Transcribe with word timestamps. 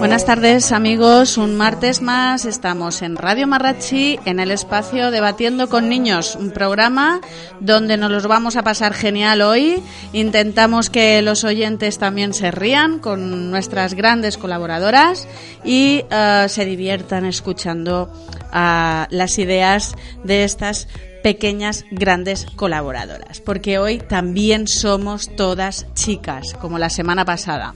Buenas 0.00 0.24
tardes 0.24 0.72
amigos, 0.72 1.36
un 1.38 1.56
martes 1.56 2.02
más 2.02 2.44
estamos 2.44 3.02
en 3.02 3.14
Radio 3.14 3.46
Marrachi 3.46 4.18
en 4.24 4.40
el 4.40 4.50
espacio 4.50 5.12
Debatiendo 5.12 5.68
con 5.68 5.88
Niños, 5.88 6.34
un 6.34 6.50
programa 6.50 7.20
donde 7.60 7.96
nos 7.96 8.10
los 8.10 8.26
vamos 8.26 8.56
a 8.56 8.64
pasar 8.64 8.94
genial 8.94 9.42
hoy. 9.42 9.80
Intentamos 10.12 10.90
que 10.90 11.22
los 11.22 11.44
oyentes 11.44 11.98
también 11.98 12.34
se 12.34 12.50
rían 12.50 12.98
con 12.98 13.50
nuestras 13.52 13.94
grandes 13.94 14.36
colaboradoras 14.36 15.28
y 15.64 16.04
eh, 16.10 16.46
se 16.48 16.64
diviertan 16.64 17.26
escuchando 17.26 18.10
uh, 18.52 19.04
las 19.10 19.38
ideas 19.38 19.94
de 20.24 20.42
estas 20.42 20.88
pequeñas, 21.22 21.84
grandes 21.90 22.46
colaboradoras, 22.56 23.40
porque 23.40 23.78
hoy 23.78 23.98
también 23.98 24.66
somos 24.66 25.34
todas 25.36 25.86
chicas, 25.94 26.54
como 26.60 26.78
la 26.78 26.90
semana 26.90 27.24
pasada. 27.24 27.74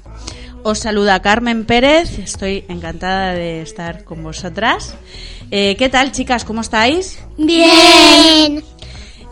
Os 0.63 0.79
saluda 0.79 1.21
Carmen 1.21 1.67
Pérez, 1.67 2.19
estoy 2.19 2.65
encantada 2.69 3.35
de 3.35 3.61
estar 3.61 4.05
con 4.05 4.23
vosotras. 4.23 4.95
Eh, 5.51 5.77
¿Qué 5.77 5.89
tal, 5.91 6.11
chicas? 6.11 6.45
¿Cómo 6.45 6.63
estáis? 6.63 7.19
Bien. 7.37 8.65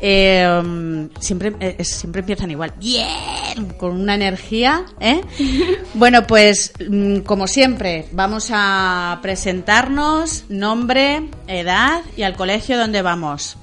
Eh, 0.04 1.08
siempre, 1.20 1.54
eh, 1.60 1.84
siempre 1.84 2.20
empiezan 2.20 2.50
igual, 2.50 2.74
bien, 2.76 3.72
con 3.78 3.98
una 3.98 4.16
energía. 4.16 4.84
¿eh? 4.98 5.20
bueno, 5.94 6.26
pues 6.26 6.72
mm, 6.88 7.18
como 7.20 7.46
siempre, 7.46 8.06
vamos 8.10 8.48
a 8.52 9.20
presentarnos, 9.22 10.44
nombre, 10.48 11.30
edad 11.46 12.02
y 12.16 12.24
al 12.24 12.36
colegio 12.36 12.76
donde 12.76 13.00
vamos. 13.00 13.56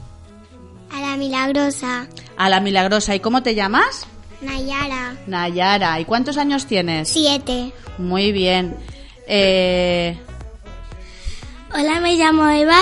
A 0.91 1.01
la 1.01 1.17
milagrosa. 1.17 2.07
A 2.37 2.49
la 2.49 2.59
milagrosa. 2.59 3.15
¿Y 3.15 3.19
cómo 3.19 3.43
te 3.43 3.55
llamas? 3.55 4.07
Nayara. 4.41 5.15
Nayara. 5.27 5.99
¿Y 5.99 6.05
cuántos 6.05 6.37
años 6.37 6.65
tienes? 6.65 7.09
Siete. 7.09 7.73
Muy 7.97 8.31
bien. 8.31 8.75
Eh... 9.27 10.17
Hola, 11.71 11.99
me 11.99 12.15
llamo 12.15 12.49
Eva, 12.49 12.79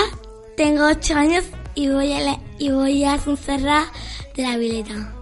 tengo 0.56 0.88
ocho 0.88 1.16
años 1.16 1.44
y 1.76 1.90
voy 1.90 2.14
a, 2.14 2.22
la, 2.22 2.40
y 2.58 2.70
voy 2.70 3.04
a 3.04 3.20
Sonserra 3.20 3.86
de 4.34 4.44
la 4.44 4.56
Vileta. 4.56 5.14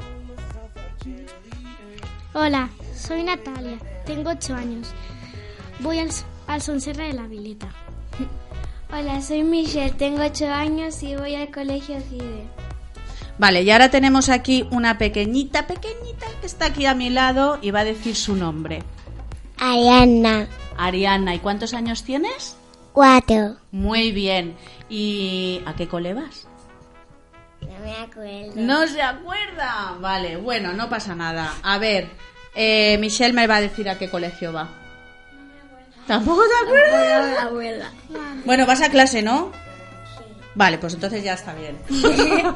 Hola, 2.33 2.69
soy 2.95 3.23
Natalia, 3.23 3.79
tengo 4.05 4.29
ocho 4.29 4.53
años. 4.53 4.89
Voy 5.79 5.97
al, 5.97 6.09
al 6.45 6.61
Sonserra 6.61 7.05
de 7.05 7.13
la 7.13 7.25
Vileta. 7.25 7.67
Hola, 8.93 9.19
soy 9.19 9.41
Michelle, 9.41 9.95
tengo 9.95 10.21
ocho 10.23 10.47
años 10.47 11.01
y 11.01 11.15
voy 11.15 11.33
al 11.33 11.49
colegio 11.49 11.99
CIDE. 12.01 12.45
Vale, 13.37 13.63
y 13.63 13.71
ahora 13.71 13.89
tenemos 13.89 14.29
aquí 14.29 14.67
una 14.71 14.97
pequeñita, 14.97 15.67
pequeñita 15.67 16.25
que 16.39 16.45
está 16.45 16.67
aquí 16.67 16.85
a 16.85 16.93
mi 16.93 17.09
lado 17.09 17.59
y 17.61 17.71
va 17.71 17.81
a 17.81 17.85
decir 17.85 18.15
su 18.15 18.35
nombre. 18.35 18.81
Ariana. 19.57 20.47
Ariana, 20.77 21.35
¿y 21.35 21.39
cuántos 21.39 21.73
años 21.73 22.03
tienes? 22.03 22.55
Cuatro. 22.93 23.57
Muy 23.71 24.11
bien. 24.11 24.55
¿Y 24.89 25.61
a 25.65 25.75
qué 25.75 25.87
cole 25.87 26.13
vas? 26.13 26.47
No 27.61 27.79
me 27.83 27.95
acuerdo. 27.97 28.53
No 28.55 28.87
se 28.87 29.01
acuerda. 29.01 29.97
Vale, 29.99 30.37
bueno, 30.37 30.73
no 30.73 30.87
pasa 30.89 31.15
nada. 31.15 31.53
A 31.61 31.77
ver, 31.77 32.09
eh, 32.55 32.97
Michelle 32.99 33.33
me 33.33 33.47
va 33.47 33.57
a 33.57 33.61
decir 33.61 33.89
a 33.89 33.97
qué 33.97 34.09
colegio 34.09 34.53
va. 34.53 34.69
¿Tampoco 36.07 36.41
te 36.43 36.65
acuerdas? 36.65 37.25
No 37.25 37.27
me 37.27 37.37
acuerdo. 37.37 37.85
Bueno, 38.45 38.65
vas 38.65 38.81
a 38.81 38.89
clase, 38.89 39.21
¿no? 39.21 39.51
Vale, 40.55 40.77
pues 40.77 40.93
entonces 40.93 41.21
ya 41.23 41.33
está 41.33 41.53
bien. 41.53 41.77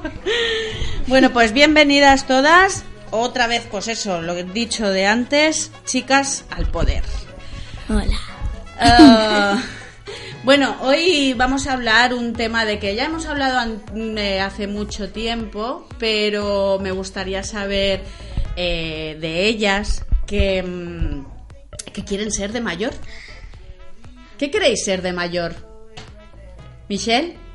bueno, 1.08 1.32
pues 1.32 1.52
bienvenidas 1.52 2.26
todas. 2.26 2.86
Otra 3.12 3.48
vez, 3.48 3.68
pues 3.70 3.90
eso, 3.90 4.22
lo 4.22 4.36
dicho 4.36 4.90
de 4.90 5.06
antes, 5.06 5.72
chicas 5.86 6.46
al 6.50 6.68
poder. 6.68 7.04
Hola. 7.90 8.18
Uh, 8.82 9.60
bueno, 10.46 10.78
hoy 10.82 11.34
vamos 11.34 11.68
a 11.68 11.74
hablar 11.74 12.14
un 12.14 12.32
tema 12.32 12.64
de 12.64 12.80
que 12.80 12.96
ya 12.96 13.06
hemos 13.06 13.26
hablado 13.26 13.80
eh, 13.96 14.40
hace 14.40 14.68
mucho 14.68 15.10
tiempo, 15.10 15.86
pero 15.98 16.80
me 16.80 16.92
gustaría 16.92 17.44
saber 17.44 18.04
eh, 18.56 19.18
de 19.20 19.46
ellas 19.46 20.06
que, 20.26 20.64
mm, 20.64 21.26
que 21.92 22.06
quieren 22.06 22.32
ser 22.32 22.54
de 22.54 22.62
mayor. 22.62 22.94
¿Qué 24.38 24.50
queréis 24.50 24.86
ser 24.86 25.02
de 25.02 25.12
mayor? 25.12 25.54
¿Michelle? 26.88 27.49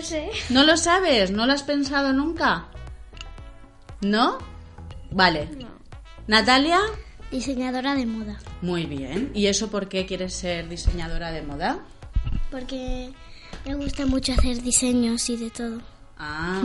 Yo 0.00 0.16
no 0.16 0.22
lo 0.22 0.32
sé. 0.36 0.52
¿No 0.52 0.64
lo 0.64 0.76
sabes? 0.76 1.30
¿No 1.30 1.46
lo 1.46 1.52
has 1.52 1.62
pensado 1.62 2.12
nunca? 2.12 2.66
¿No? 4.00 4.38
Vale. 5.10 5.48
¿Natalia? 6.26 6.80
Diseñadora 7.30 7.94
de 7.94 8.06
moda. 8.06 8.38
Muy 8.62 8.86
bien. 8.86 9.30
¿Y 9.34 9.46
eso 9.46 9.70
por 9.70 9.88
qué 9.88 10.06
quieres 10.06 10.34
ser 10.34 10.68
diseñadora 10.68 11.30
de 11.32 11.42
moda? 11.42 11.80
Porque 12.50 13.10
me 13.66 13.74
gusta 13.74 14.06
mucho 14.06 14.32
hacer 14.32 14.62
diseños 14.62 15.28
y 15.30 15.36
de 15.36 15.50
todo. 15.50 15.80
Ah, 16.18 16.62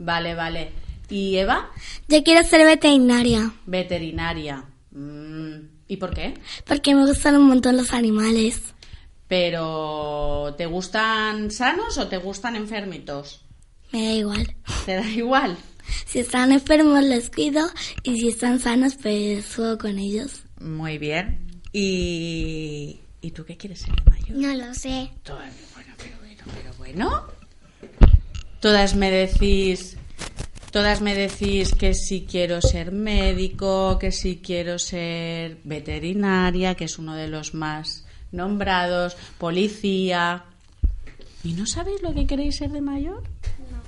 vale, 0.00 0.34
vale. 0.34 0.72
¿Y 1.08 1.36
Eva? 1.36 1.70
Yo 2.08 2.22
quiero 2.22 2.46
ser 2.46 2.66
veterinaria 2.66 3.50
Veterinaria. 3.66 4.64
Mm, 4.90 5.54
¿Y 5.88 5.96
por 5.96 6.12
qué? 6.14 6.34
porque 6.66 6.94
me 6.94 7.06
gustan 7.06 7.36
un 7.36 7.48
montón 7.48 7.76
los 7.76 7.92
animales. 7.92 8.74
Pero, 9.28 10.54
¿te 10.56 10.64
gustan 10.64 11.50
sanos 11.50 11.98
o 11.98 12.08
te 12.08 12.16
gustan 12.16 12.56
enfermitos? 12.56 13.42
Me 13.92 14.06
da 14.06 14.12
igual. 14.14 14.56
¿Te 14.86 14.94
da 14.94 15.06
igual? 15.06 15.56
Si 16.06 16.20
están 16.20 16.52
enfermos 16.52 17.04
los 17.04 17.30
cuido 17.30 17.66
y 18.02 18.18
si 18.18 18.28
están 18.28 18.58
sanos 18.58 18.96
pues 19.00 19.54
juego 19.54 19.78
con 19.78 19.98
ellos. 19.98 20.42
Muy 20.60 20.98
bien. 20.98 21.60
¿Y, 21.72 23.00
¿y 23.20 23.30
tú 23.30 23.44
qué 23.44 23.56
quieres 23.56 23.80
ser 23.80 23.94
de 23.96 24.10
mayor? 24.10 24.30
No 24.30 24.66
lo 24.66 24.74
sé. 24.74 25.10
Todas, 25.22 25.52
bueno, 25.74 25.94
pero 25.98 26.16
bueno, 26.18 26.42
pero 26.54 26.74
bueno. 26.78 27.26
Todas 28.60 28.96
me 28.96 29.10
decís, 29.10 29.96
todas 30.72 31.00
me 31.00 31.14
decís 31.14 31.74
que 31.74 31.94
si 31.94 32.24
quiero 32.24 32.60
ser 32.60 32.92
médico, 32.92 33.98
que 33.98 34.10
si 34.10 34.38
quiero 34.38 34.78
ser 34.78 35.58
veterinaria, 35.64 36.74
que 36.74 36.84
es 36.84 36.98
uno 36.98 37.14
de 37.14 37.28
los 37.28 37.54
más 37.54 38.07
nombrados, 38.32 39.16
policía. 39.38 40.44
¿Y 41.44 41.52
no 41.52 41.66
sabéis 41.66 42.02
lo 42.02 42.12
que 42.14 42.26
queréis 42.26 42.56
ser 42.56 42.70
de 42.70 42.80
mayor? 42.80 43.22
No. 43.70 43.78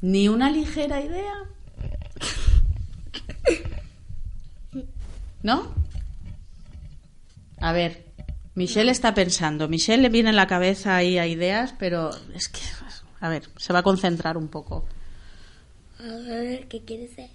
¿Ni 0.00 0.28
una 0.28 0.50
ligera 0.50 1.00
idea? 1.00 1.34
¿No? 5.42 5.72
A 7.58 7.72
ver, 7.72 8.04
Michelle 8.54 8.90
está 8.90 9.14
pensando. 9.14 9.68
Michelle 9.68 10.02
le 10.02 10.08
viene 10.08 10.30
en 10.30 10.36
la 10.36 10.46
cabeza 10.46 10.96
ahí 10.96 11.18
a 11.18 11.26
ideas, 11.26 11.74
pero 11.78 12.10
es 12.34 12.48
que, 12.48 12.60
a 13.20 13.28
ver, 13.28 13.48
se 13.56 13.72
va 13.72 13.80
a 13.80 13.82
concentrar 13.82 14.36
un 14.36 14.48
poco. 14.48 14.86
A 15.98 16.02
ver, 16.04 16.66
¿qué 16.68 16.84
quieres 16.84 17.12
ser? 17.14 17.30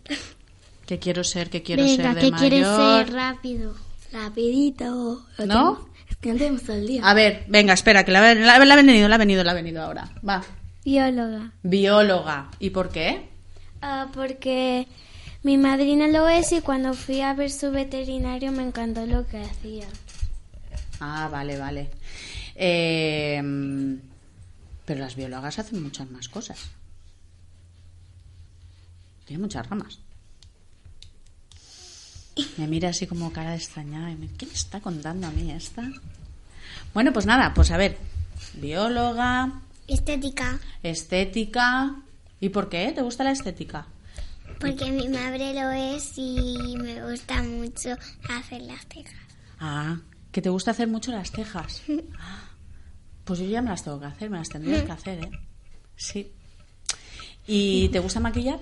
¿Qué 0.85 0.99
quiero 0.99 1.23
ser? 1.23 1.49
¿Qué 1.49 1.63
quiero 1.63 1.83
Venga, 1.83 2.13
ser 2.13 2.15
de 2.15 2.21
¿qué 2.21 2.31
quieres 2.31 2.67
mayor? 2.67 3.05
ser 3.05 3.13
rápido? 3.15 3.75
Rapidito. 4.11 5.25
Lo 5.37 5.45
¿No? 5.45 5.89
Es 6.09 6.17
que 6.17 6.31
no 6.33 6.37
tenemos 6.37 6.63
todo 6.63 6.75
el 6.75 6.87
día. 6.87 7.01
A 7.03 7.13
ver, 7.13 7.45
venga, 7.47 7.73
espera, 7.73 8.03
que 8.03 8.11
la, 8.11 8.33
la, 8.35 8.63
la 8.65 8.73
ha 8.73 8.77
venido, 8.77 9.07
la 9.07 9.15
ha 9.15 9.17
venido, 9.17 9.43
la 9.43 9.51
ha 9.51 9.55
venido 9.55 9.81
ahora. 9.81 10.09
Va. 10.27 10.43
Bióloga. 10.83 11.51
Bióloga. 11.63 12.49
¿Y 12.59 12.71
por 12.71 12.89
qué? 12.89 13.29
Ah, 13.81 14.07
porque 14.13 14.87
mi 15.43 15.57
madrina 15.57 16.07
lo 16.07 16.27
es 16.27 16.51
y 16.51 16.61
cuando 16.61 16.93
fui 16.93 17.21
a 17.21 17.33
ver 17.33 17.49
su 17.51 17.71
veterinario 17.71 18.51
me 18.51 18.63
encantó 18.63 19.05
lo 19.05 19.25
que 19.27 19.41
hacía. 19.41 19.87
Ah, 20.99 21.29
vale, 21.31 21.57
vale. 21.57 21.89
Eh, 22.55 23.41
pero 24.85 24.99
las 24.99 25.15
biólogas 25.15 25.57
hacen 25.59 25.81
muchas 25.81 26.09
más 26.11 26.27
cosas. 26.27 26.69
Tiene 29.25 29.41
muchas 29.41 29.67
ramas. 29.69 29.99
Me 32.57 32.67
mira 32.67 32.89
así 32.89 33.07
como 33.07 33.31
cara 33.33 33.51
de 33.51 33.57
extrañada. 33.57 34.11
y 34.11 34.15
me- 34.15 34.27
¿Qué 34.29 34.45
me 34.45 34.53
está 34.53 34.79
contando 34.81 35.27
a 35.27 35.31
mí 35.31 35.51
esta? 35.51 35.89
Bueno, 36.93 37.13
pues 37.13 37.25
nada, 37.25 37.53
pues 37.53 37.71
a 37.71 37.77
ver. 37.77 37.97
Bióloga, 38.53 39.61
Estética. 39.87 40.59
estética. 40.83 41.95
¿Y 42.39 42.49
por 42.49 42.69
qué? 42.69 42.91
¿Te 42.93 43.01
gusta 43.01 43.23
la 43.23 43.31
estética? 43.31 43.85
Porque 44.59 44.91
mi 44.91 45.07
madre 45.09 45.53
lo 45.53 45.71
es 45.71 46.13
y 46.17 46.75
me 46.77 47.09
gusta 47.09 47.41
mucho 47.43 47.91
hacer 48.29 48.61
las 48.63 48.85
cejas. 48.87 49.15
Ah, 49.59 49.97
que 50.31 50.41
te 50.41 50.49
gusta 50.49 50.71
hacer 50.71 50.87
mucho 50.87 51.11
las 51.11 51.31
cejas. 51.31 51.81
Pues 53.23 53.39
yo 53.39 53.45
ya 53.45 53.61
me 53.61 53.69
las 53.69 53.83
tengo 53.83 53.99
que 53.99 54.07
hacer, 54.07 54.29
me 54.31 54.39
las 54.39 54.49
tendrías 54.49 54.81
que 54.83 54.91
hacer, 54.91 55.23
¿eh? 55.23 55.31
Sí. 55.95 56.31
¿Y 57.47 57.87
te 57.89 57.99
gusta 57.99 58.19
maquillar? 58.19 58.59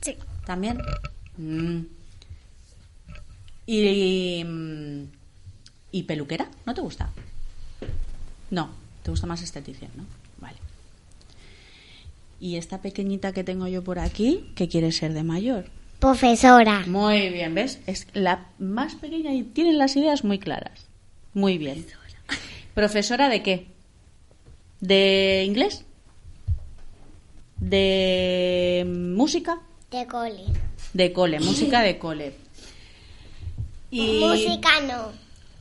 Sí. 0.00 0.16
También. 0.46 0.78
Mm. 1.36 1.80
¿Y, 3.70 4.42
mm, 4.46 5.02
¿Y 5.92 6.04
peluquera? 6.04 6.48
¿No 6.64 6.72
te 6.72 6.80
gusta? 6.80 7.10
No, 8.50 8.70
te 9.02 9.10
gusta 9.10 9.26
más 9.26 9.42
estetición, 9.42 9.90
¿no? 9.94 10.04
Vale. 10.38 10.56
¿Y 12.40 12.56
esta 12.56 12.80
pequeñita 12.80 13.34
que 13.34 13.44
tengo 13.44 13.66
yo 13.68 13.84
por 13.84 13.98
aquí, 13.98 14.50
qué 14.54 14.68
quiere 14.68 14.90
ser 14.90 15.12
de 15.12 15.22
mayor? 15.22 15.66
Profesora. 15.98 16.84
Muy 16.86 17.28
bien, 17.28 17.54
¿ves? 17.54 17.80
Es 17.86 18.06
la 18.14 18.46
más 18.58 18.94
pequeña 18.94 19.34
y 19.34 19.42
tiene 19.42 19.74
las 19.74 19.96
ideas 19.96 20.24
muy 20.24 20.38
claras. 20.38 20.86
Muy 21.34 21.58
bien. 21.58 21.84
¿Profesora 22.72 23.28
de 23.28 23.42
qué? 23.42 23.66
¿De 24.80 25.44
inglés? 25.46 25.84
¿De 27.58 28.86
música? 28.88 29.60
De 29.90 30.06
cole. 30.06 30.44
De 30.94 31.12
cole, 31.12 31.38
música 31.40 31.82
de 31.82 31.98
cole. 31.98 32.47
Y 33.90 34.20
Música 34.20 34.80
no. 34.82 35.12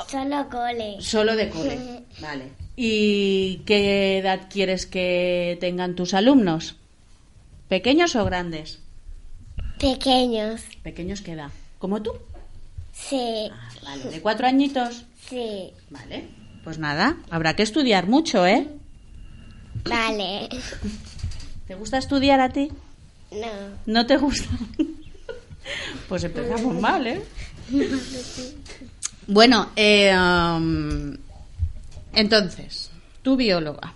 Solo 0.07 0.49
cole. 0.49 0.97
Solo 1.01 1.35
de 1.35 1.49
cole, 1.49 2.03
vale. 2.21 2.51
¿Y 2.75 3.61
qué 3.65 4.19
edad 4.19 4.47
quieres 4.49 4.85
que 4.85 5.57
tengan 5.59 5.95
tus 5.95 6.13
alumnos? 6.13 6.75
¿Pequeños 7.67 8.15
o 8.15 8.23
grandes? 8.23 8.79
Pequeños. 9.79 10.61
¿Pequeños 10.83 11.21
qué 11.21 11.33
edad? 11.33 11.51
¿Como 11.79 12.01
tú? 12.01 12.11
Sí. 12.93 13.49
Ah, 13.51 13.69
vale. 13.83 14.03
¿De 14.05 14.21
cuatro 14.21 14.47
añitos? 14.47 15.05
Sí. 15.29 15.71
Vale. 15.89 16.27
Pues 16.63 16.79
nada, 16.79 17.17
habrá 17.29 17.55
que 17.55 17.63
estudiar 17.63 18.07
mucho, 18.07 18.45
¿eh? 18.45 18.67
Vale. 19.85 20.49
¿Te 21.67 21.75
gusta 21.75 21.97
estudiar 21.97 22.39
a 22.39 22.49
ti? 22.49 22.71
No. 23.31 23.47
¿No 23.85 24.05
te 24.05 24.17
gusta? 24.17 24.49
pues 26.09 26.23
empezamos 26.23 26.75
mal, 26.75 27.07
¿eh? 27.07 27.23
Bueno, 29.29 29.71
eh, 29.75 30.15
um, 30.17 31.17
entonces, 32.13 32.89
tú 33.23 33.35
bióloga, 33.35 33.93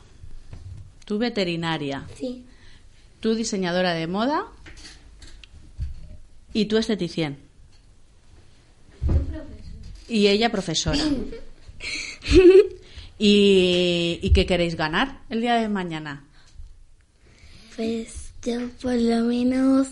tú 1.06 1.18
veterinaria, 1.18 2.06
Sí. 2.20 2.44
tú 3.22 3.34
diseñadora 3.34 3.94
de 3.94 4.08
moda 4.08 4.44
y 6.54 6.66
tú 6.66 6.76
esteticien. 6.78 7.38
Y 10.10 10.28
ella 10.28 10.52
profesora. 10.52 11.00
¿Y, 13.18 14.20
¿Y 14.22 14.30
qué 14.34 14.46
queréis 14.46 14.76
ganar 14.76 15.22
el 15.30 15.40
día 15.40 15.56
de 15.56 15.70
mañana? 15.70 16.26
Pues 17.78 18.32
yo 18.44 18.68
por 18.82 18.96
lo 18.96 19.24
menos 19.24 19.88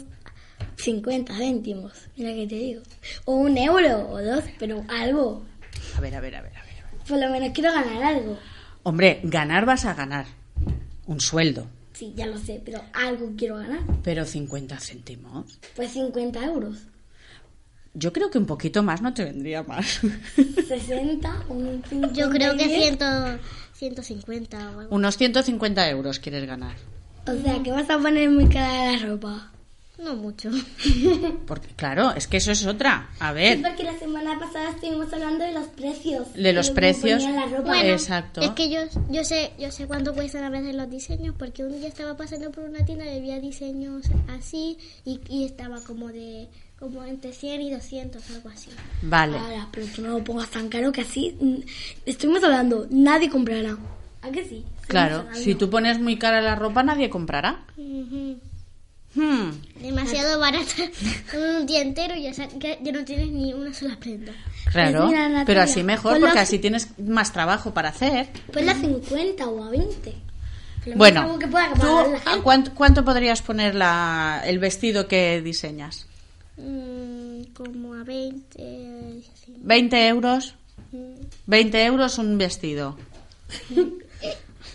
50 0.84 1.36
céntimos, 1.36 1.94
mira 2.16 2.34
que 2.34 2.48
te 2.48 2.56
digo. 2.56 2.82
O 3.26 3.36
un 3.36 3.58
euro 3.58 4.10
o 4.10 4.22
dos, 4.22 4.44
pero 4.58 4.84
algo. 4.88 5.44
A 5.98 6.02
ver, 6.02 6.16
a 6.16 6.22
ver, 6.22 6.36
a 6.36 6.42
ver, 6.42 6.56
a 6.56 6.62
ver. 6.64 6.70
Por 7.08 7.20
lo 7.20 7.30
menos 7.30 7.50
quiero 7.54 7.72
ganar 7.74 8.02
algo. 8.04 8.38
Hombre, 8.84 9.20
ganar 9.24 9.66
vas 9.66 9.86
a 9.86 9.94
ganar. 9.94 10.26
Un 11.06 11.20
sueldo. 11.20 11.68
Sí, 11.94 12.14
ya 12.16 12.28
lo 12.28 12.38
sé, 12.38 12.62
pero 12.64 12.82
algo 12.94 13.34
quiero 13.38 13.58
ganar. 13.58 13.82
Pero 14.04 14.26
50 14.26 14.80
céntimos. 14.80 15.60
Pues 15.76 15.92
50 15.92 16.46
euros. 16.46 16.78
Yo 17.94 18.14
creo 18.14 18.30
que 18.30 18.38
un 18.38 18.46
poquito 18.46 18.84
más 18.84 19.02
no 19.02 19.14
te 19.14 19.26
vendría 19.26 19.64
más. 19.64 20.00
60, 20.68 21.44
un 21.50 21.84
50 21.90 22.14
Yo 22.14 22.30
creo 22.30 22.56
que 22.56 22.66
y 22.66 22.68
diez. 22.68 22.84
ciento, 22.84 23.06
150 23.74 24.58
o 24.58 24.80
algo. 24.80 24.96
Unos 24.96 25.18
150 25.18 25.90
euros 25.90 26.20
quieres 26.20 26.46
ganar. 26.46 26.76
O 27.28 27.34
sea, 27.44 27.62
que 27.62 27.72
vas 27.72 27.90
a 27.90 27.98
poner 27.98 28.30
muy 28.30 28.48
cara 28.48 28.94
la 28.94 29.00
ropa. 29.06 29.52
No 30.04 30.16
mucho. 30.16 30.50
Porque, 31.46 31.68
claro, 31.76 32.12
es 32.16 32.28
que 32.28 32.38
eso 32.38 32.52
es 32.52 32.66
otra. 32.66 33.10
A 33.20 33.30
Es 33.30 33.36
ver, 33.36 33.62
porque 33.62 33.84
la 33.84 33.98
semana 34.00 34.40
pasada 34.40 34.70
estuvimos 34.72 35.12
hablando 35.12 35.44
de 35.44 35.52
los 35.52 35.68
precios. 35.68 36.34
de 36.34 36.54
los 36.54 36.72
precios. 36.72 37.22
la 37.24 37.46
ropa. 37.46 37.64
Bueno, 37.64 37.90
Exacto. 37.90 38.42
Es 38.42 38.52
que 38.52 38.70
yo, 38.70 38.80
yo 39.10 39.24
sé 39.26 39.52
yo 39.60 39.72
sé 39.72 39.88
cuánto 39.88 40.14
cuestan 40.14 40.44
a 40.46 40.50
veces 40.50 40.74
los 40.76 40.90
diseños 40.90 41.36
porque 41.38 41.64
un 41.64 41.78
día 41.80 41.88
estaba 41.90 42.16
pasando 42.16 42.50
por 42.52 42.64
una 42.64 42.86
tienda 42.86 43.06
y 43.06 43.18
había 43.18 43.40
diseños 43.40 44.06
así 44.30 44.78
y, 45.06 45.20
y 45.30 45.44
estaba 45.46 45.82
como 45.82 46.08
de 46.08 46.48
como 46.80 47.04
entre 47.04 47.34
100 47.34 47.62
y 47.62 47.72
200 47.72 48.30
algo 48.32 48.50
así. 48.50 48.70
Vale. 49.02 49.38
Ahora, 49.38 49.68
pero 49.72 49.86
tú 49.94 50.02
no 50.02 50.18
lo 50.18 50.24
pongas 50.24 50.50
tan 50.50 50.70
caro 50.70 50.94
que 50.94 51.02
así. 51.02 51.36
mm, 51.42 51.56
Estuvimos 52.06 52.42
hablando, 52.44 52.88
nadie 52.90 53.30
comprará. 53.30 53.78
¿A 54.22 54.30
que 54.32 54.44
sí? 54.46 54.64
Estuvimos 54.64 54.88
Claro, 54.88 55.16
hablando. 55.18 55.40
si 55.42 55.56
tú 55.56 55.70
pones 55.70 56.00
muy 56.00 56.18
cara 56.18 56.42
la 56.42 56.56
ropa, 56.56 56.84
nadie 56.84 57.10
comprará. 57.10 57.66
Hmm, 59.16 59.50
Demasiado 59.82 60.40
barata 60.40 60.84
un 61.60 61.66
día 61.66 61.82
entero 61.82 62.16
y 62.16 62.24
ya, 62.24 62.32
ya 62.32 62.92
no 62.92 63.04
tienes 63.04 63.30
ni 63.32 63.54
una 63.54 63.74
sola 63.74 63.98
prenda. 64.00 64.32
claro, 64.72 65.00
Pues 65.08 65.10
mira, 65.12 65.44
pero 65.46 65.62
así 65.62 65.84
mejor, 65.84 66.14
ponlo 66.14 66.28
porque 66.28 66.40
así. 66.40 66.56
así 66.56 66.60
tienes 66.60 67.00
más 67.00 67.34
trabajo 67.34 67.74
para 67.74 67.90
hacer. 67.90 68.30
Ponla 68.54 68.74
a 68.74 68.76
50 68.76 69.48
o 69.48 69.64
a 69.64 69.70
20. 69.72 69.90
Por 70.12 70.88
lo 70.88 70.96
menos 70.96 70.98
Bueno, 70.98 71.40
que 71.40 71.48
pueda 71.48 71.74
¿tú 71.74 71.82
la 72.36 72.42
cuánto, 72.44 72.72
cuánto 72.76 73.04
podrías 73.04 73.42
poner 73.42 73.74
la, 73.76 74.42
el 74.46 74.60
vestido 74.60 75.08
que 75.08 75.42
diseñas? 75.42 76.06
Mm, 76.58 77.46
como 77.56 77.96
a 77.96 78.04
20. 78.04 79.24
así. 79.34 79.56
¿20 79.66 80.08
euros? 80.08 80.54
20 81.48 81.84
euros 81.86 82.18
un 82.20 82.38
vestido. 82.38 82.96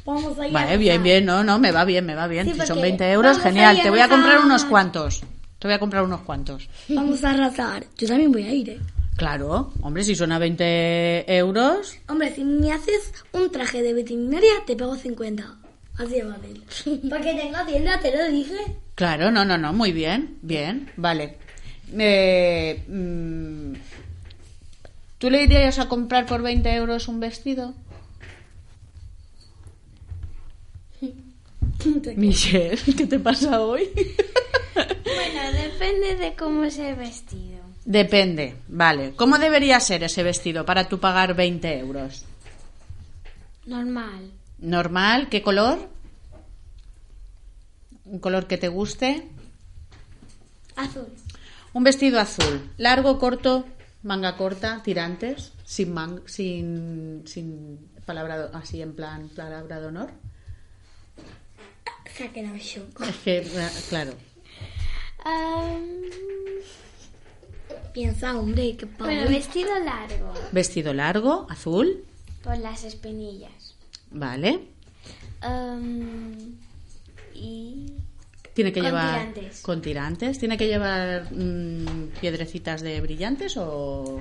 Vamos 0.04 0.38
a 0.38 0.46
ir 0.46 0.52
Vale, 0.52 0.76
bien, 0.76 1.02
bien, 1.02 1.24
no, 1.24 1.42
no, 1.42 1.58
me 1.58 1.72
va 1.72 1.84
bien, 1.84 2.04
me 2.04 2.14
va 2.14 2.26
bien. 2.26 2.46
Sí, 2.46 2.52
si 2.52 2.58
son 2.60 2.76
porque 2.76 2.82
20 2.82 3.12
euros, 3.12 3.38
genial. 3.38 3.80
Te 3.82 3.90
voy 3.90 4.00
a 4.00 4.08
comprar 4.08 4.40
unos 4.40 4.64
cuantos. 4.64 5.22
Te 5.58 5.68
voy 5.68 5.74
a 5.74 5.78
comprar 5.78 6.04
unos 6.04 6.20
cuantos. 6.20 6.68
Vamos 6.88 7.24
a 7.24 7.30
arrasar. 7.30 7.84
Yo 7.96 8.06
también 8.06 8.30
voy 8.30 8.42
a 8.42 8.52
ir, 8.52 8.70
¿eh? 8.70 8.80
Claro, 9.16 9.72
hombre, 9.80 10.02
si 10.02 10.14
son 10.14 10.32
a 10.32 10.38
20 10.38 11.36
euros, 11.36 11.96
Hombre, 12.08 12.34
si 12.34 12.44
me 12.44 12.72
haces 12.72 13.12
un 13.32 13.50
traje 13.50 13.82
de 13.82 13.94
veterinaria, 13.94 14.50
te 14.66 14.76
pago 14.76 14.96
50. 14.96 15.54
Así 15.96 16.14
de 16.14 16.24
fácil. 16.24 17.00
Porque 17.08 17.34
tengo 17.34 17.64
tienda, 17.66 18.00
te 18.00 18.16
lo 18.16 18.28
dije. 18.28 18.56
claro, 18.96 19.30
no, 19.30 19.44
no, 19.44 19.56
no, 19.56 19.72
muy 19.72 19.92
bien, 19.92 20.38
bien, 20.42 20.90
vale. 20.96 21.38
Eh, 21.96 22.82
mm, 22.88 23.74
¿Tú 25.18 25.30
le 25.30 25.44
irías 25.44 25.78
a 25.78 25.88
comprar 25.88 26.26
por 26.26 26.42
20 26.42 26.74
euros 26.74 27.06
un 27.06 27.20
vestido? 27.20 27.74
Michelle, 32.16 32.76
¿qué 32.96 33.06
te 33.06 33.18
pasa 33.18 33.60
hoy? 33.60 33.88
Bueno, 34.74 35.52
depende 35.62 36.16
de 36.16 36.34
cómo 36.36 36.64
es 36.64 36.78
el 36.78 36.94
vestido. 36.96 37.62
Depende, 37.84 38.56
vale. 38.68 39.12
¿Cómo 39.16 39.38
debería 39.38 39.78
ser 39.80 40.02
ese 40.04 40.22
vestido 40.22 40.64
para 40.64 40.88
tú 40.88 40.98
pagar 40.98 41.34
20 41.34 41.78
euros? 41.78 42.24
Normal. 43.66 44.30
¿Normal? 44.58 45.28
¿Qué 45.28 45.42
color? 45.42 45.88
¿Un 48.06 48.18
color 48.18 48.46
que 48.46 48.56
te 48.58 48.68
guste? 48.68 49.28
Azul. 50.76 51.06
Un 51.72 51.84
vestido 51.84 52.20
azul. 52.20 52.70
Largo, 52.78 53.18
corto, 53.18 53.66
manga 54.02 54.36
corta, 54.36 54.82
tirantes, 54.82 55.52
sin 55.64 55.92
man- 55.92 56.22
sin, 56.26 57.22
sin 57.26 57.78
palabra, 58.06 58.50
así 58.54 58.80
en 58.82 58.94
plan 58.94 59.28
palabra 59.28 59.80
de 59.80 59.86
honor. 59.86 60.10
Se 62.12 62.24
ha 62.24 62.32
quedado 62.32 62.56
shock. 62.56 63.00
Es 63.02 63.16
que, 63.16 63.46
claro. 63.88 64.12
Piensa, 67.92 68.36
hombre, 68.38 68.76
qué 68.76 68.86
padre. 68.86 69.16
Bueno, 69.16 69.30
vestido 69.30 69.78
largo. 69.78 70.34
Vestido 70.52 70.92
largo, 70.94 71.46
azul, 71.48 72.04
Por 72.42 72.58
las 72.58 72.84
espinillas. 72.84 73.74
vale. 74.10 74.60
Y 77.34 77.86
Tiene 78.54 78.72
que 78.72 78.80
Con 78.80 78.88
llevar 78.88 79.18
tirantes. 79.32 79.60
con 79.62 79.82
tirantes. 79.82 80.38
Tiene 80.38 80.56
que 80.56 80.66
llevar 80.66 81.32
mm, 81.32 82.08
piedrecitas 82.20 82.80
de 82.82 83.00
brillantes 83.00 83.56
o 83.56 84.20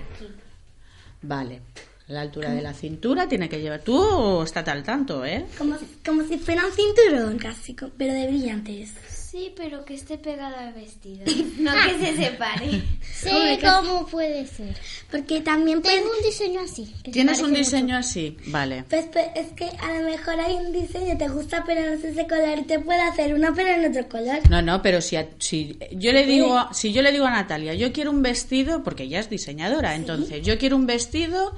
vale. 1.21 1.61
La 2.07 2.21
altura 2.21 2.51
de 2.51 2.61
la 2.61 2.73
cintura 2.73 3.27
tiene 3.29 3.47
que 3.47 3.61
llevar. 3.61 3.81
Tú 3.81 4.41
estás 4.43 4.67
al 4.67 4.83
tanto, 4.83 5.25
¿eh? 5.25 5.45
Como, 5.57 5.77
como 6.05 6.23
si 6.27 6.37
fuera 6.37 6.63
un 6.65 6.71
cinturón, 6.73 7.37
casi, 7.37 7.75
pero 7.97 8.13
de 8.13 8.27
brillantes. 8.27 8.91
sí, 9.07 9.51
pero 9.55 9.83
que 9.85 9.95
esté 9.95 10.17
pegado 10.17 10.55
al 10.57 10.73
vestido. 10.73 11.23
No 11.57 11.71
que 11.71 12.05
se 12.05 12.15
separe. 12.17 12.81
Sí, 13.01 13.29
Hombre, 13.29 13.57
que- 13.57 13.65
¿cómo 13.67 14.05
puede 14.07 14.45
ser? 14.45 14.75
Porque 15.09 15.39
también 15.41 15.81
puede... 15.81 15.95
Tengo 15.95 16.09
un 16.19 16.23
diseño 16.25 16.59
así. 16.59 16.93
que 17.03 17.11
Tienes 17.11 17.39
un 17.41 17.53
diseño 17.53 17.95
así, 17.95 18.35
vale. 18.47 18.83
Pues, 18.89 19.05
pues, 19.13 19.27
es 19.35 19.53
que 19.53 19.69
a 19.79 19.97
lo 19.97 20.09
mejor 20.09 20.39
hay 20.41 20.55
un 20.55 20.73
diseño, 20.73 21.17
te 21.17 21.29
gusta, 21.29 21.63
pero 21.65 21.81
no 21.81 21.93
es 21.93 22.03
ese 22.03 22.27
color, 22.27 22.59
y 22.59 22.63
te 22.63 22.79
puede 22.79 23.01
hacer 23.01 23.33
uno, 23.33 23.53
pero 23.55 23.69
en 23.69 23.89
otro 23.89 24.07
color. 24.09 24.39
No, 24.49 24.61
no, 24.61 24.81
pero 24.81 24.99
si, 25.01 25.15
a- 25.15 25.29
si 25.39 25.79
yo 25.93 26.11
le 26.11 26.25
digo, 26.25 26.57
a- 26.57 26.73
si 26.73 26.91
yo 26.91 27.01
le 27.01 27.11
digo 27.13 27.25
a 27.25 27.31
Natalia, 27.31 27.73
yo 27.75 27.93
quiero 27.93 28.11
un 28.11 28.21
vestido, 28.23 28.83
porque 28.83 29.03
ella 29.03 29.19
es 29.21 29.29
diseñadora, 29.29 29.95
entonces 29.95 30.43
yo 30.45 30.57
quiero 30.57 30.75
un 30.75 30.85
vestido 30.85 31.55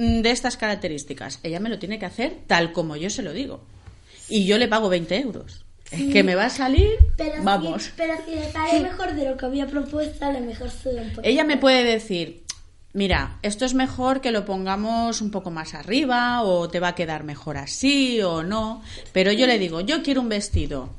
de 0.00 0.30
estas 0.30 0.56
características. 0.56 1.40
Ella 1.42 1.60
me 1.60 1.68
lo 1.68 1.78
tiene 1.78 1.98
que 1.98 2.06
hacer 2.06 2.38
tal 2.46 2.72
como 2.72 2.96
yo 2.96 3.10
se 3.10 3.22
lo 3.22 3.32
digo. 3.32 3.60
Y 4.28 4.46
yo 4.46 4.58
le 4.58 4.68
pago 4.68 4.88
20 4.88 5.18
euros. 5.18 5.64
Que 5.90 6.22
me 6.22 6.36
va 6.36 6.46
a 6.46 6.50
salir, 6.50 6.98
Pero 7.16 7.42
vamos. 7.42 7.82
Si, 7.82 7.90
pero 7.96 8.14
si 8.24 8.36
le 8.36 8.52
sale 8.52 8.80
mejor 8.80 9.12
de 9.12 9.28
lo 9.28 9.36
que 9.36 9.44
había 9.44 9.66
propuesto, 9.66 10.24
a 10.24 10.32
lo 10.32 10.40
mejor 10.40 10.70
sube 10.70 11.00
un 11.02 11.10
poco. 11.10 11.22
Ella 11.24 11.42
me 11.42 11.56
puede 11.56 11.82
decir, 11.82 12.44
mira, 12.92 13.38
esto 13.42 13.64
es 13.64 13.74
mejor 13.74 14.20
que 14.20 14.30
lo 14.30 14.44
pongamos 14.44 15.20
un 15.20 15.32
poco 15.32 15.50
más 15.50 15.74
arriba, 15.74 16.42
o 16.42 16.70
te 16.70 16.78
va 16.78 16.88
a 16.88 16.94
quedar 16.94 17.24
mejor 17.24 17.56
así, 17.56 18.22
o 18.22 18.44
no. 18.44 18.82
Pero 19.12 19.32
yo 19.32 19.48
le 19.48 19.58
digo, 19.58 19.80
yo 19.80 20.04
quiero 20.04 20.20
un 20.20 20.28
vestido, 20.28 20.90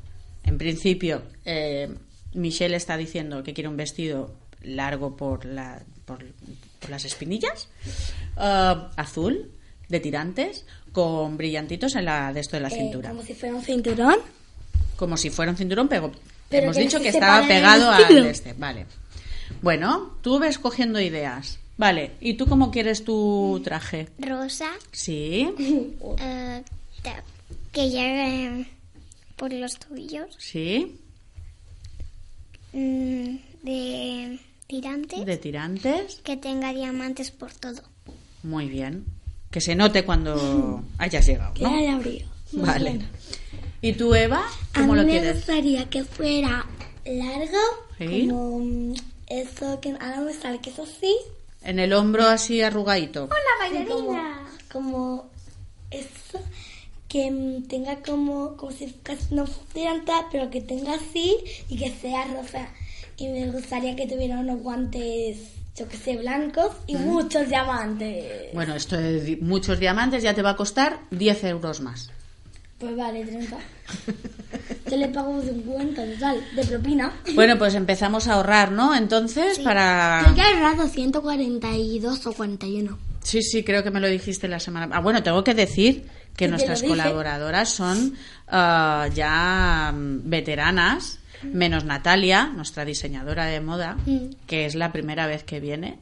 en 0.44 0.58
principio, 0.58 1.22
eh, 1.46 1.88
Michelle 2.34 2.76
está 2.76 2.98
diciendo 2.98 3.42
que 3.42 3.54
quiere 3.54 3.68
un 3.68 3.78
vestido 3.78 4.34
largo 4.62 5.16
por, 5.16 5.46
la, 5.46 5.82
por, 6.04 6.18
por 6.82 6.90
las 6.90 7.04
espinillas, 7.06 7.68
eh, 8.38 8.74
azul, 8.96 9.50
de 9.88 10.00
tirantes, 10.00 10.66
con 10.92 11.38
brillantitos 11.38 11.94
en 11.96 12.04
la 12.04 12.32
de 12.34 12.40
esto 12.40 12.56
de 12.56 12.60
la 12.62 12.68
Eh, 12.68 12.72
cintura. 12.72 13.08
como 13.10 13.22
si 13.22 13.32
fuera 13.34 13.54
un 13.54 13.62
cinturón. 13.62 14.16
Como 14.96 15.16
si 15.16 15.30
fuera 15.30 15.50
un 15.52 15.56
cinturón, 15.56 15.88
pero, 15.88 16.12
Pero 16.50 16.64
hemos 16.64 16.76
que 16.76 16.82
dicho 16.82 17.00
que 17.00 17.08
estaba 17.08 17.46
pegado 17.48 17.90
al 17.90 18.26
este. 18.26 18.52
Vale. 18.52 18.84
Bueno, 19.62 20.16
tú 20.22 20.38
ves 20.38 20.58
cogiendo 20.58 21.00
ideas. 21.00 21.58
Vale. 21.78 22.12
¿Y 22.20 22.34
tú 22.34 22.46
cómo 22.46 22.70
quieres 22.70 23.04
tu 23.04 23.60
traje? 23.64 24.08
Rosa, 24.18 24.70
Sí, 24.92 25.48
eh, 26.18 26.62
que 27.72 27.88
llegue 27.90 28.66
por 29.36 29.52
los 29.52 29.78
tobillos, 29.78 30.36
sí. 30.38 30.98
mm, 32.72 33.36
de 33.62 34.38
tirantes, 34.80 35.26
De 35.26 35.36
tirantes. 35.36 36.16
que 36.24 36.38
tenga 36.38 36.72
diamantes 36.72 37.30
por 37.30 37.52
todo. 37.52 37.82
Muy 38.42 38.68
bien. 38.68 39.04
Que 39.50 39.60
se 39.60 39.74
note 39.74 40.04
cuando 40.06 40.82
hayas 40.98 41.26
llegado, 41.26 41.52
Que 41.52 41.64
¿no? 41.64 41.92
abrigo. 41.94 42.26
Muy 42.52 42.64
Vale. 42.66 42.90
bien. 42.90 43.08
¿Y 43.82 43.92
tú, 43.92 44.14
Eva? 44.14 44.40
A 44.72 44.80
¿Cómo 44.80 44.94
mí 44.94 44.98
lo 45.00 45.04
me 45.04 45.10
quieres? 45.10 45.36
gustaría 45.36 45.90
que 45.90 46.04
fuera 46.04 46.64
largo, 47.04 47.58
Sí. 47.98 48.28
como 48.28 48.94
eso 49.26 49.78
que 49.80 49.90
ahora 49.90 50.20
me 50.22 50.32
sale 50.32 50.58
que 50.60 50.70
es 50.70 50.78
así. 50.78 51.14
En 51.62 51.78
el 51.78 51.92
hombro 51.92 52.24
así 52.26 52.62
arrugadito. 52.62 53.28
Sí, 53.70 53.84
como, 53.86 54.18
como 54.72 55.30
eso 55.90 56.38
que 57.08 57.30
tenga 57.68 57.96
como 58.02 58.56
como 58.56 58.72
si 58.72 58.86
casi 59.02 59.34
no 59.34 59.44
tiranta 59.74 60.28
pero 60.32 60.48
que 60.48 60.62
tenga 60.62 60.94
así 60.94 61.36
y 61.68 61.76
que 61.76 61.90
sea 61.90 62.24
rosa 62.24 62.68
y 63.22 63.28
me 63.28 63.50
gustaría 63.50 63.94
que 63.94 64.06
tuviera 64.06 64.38
unos 64.38 64.60
guantes 64.60 65.38
yo 65.76 65.88
que 65.88 65.96
sé 65.96 66.16
blancos 66.16 66.72
y 66.86 66.96
muchos 66.96 67.48
diamantes 67.48 68.52
Bueno, 68.52 68.74
esto 68.74 68.96
de 68.96 69.38
muchos 69.40 69.78
diamantes 69.78 70.22
ya 70.22 70.34
te 70.34 70.42
va 70.42 70.50
a 70.50 70.56
costar 70.56 70.98
10 71.12 71.44
euros 71.44 71.80
más. 71.80 72.10
pues 72.78 72.96
vale 72.96 73.24
30 73.24 73.56
yo 74.90 74.96
le 74.96 75.08
pago 75.08 75.40
50 75.40 76.04
total 76.04 76.44
de 76.56 76.64
propina 76.64 77.12
Bueno, 77.34 77.56
pues 77.58 77.74
empezamos 77.74 78.26
a 78.28 78.34
ahorrar, 78.34 78.72
¿no? 78.72 78.94
Entonces, 78.94 79.58
para... 79.60 80.20
Creo 80.24 80.34
que 80.34 80.40
he 80.40 80.54
ahorrado 80.54 80.88
142 80.88 82.26
o 82.26 82.32
41 82.32 82.98
Sí, 83.22 83.40
sí, 83.42 83.62
creo 83.62 83.84
que 83.84 83.90
me 83.92 84.00
lo 84.00 84.08
dijiste 84.08 84.48
la 84.48 84.58
semana. 84.58 84.88
Ah, 84.94 85.00
bueno, 85.00 85.22
tengo 85.22 85.44
que 85.44 85.54
decir 85.54 86.08
que 86.36 86.48
nuestras 86.48 86.82
colaboradoras 86.82 87.68
son 87.68 88.14
ah, 88.48 89.08
ya 89.14 89.92
veteranas, 89.94 91.20
menos 91.44 91.84
Natalia, 91.84 92.46
nuestra 92.54 92.84
diseñadora 92.84 93.46
de 93.46 93.60
moda, 93.60 93.96
Mm. 94.06 94.34
que 94.46 94.66
es 94.66 94.74
la 94.74 94.92
primera 94.92 95.26
vez 95.26 95.44
que 95.44 95.60
viene. 95.60 95.98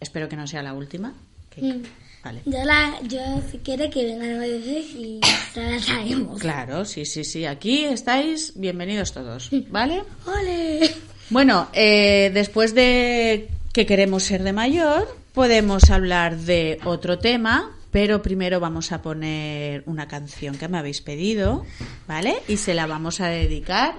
Espero 0.00 0.28
que 0.28 0.36
no 0.36 0.46
sea 0.46 0.62
la 0.62 0.74
última. 0.74 1.14
que- 1.50 1.62
Mm. 1.62 1.82
Vale. 2.24 2.40
yo, 2.46 2.64
la, 2.64 2.98
yo 3.04 3.20
si 3.50 3.58
quiere 3.58 3.88
que 3.90 4.04
vengan 4.04 4.34
a 4.34 4.38
veces 4.40 4.86
y 4.94 5.20
la 5.22 5.78
traemos 5.84 6.40
Claro, 6.40 6.84
sí, 6.84 7.04
sí, 7.06 7.22
sí. 7.24 7.46
Aquí 7.46 7.84
estáis 7.84 8.52
bienvenidos 8.56 9.12
todos, 9.12 9.50
¿vale? 9.70 10.02
¡Ole! 10.26 10.90
Bueno, 11.30 11.68
eh, 11.72 12.30
después 12.34 12.74
de 12.74 13.48
que 13.72 13.86
queremos 13.86 14.24
ser 14.24 14.42
de 14.42 14.52
mayor, 14.52 15.16
podemos 15.32 15.90
hablar 15.90 16.36
de 16.38 16.80
otro 16.84 17.18
tema, 17.18 17.70
pero 17.92 18.20
primero 18.20 18.58
vamos 18.60 18.90
a 18.92 19.00
poner 19.00 19.84
una 19.86 20.08
canción 20.08 20.58
que 20.58 20.68
me 20.68 20.76
habéis 20.78 21.00
pedido, 21.00 21.64
¿vale? 22.08 22.34
Y 22.48 22.56
se 22.56 22.74
la 22.74 22.86
vamos 22.86 23.20
a 23.20 23.28
dedicar 23.28 23.94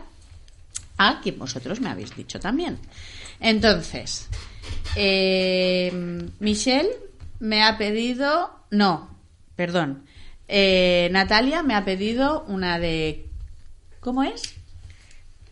a 0.99 1.21
quien 1.21 1.39
vosotros 1.39 1.79
me 1.79 1.89
habéis 1.89 2.15
dicho 2.15 2.39
también. 2.39 2.77
Entonces, 3.39 4.27
eh, 4.95 6.29
Michelle 6.39 6.89
me 7.39 7.63
ha 7.63 7.77
pedido, 7.77 8.51
no, 8.69 9.09
perdón, 9.55 10.03
eh, 10.47 11.07
Natalia 11.11 11.63
me 11.63 11.73
ha 11.73 11.85
pedido 11.85 12.43
una 12.47 12.79
de, 12.79 13.29
¿cómo 14.01 14.23
es? 14.23 14.55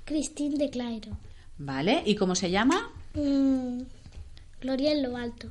Christine 0.04 0.58
de 0.58 0.70
Clairo. 0.70 1.18
¿Vale? 1.58 2.04
¿Y 2.06 2.16
cómo 2.16 2.36
se 2.36 2.52
llama? 2.52 2.92
Mm, 3.14 3.82
Gloria 4.60 4.92
en 4.92 5.04
lo 5.04 5.16
alto. 5.16 5.50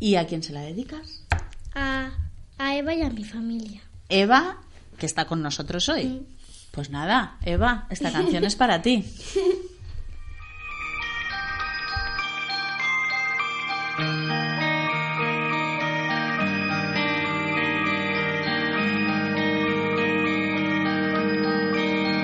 ¿Y 0.00 0.14
a 0.14 0.26
quién 0.26 0.42
se 0.42 0.54
la 0.54 0.62
dedicas? 0.62 1.24
A, 1.74 2.10
a 2.56 2.76
Eva 2.76 2.94
y 2.94 3.02
a 3.02 3.10
mi 3.10 3.24
familia. 3.24 3.82
Eva, 4.08 4.62
que 4.98 5.04
está 5.04 5.26
con 5.26 5.42
nosotros 5.42 5.88
hoy. 5.90 6.22
Pues 6.70 6.90
nada, 6.90 7.36
Eva, 7.42 7.86
esta 7.90 8.12
canción 8.12 8.44
es 8.44 8.54
para 8.54 8.80
ti. 8.80 9.04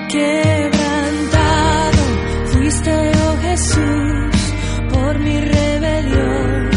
Quebrantado 0.09 2.03
fuiste, 2.53 3.11
oh 3.17 3.37
Jesús, 3.41 4.53
por 4.93 5.19
mi 5.19 5.41
rebelión. 5.41 6.69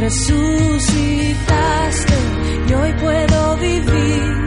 Resucitaste 0.00 1.34
y 2.68 2.72
hoy 2.72 2.92
puedo 3.00 3.56
vivir 3.56 4.41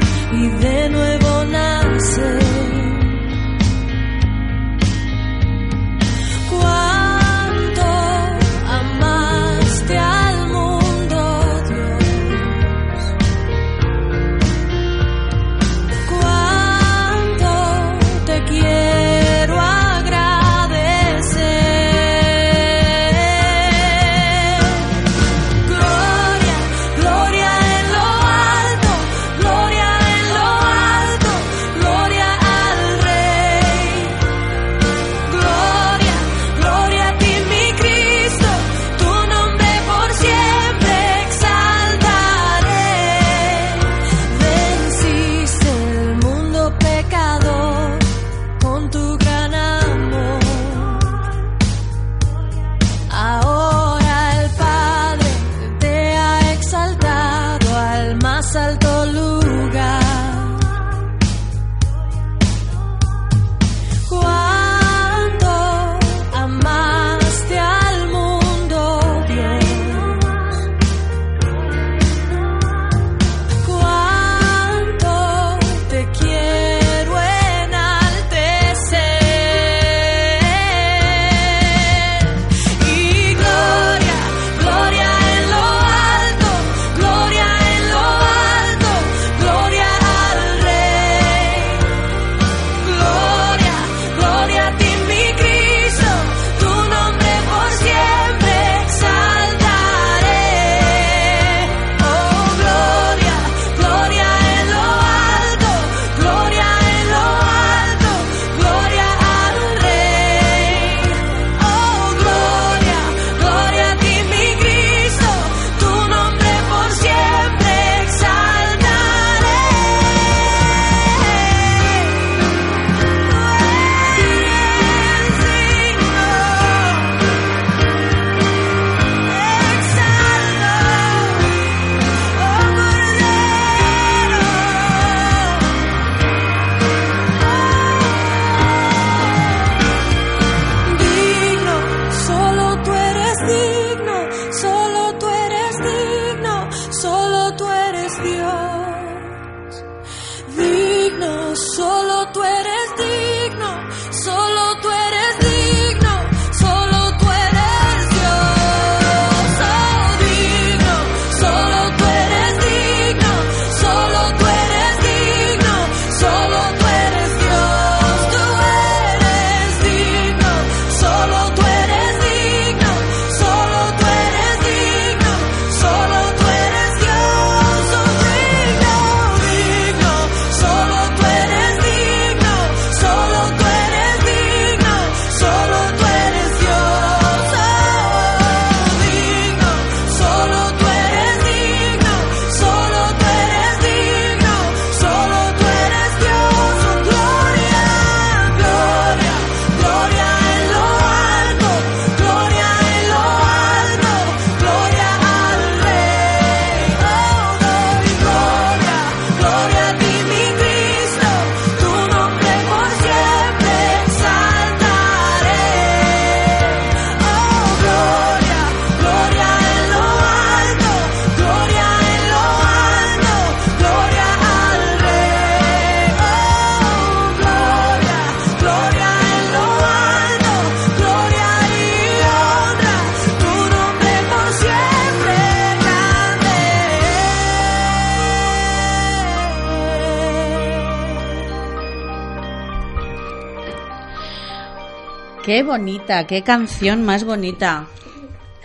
bonita, 245.65 246.27
qué 246.27 246.43
canción 246.43 247.03
más 247.03 247.23
bonita. 247.23 247.87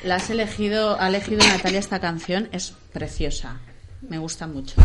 La 0.05 0.17
has 0.17 0.31
elegido, 0.31 1.01
ha 1.01 1.09
elegido 1.09 1.47
Natalia 1.47 1.79
esta 1.79 2.01
canción, 2.01 2.49
es 2.53 2.75
preciosa. 2.93 3.59
Me 4.09 4.19
gusta 4.19 4.47
mucho. 4.47 4.77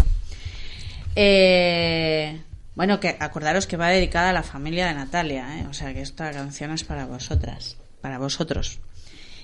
Eh, 1.15 2.41
bueno, 2.75 2.99
que 2.99 3.15
acordaros 3.19 3.67
que 3.67 3.77
va 3.77 3.89
dedicada 3.89 4.31
a 4.31 4.33
la 4.33 4.43
familia 4.43 4.87
de 4.87 4.93
Natalia, 4.95 5.59
¿eh? 5.59 5.67
o 5.69 5.73
sea 5.73 5.93
que 5.93 6.01
esta 6.01 6.31
canción 6.31 6.71
es 6.71 6.83
para 6.83 7.05
vosotras, 7.05 7.77
para 8.01 8.17
vosotros. 8.17 8.79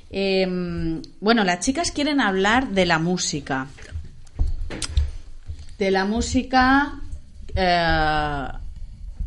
Eh, 0.10 0.46
bueno, 1.20 1.44
las 1.44 1.60
chicas 1.60 1.92
quieren 1.92 2.20
hablar 2.20 2.70
de 2.70 2.86
la 2.86 3.00
música. 3.00 3.68
De 5.78 5.92
la 5.92 6.06
música, 6.06 7.00
eh, 7.56 8.48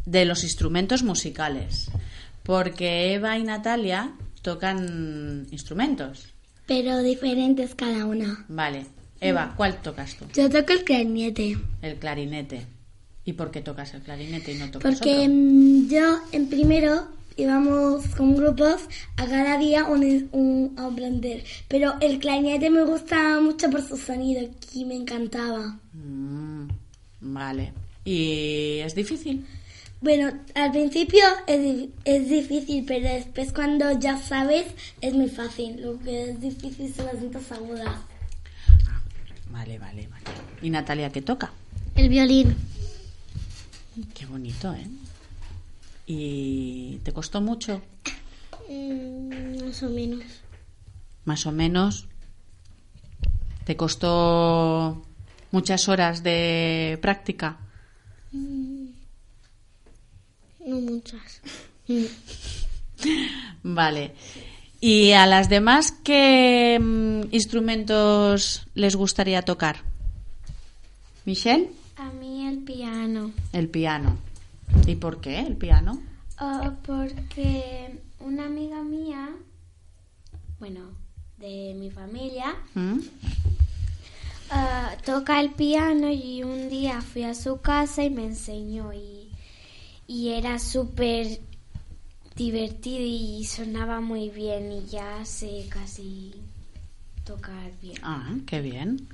de 0.04 0.24
los 0.24 0.44
instrumentos 0.44 1.02
musicales. 1.02 1.90
Porque 2.44 3.14
Eva 3.14 3.36
y 3.38 3.42
Natalia 3.42 4.12
tocan 4.42 5.46
instrumentos. 5.50 6.26
Pero 6.66 7.02
diferentes 7.02 7.74
cada 7.74 8.04
una. 8.06 8.44
Vale. 8.48 8.86
Eva, 9.20 9.54
¿cuál 9.56 9.80
tocas 9.80 10.16
tú? 10.16 10.26
Yo 10.34 10.50
toco 10.50 10.72
el 10.72 10.84
clarinete. 10.84 11.56
El 11.82 11.96
clarinete. 11.96 12.66
¿Y 13.24 13.32
por 13.32 13.50
qué 13.50 13.62
tocas 13.62 13.94
el 13.94 14.02
clarinete 14.02 14.52
y 14.52 14.58
no 14.58 14.70
tocas 14.70 14.98
Porque 14.98 15.18
otro? 15.20 15.32
mm, 15.32 15.88
yo 15.88 16.18
en 16.32 16.48
primero 16.48 17.08
íbamos 17.36 18.06
con 18.16 18.36
grupos 18.36 18.82
a 19.16 19.26
cada 19.26 19.58
día 19.58 19.84
un, 19.86 20.28
un- 20.32 20.74
a 20.78 20.86
aprender. 20.86 21.42
Pero 21.68 21.94
el 22.02 22.18
clarinete 22.18 22.68
me 22.68 22.84
gusta 22.84 23.40
mucho 23.40 23.70
por 23.70 23.80
su 23.82 23.96
sonido 23.96 24.46
y 24.74 24.84
me 24.84 24.94
encantaba. 24.96 25.78
Mm, 25.94 26.68
vale. 27.22 27.72
¿Y 28.04 28.80
es 28.80 28.94
difícil? 28.94 29.46
Bueno, 30.04 30.30
al 30.54 30.70
principio 30.70 31.24
es, 31.46 31.88
es 32.04 32.28
difícil, 32.28 32.84
pero 32.86 33.08
después 33.08 33.54
cuando 33.54 33.98
ya 33.98 34.18
sabes 34.18 34.66
es 35.00 35.14
muy 35.14 35.30
fácil. 35.30 35.80
Lo 35.80 35.98
que 35.98 36.24
es 36.24 36.40
difícil 36.42 36.92
son 36.94 37.06
las 37.06 37.22
notas 37.22 37.50
agudas. 37.52 37.88
Vale, 39.48 39.78
vale, 39.78 40.06
vale. 40.08 40.24
¿Y 40.60 40.68
Natalia 40.68 41.08
qué 41.08 41.22
toca? 41.22 41.52
El 41.96 42.10
violín. 42.10 42.54
Qué 44.12 44.26
bonito, 44.26 44.74
¿eh? 44.74 44.86
¿Y 46.06 47.00
te 47.02 47.14
costó 47.14 47.40
mucho? 47.40 47.80
Mm, 48.68 49.64
más 49.64 49.82
o 49.84 49.88
menos. 49.88 50.22
Más 51.24 51.46
o 51.46 51.52
menos. 51.52 52.08
¿Te 53.64 53.74
costó 53.78 55.02
muchas 55.50 55.88
horas 55.88 56.22
de 56.22 56.98
práctica? 57.00 57.56
No 60.64 60.80
muchas. 60.80 61.40
Vale. 63.62 64.12
¿Y 64.80 65.12
a 65.12 65.26
las 65.26 65.48
demás 65.48 65.92
qué 65.92 66.78
mm, 66.80 67.34
instrumentos 67.34 68.66
les 68.74 68.96
gustaría 68.96 69.42
tocar? 69.42 69.76
¿Michelle? 71.24 71.70
A 71.96 72.10
mí 72.10 72.46
el 72.46 72.58
piano. 72.58 73.32
El 73.52 73.68
piano. 73.68 74.18
¿Y 74.86 74.96
por 74.96 75.20
qué 75.20 75.40
el 75.40 75.56
piano? 75.56 76.02
Ah, 76.36 76.74
porque 76.84 77.98
una 78.20 78.46
amiga 78.46 78.82
mía, 78.82 79.30
bueno, 80.58 80.80
de 81.38 81.74
mi 81.78 81.90
familia, 81.90 82.54
¿Mm? 82.74 82.98
ah, 84.50 84.96
toca 85.04 85.40
el 85.40 85.52
piano 85.52 86.10
y 86.10 86.42
un 86.42 86.68
día 86.68 87.00
fui 87.00 87.22
a 87.22 87.34
su 87.34 87.60
casa 87.60 88.02
y 88.02 88.10
me 88.10 88.24
enseñó 88.24 88.92
y, 88.92 89.23
y 90.06 90.30
era 90.30 90.58
súper 90.58 91.40
divertido 92.36 93.00
y 93.00 93.44
sonaba 93.44 94.00
muy 94.00 94.28
bien 94.30 94.72
y 94.72 94.86
ya 94.86 95.24
sé 95.24 95.66
casi 95.68 96.34
tocar 97.24 97.70
bien. 97.80 97.98
Ah, 98.02 98.34
qué 98.46 98.60
bien. 98.60 99.08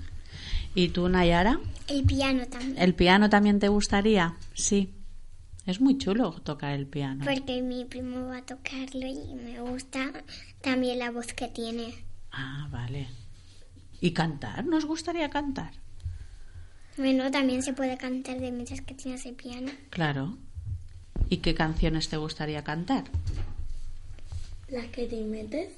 ¿Y 0.75 0.89
tú, 0.89 1.09
Nayara? 1.09 1.61
El 1.89 2.05
piano 2.05 2.47
también. 2.47 2.79
¿El 2.79 2.95
piano 2.95 3.29
también 3.29 3.59
te 3.59 3.69
gustaría? 3.69 4.37
Sí. 4.55 4.95
Es 5.67 5.81
muy 5.81 5.99
chulo 5.99 6.33
tocar 6.43 6.73
el 6.73 6.87
piano. 6.87 7.25
Porque 7.25 7.61
mi 7.63 7.85
primo 7.85 8.27
va 8.27 8.39
a 8.39 8.43
tocarlo 8.43 9.07
y 9.07 9.35
me 9.35 9.61
gusta 9.61 10.13
también 10.63 10.99
la 10.99 11.11
voz 11.11 11.33
que 11.33 11.49
tiene. 11.49 11.95
Ah, 12.33 12.69
vale. 12.71 13.09
¿Y 14.01 14.13
cantar? 14.13 14.65
¿Nos 14.65 14.87
gustaría 14.87 15.29
cantar? 15.29 15.73
Bueno, 16.97 17.31
también 17.31 17.63
se 17.63 17.73
puede 17.73 17.97
cantar 17.99 18.41
de 18.41 18.51
mientras 18.51 18.81
que 18.81 18.95
tienes 18.95 19.27
el 19.27 19.35
piano. 19.35 19.71
Claro. 19.91 20.39
¿Y 21.31 21.39
qué 21.39 21.55
canciones 21.55 22.09
te 22.09 22.17
gustaría 22.19 22.63
cantar? 22.65 23.05
Las 24.69 24.87
que 24.87 25.07
te 25.07 25.17
inventes. 25.17 25.69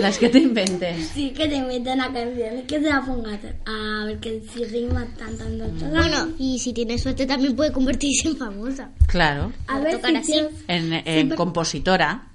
Las 0.00 0.18
que 0.18 0.28
te 0.28 0.38
inventes. 0.38 1.10
Sí, 1.14 1.30
que 1.30 1.46
te 1.48 1.56
inventen 1.56 1.94
una 1.94 2.12
canción 2.12 2.58
y 2.58 2.62
que 2.62 2.80
se 2.80 2.88
la 2.88 3.04
pongas 3.04 3.38
a 3.66 4.04
ver 4.06 4.18
que 4.18 4.40
si 4.52 4.64
rima 4.64 5.06
tan 5.18 5.36
tan 5.36 5.58
tan, 5.58 5.78
tan. 5.78 5.90
Bueno, 5.90 6.28
y 6.38 6.58
si 6.58 6.72
tienes 6.72 7.02
suerte 7.02 7.24
también 7.26 7.54
puede 7.54 7.70
convertirse 7.72 8.28
en 8.28 8.36
famosa. 8.36 8.90
Claro. 9.06 9.52
a 9.68 9.78
ver 9.78 9.96
tocar 9.96 10.10
si 10.10 10.16
así. 10.16 10.32
tienes- 10.32 10.52
En, 10.66 10.92
en 11.06 11.30
compositora. 11.36 12.26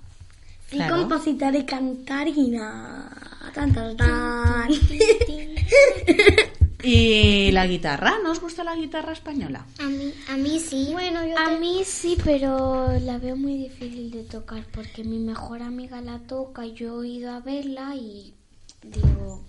Sí, 0.70 0.76
Claro. 0.78 0.98
compositar 0.98 1.56
y 1.56 1.64
cantar 1.66 2.28
y 2.28 2.48
nada. 2.50 3.10
Tan, 3.54 3.74
tan, 3.74 3.96
tan. 3.98 4.70
¿Y 6.90 7.52
la 7.52 7.68
guitarra? 7.68 8.14
¿No 8.24 8.32
os 8.32 8.40
gusta 8.40 8.64
la 8.64 8.74
guitarra 8.74 9.12
española? 9.12 9.66
A 9.78 9.88
mí, 9.88 10.14
a 10.30 10.38
mí 10.38 10.58
sí. 10.58 10.88
Bueno, 10.94 11.20
yo 11.28 11.38
A 11.38 11.58
mí 11.60 11.82
sí, 11.84 12.18
pero 12.24 12.88
la 13.02 13.18
veo 13.18 13.36
muy 13.36 13.58
difícil 13.58 14.10
de 14.10 14.24
tocar 14.24 14.64
porque 14.72 15.04
mi 15.04 15.20
mejor 15.20 15.64
amiga 15.64 16.00
la 16.00 16.20
toca 16.20 16.66
y 16.66 16.76
yo 16.76 17.04
he 17.04 17.10
ido 17.10 17.32
a 17.32 17.42
verla 17.42 17.94
y 17.94 18.34
digo, 18.84 19.44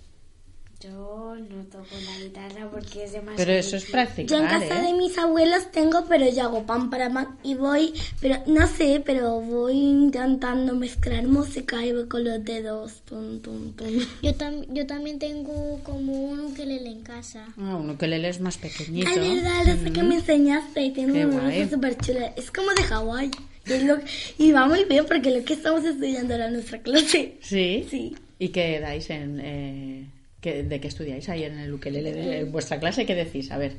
Yo 0.81 1.35
no 1.37 1.65
toco 1.65 1.87
la 2.07 2.25
guitarra 2.25 2.71
porque 2.71 3.03
es 3.03 3.11
demasiado. 3.13 3.37
Pero 3.37 3.53
eso 3.53 3.77
es 3.77 3.87
practicar, 3.87 4.29
Yo 4.29 4.37
en 4.45 4.49
casa 4.49 4.79
¿eh? 4.81 4.87
de 4.87 4.93
mis 4.97 5.19
abuelos 5.19 5.73
tengo, 5.73 6.05
pero 6.09 6.31
yo 6.31 6.43
hago 6.45 6.63
pan 6.67 6.89
para 6.89 7.11
pan 7.13 7.37
y 7.43 7.57
voy, 7.57 7.93
pero 8.21 8.37
no 8.47 8.65
sé, 8.69 9.03
pero 9.05 9.41
voy 9.41 9.73
intentando 9.77 10.77
mezclar 10.77 11.27
música 11.27 11.85
y 11.85 11.93
voy 11.93 12.07
con 12.07 12.23
los 12.23 12.45
dedos. 12.45 13.01
Tum, 13.07 13.41
tum, 13.41 13.73
tum. 13.73 13.89
Yo, 14.23 14.33
tam- 14.37 14.67
yo 14.73 14.87
también 14.87 15.19
tengo 15.19 15.81
como 15.83 16.13
un 16.13 16.39
ukelele 16.41 16.91
en 16.91 17.03
casa. 17.03 17.49
Ah, 17.59 17.75
un 17.75 17.91
ukelele 17.91 18.29
es 18.29 18.41
más 18.41 18.57
pequeñito. 18.57 19.09
Ay, 19.11 19.19
verdad, 19.37 19.65
lo 19.67 19.83
sé 19.83 19.93
que 19.93 20.03
me 20.05 20.15
enseñaste 20.15 20.81
y 20.83 20.91
tiene 20.93 21.27
una 21.27 21.41
cosa 21.51 21.71
súper 21.71 21.97
chula. 21.99 22.33
Es 22.37 22.53
como 22.53 22.71
de 22.73 22.83
Hawái. 22.85 23.31
Y, 23.67 23.79
lo- 23.85 23.99
y 24.39 24.53
va 24.53 24.67
muy 24.69 24.85
bien 24.85 25.05
porque 25.09 25.33
lo 25.37 25.45
que 25.45 25.55
estamos 25.55 25.85
estudiando 25.85 26.35
ahora 26.35 26.47
en 26.47 26.53
nuestra 26.53 26.79
clase. 26.81 27.35
¿Sí? 27.41 27.85
Sí. 27.91 28.15
¿Y 28.39 28.51
qué 28.51 28.79
dais 28.79 29.11
en... 29.11 29.41
eh, 29.43 30.07
qué- 30.41 30.63
¿De 30.63 30.81
qué 30.81 30.89
estudiáis 30.89 31.29
ahí 31.29 31.45
en 31.45 31.59
el 31.59 31.73
ukelele? 31.73 32.13
de- 32.13 32.39
¿En 32.41 32.53
vuestra 32.53 32.79
clase 32.81 33.07
qué 33.07 33.15
decís? 33.15 33.51
A 33.51 33.59
ver. 33.59 33.77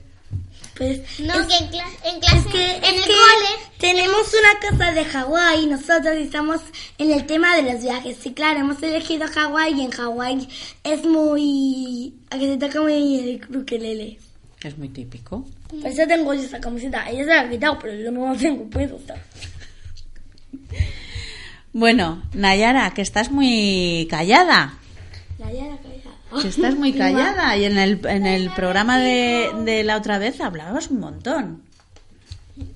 Pues 0.78 1.00
No, 1.22 1.34
es- 1.40 1.48
que 1.48 1.56
en, 1.58 1.72
cla- 1.72 1.98
en 2.06 2.20
clase, 2.20 2.38
Es 2.38 2.46
que, 2.46 2.76
en 2.78 2.84
es 2.84 2.90
el 2.90 3.02
que 3.02 3.08
cole, 3.08 3.70
tenemos 3.80 4.28
una 4.34 4.60
casa 4.70 4.92
de 4.92 5.04
Hawái 5.06 5.66
nosotros 5.66 6.16
y 6.20 6.22
estamos 6.24 6.62
en 7.00 7.12
el 7.12 7.26
tema 7.26 7.56
de 7.56 7.74
los 7.74 7.82
viajes. 7.82 8.18
Sí, 8.22 8.34
claro, 8.34 8.60
hemos 8.60 8.82
elegido 8.84 9.28
Hawái 9.28 9.74
y 9.74 9.82
en 9.86 9.92
Hawái 9.92 10.48
es 10.84 11.04
muy... 11.06 12.14
A 12.30 12.38
que 12.38 12.46
se 12.48 12.58
toca 12.58 12.80
muy 12.82 13.20
el 13.50 13.58
ukelele. 13.58 14.20
Es 14.64 14.78
muy 14.78 14.90
típico. 14.90 15.46
Por 15.70 15.88
eso 15.88 16.06
tengo 16.08 16.34
yo 16.34 16.42
esa 16.44 16.60
camiseta. 16.60 17.10
Ella 17.10 17.24
se 17.24 17.30
la 17.30 17.42
ha 17.42 17.50
quitado, 17.50 17.80
pero 17.80 17.96
yo 17.96 18.12
no 18.12 18.32
la 18.32 18.38
tengo 18.40 18.66
puesta. 18.70 19.16
Bueno, 21.74 22.22
Nayara, 22.34 22.94
que 22.94 23.02
estás 23.02 23.32
muy 23.32 24.08
callada. 24.10 24.78
La 25.38 25.52
ya 25.52 25.66
la 25.66 25.78
callada. 25.78 26.09
Estás 26.44 26.76
muy 26.76 26.94
callada. 26.98 27.56
Y 27.58 27.66
en 27.66 27.78
el, 27.78 28.06
en 28.06 28.26
el 28.26 28.50
programa 28.52 29.00
de, 29.00 29.50
de 29.66 29.84
la 29.84 29.98
otra 29.98 30.18
vez 30.20 30.40
hablabas 30.42 30.90
un 30.90 31.00
montón. 31.00 31.64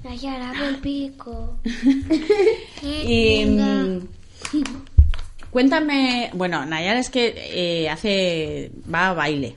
El 0.03 0.77
pico. 0.77 1.59
Y 2.83 3.45
mm, 3.45 3.99
cuéntame, 5.49 6.29
bueno, 6.33 6.65
Nayara 6.65 6.99
es 6.99 7.09
que 7.09 7.33
eh, 7.37 7.89
hace 7.89 8.71
va 8.93 9.09
a 9.09 9.13
baile. 9.13 9.55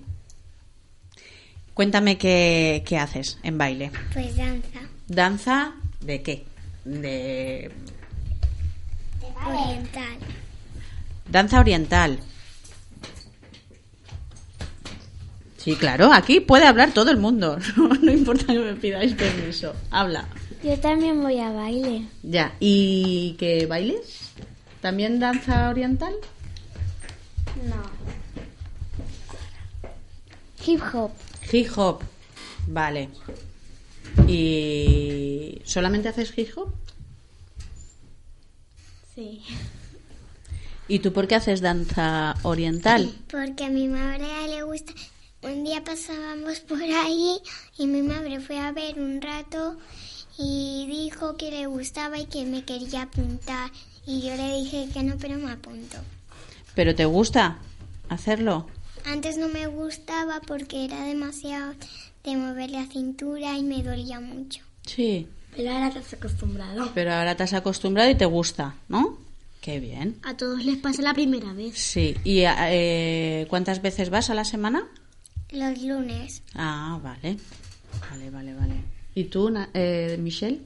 Cuéntame 1.74 2.16
qué, 2.18 2.82
qué 2.86 2.98
haces 2.98 3.38
en 3.42 3.58
baile. 3.58 3.90
Pues 4.12 4.36
danza. 4.36 4.80
¿Danza 5.08 5.74
de 6.00 6.22
qué? 6.22 6.44
De 6.84 7.70
Oriental. 9.44 10.18
danza 11.28 11.60
oriental. 11.60 12.20
Sí, 15.66 15.74
claro, 15.74 16.12
aquí 16.12 16.38
puede 16.38 16.64
hablar 16.64 16.92
todo 16.92 17.10
el 17.10 17.16
mundo. 17.16 17.58
No, 17.76 17.88
no 18.00 18.12
importa 18.12 18.46
que 18.46 18.60
me 18.60 18.74
pidáis 18.74 19.14
permiso. 19.14 19.74
Habla. 19.90 20.28
Yo 20.62 20.78
también 20.78 21.20
voy 21.20 21.40
a 21.40 21.50
baile. 21.50 22.06
Ya. 22.22 22.54
¿Y 22.60 23.34
qué 23.36 23.66
bailes? 23.66 24.30
¿También 24.80 25.18
danza 25.18 25.68
oriental? 25.68 26.14
No. 27.64 27.82
Hip 30.64 30.80
hop. 30.94 31.10
Hip 31.50 31.68
hop. 31.74 32.00
Vale. 32.68 33.08
¿Y 34.28 35.62
solamente 35.64 36.10
haces 36.10 36.32
hip 36.38 36.50
hop? 36.56 36.72
Sí. 39.16 39.42
¿Y 40.86 41.00
tú 41.00 41.12
por 41.12 41.26
qué 41.26 41.34
haces 41.34 41.60
danza 41.60 42.36
oriental? 42.44 43.12
Porque 43.28 43.64
a 43.64 43.68
mi 43.68 43.88
madre 43.88 44.28
le 44.46 44.62
gusta. 44.62 44.92
Un 45.42 45.64
día 45.64 45.84
pasábamos 45.84 46.60
por 46.60 46.82
ahí 46.82 47.38
y 47.78 47.86
mi 47.86 48.02
madre 48.02 48.40
fue 48.40 48.58
a 48.58 48.72
ver 48.72 48.98
un 48.98 49.20
rato 49.20 49.76
y 50.38 50.86
dijo 50.88 51.36
que 51.36 51.50
le 51.50 51.66
gustaba 51.66 52.18
y 52.18 52.26
que 52.26 52.44
me 52.44 52.64
quería 52.64 53.02
apuntar. 53.02 53.70
Y 54.06 54.22
yo 54.22 54.36
le 54.36 54.56
dije 54.56 54.88
que 54.92 55.02
no, 55.02 55.16
pero 55.18 55.36
me 55.36 55.52
apuntó. 55.52 55.98
¿Pero 56.74 56.94
te 56.94 57.04
gusta 57.04 57.58
hacerlo? 58.08 58.66
Antes 59.04 59.36
no 59.36 59.48
me 59.48 59.66
gustaba 59.66 60.40
porque 60.46 60.84
era 60.84 61.04
demasiado 61.04 61.74
de 62.24 62.36
mover 62.36 62.70
la 62.70 62.86
cintura 62.86 63.56
y 63.56 63.62
me 63.62 63.82
dolía 63.82 64.20
mucho. 64.20 64.62
Sí. 64.84 65.28
Pero 65.56 65.70
ahora 65.70 65.90
te 65.90 66.00
has 66.00 66.12
acostumbrado. 66.12 66.90
Pero 66.94 67.12
ahora 67.12 67.36
te 67.36 67.44
has 67.44 67.54
acostumbrado 67.54 68.10
y 68.10 68.14
te 68.14 68.26
gusta, 68.26 68.74
¿no? 68.88 69.18
Qué 69.60 69.80
bien. 69.80 70.16
a 70.22 70.36
todos 70.36 70.64
les 70.64 70.76
pasa 70.76 71.02
la 71.02 71.14
primera 71.14 71.52
vez. 71.52 71.76
Sí. 71.78 72.16
¿Y 72.24 72.42
eh, 72.44 73.46
cuántas 73.48 73.82
veces 73.82 74.10
vas 74.10 74.30
a 74.30 74.34
la 74.34 74.44
semana? 74.44 74.86
Los 75.56 75.80
lunes, 75.82 76.42
Ah, 76.54 76.98
vale. 77.02 77.38
Vale, 78.10 78.30
vale, 78.30 78.54
vale. 78.54 78.74
¿Y 79.14 79.24
tú, 79.24 79.48
Na- 79.50 79.70
eh, 79.74 80.16
Michelle? 80.20 80.60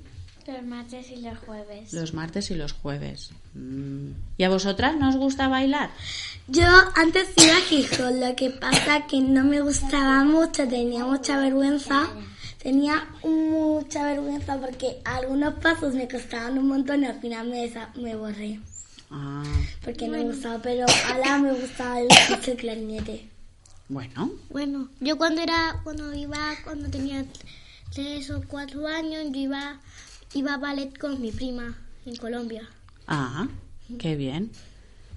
Los 0.46 0.62
martes 0.64 1.10
y 1.12 1.16
los 1.22 1.38
jueves. 1.38 1.92
Los 1.92 2.12
martes 2.14 2.50
y 2.50 2.54
los 2.56 2.72
jueves. 2.72 3.30
Mm. 3.54 4.10
¿Y 4.36 4.42
a 4.44 4.48
vosotras 4.48 4.96
no 4.96 5.08
os 5.10 5.16
gusta 5.16 5.46
bailar? 5.46 5.90
Yo 6.48 6.66
antes 6.96 7.28
iba 7.36 7.54
a 7.56 8.08
hop, 8.08 8.14
lo 8.20 8.34
que 8.34 8.50
pasa 8.50 9.06
que 9.06 9.20
no 9.20 9.44
me 9.44 9.60
gustaba 9.60 10.24
mucho, 10.24 10.66
tenía 10.66 11.04
mucha 11.04 11.38
vergüenza. 11.38 12.08
Tenía 12.60 13.08
mucha 13.22 14.04
vergüenza 14.04 14.58
porque 14.60 15.00
algunos 15.04 15.54
pasos 15.54 15.94
me 15.94 16.08
costaban 16.08 16.58
un 16.58 16.66
montón 16.68 17.02
y 17.04 17.06
al 17.06 17.20
final 17.20 17.48
me, 17.48 17.70
me 18.02 18.16
borré. 18.16 18.58
Ah, 19.10 19.42
Porque 19.84 20.06
no 20.08 20.18
me 20.18 20.24
gustaba, 20.24 20.58
pero 20.60 20.86
ahora 21.12 21.38
me 21.38 21.52
gustaba 21.52 22.00
el, 22.00 22.08
el 22.46 22.56
clarinete. 22.56 23.28
Bueno. 23.90 24.30
Bueno, 24.48 24.88
yo 25.00 25.18
cuando 25.18 25.42
era, 25.42 25.80
cuando 25.84 26.14
iba, 26.14 26.54
cuando 26.64 26.88
tenía 26.88 27.24
tres 27.92 28.30
o 28.30 28.40
cuatro 28.46 28.86
años, 28.86 29.26
yo 29.32 29.40
iba, 29.40 29.80
iba 30.32 30.54
a 30.54 30.58
ballet 30.58 30.96
con 30.96 31.20
mi 31.20 31.32
prima 31.32 31.76
en 32.06 32.16
Colombia. 32.16 32.68
Ah, 33.06 33.48
qué 33.98 34.14
bien. 34.16 34.52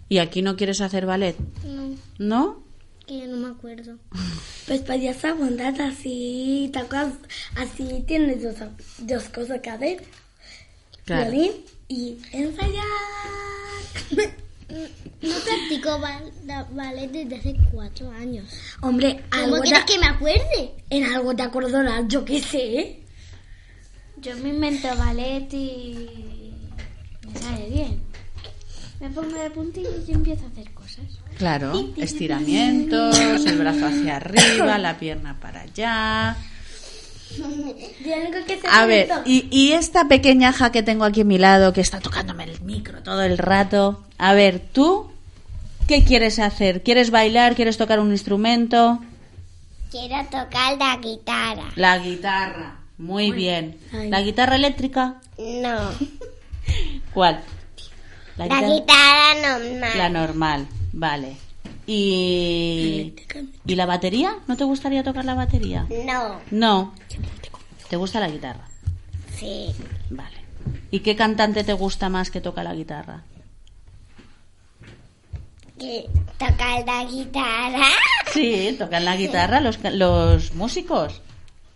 ¿Y 0.09 0.17
aquí 0.17 0.41
no 0.41 0.55
quieres 0.57 0.81
hacer 0.81 1.05
ballet? 1.05 1.37
No, 1.63 1.95
¿No? 2.17 2.63
que 3.05 3.19
ya 3.19 3.27
no 3.27 3.37
me 3.37 3.47
acuerdo. 3.49 3.97
Pues 4.65 4.79
podías 4.79 5.25
aguantar 5.25 5.81
así, 5.81 6.69
te 6.71 6.79
acuerdas, 6.79 7.15
así 7.55 8.01
tienes 8.07 8.43
dos, 8.43 8.55
dos 8.99 9.23
cosas 9.25 9.59
que 9.59 9.69
hacer. 9.69 10.03
Claro. 11.03 11.31
Violín 11.31 11.51
y 11.89 12.17
ensayar. 12.31 12.85
No 15.23 15.35
practico 15.39 15.99
ballet 16.73 17.09
desde 17.11 17.35
hace 17.37 17.55
cuatro 17.71 18.11
años. 18.11 18.45
Hombre, 18.81 19.23
¿Cómo 19.31 19.43
algo 19.43 19.61
quieres 19.61 19.85
te, 19.85 19.93
que 19.93 19.99
me 19.99 20.07
acuerde? 20.07 20.71
en 20.89 21.03
algo 21.05 21.33
te 21.35 21.43
acordarás, 21.43 22.03
yo 22.07 22.25
qué 22.25 22.41
sé. 22.41 22.99
Yo 24.17 24.35
me 24.37 24.49
invento 24.49 24.87
ballet 24.97 25.47
y 25.53 26.51
me 27.33 27.39
sale 27.39 27.69
bien. 27.69 28.01
Me 28.99 29.09
pongo 29.09 29.37
de 29.37 29.49
puntillas 29.51 30.07
y 30.07 30.11
empiezo 30.11 30.45
a 30.45 30.49
hacer 30.49 30.71
cosas. 30.73 31.05
Claro. 31.37 31.89
Estiramientos, 31.97 33.17
el 33.45 33.57
brazo 33.57 33.85
hacia 33.87 34.17
arriba, 34.17 34.77
la 34.77 34.97
pierna 34.99 35.39
para 35.39 35.61
allá. 35.61 36.37
Yo 37.37 37.47
lo 37.47 38.21
único 38.21 38.45
que 38.45 38.59
sé 38.61 38.67
A 38.67 38.83
hacer 38.83 38.87
ver, 38.87 39.09
y, 39.25 39.47
y 39.49 39.71
esta 39.71 40.07
pequeñaja 40.07 40.71
que 40.71 40.83
tengo 40.83 41.05
aquí 41.05 41.21
a 41.21 41.25
mi 41.25 41.37
lado, 41.37 41.73
que 41.73 41.81
está 41.81 41.99
tocándome 41.99 42.43
el 42.43 42.61
micro 42.61 43.01
todo 43.03 43.23
el 43.23 43.37
rato. 43.37 44.03
A 44.17 44.33
ver, 44.33 44.59
¿tú 44.71 45.12
qué 45.87 46.03
quieres 46.03 46.39
hacer? 46.39 46.83
¿Quieres 46.83 47.11
bailar? 47.11 47.55
¿Quieres 47.55 47.77
tocar 47.77 47.99
un 47.99 48.11
instrumento? 48.11 48.99
quiero 49.91 50.23
tocar 50.25 50.75
la 50.79 50.97
guitarra. 50.97 51.65
La 51.75 51.99
guitarra. 51.99 52.77
Muy 52.97 53.31
bien. 53.31 53.77
Ay. 53.91 54.09
¿La 54.09 54.21
guitarra 54.21 54.55
eléctrica? 54.55 55.21
No, 55.37 55.77
¿Cuál? 57.13 57.41
la 58.37 58.45
guitarra 58.47 59.35
normal. 59.59 59.91
La 59.97 60.09
normal, 60.09 60.67
vale. 60.93 61.37
¿Y, 61.85 63.13
¿Y 63.67 63.75
la 63.75 63.85
batería? 63.85 64.37
¿No 64.47 64.57
te 64.57 64.63
gustaría 64.63 65.03
tocar 65.03 65.25
la 65.25 65.35
batería? 65.35 65.85
No, 66.05 66.39
No. 66.49 66.93
¿Te 67.89 67.97
gusta 67.97 68.19
la 68.19 68.29
guitarra? 68.29 68.67
sí. 69.37 69.75
Vale. 70.09 70.37
¿Y 70.89 71.01
qué 71.01 71.15
cantante 71.15 71.63
te 71.63 71.73
gusta 71.73 72.09
más 72.09 72.31
que 72.31 72.41
toca 72.41 72.63
la 72.63 72.73
guitarra? 72.73 73.21
Que 75.83 76.09
tocar 76.39 76.85
la 76.85 77.03
guitarra. 77.03 77.87
Sí, 78.31 78.73
tocan 78.79 79.03
la 79.03 79.17
guitarra 79.17 79.59
los, 79.59 79.79
los 79.83 80.53
músicos. 80.53 81.21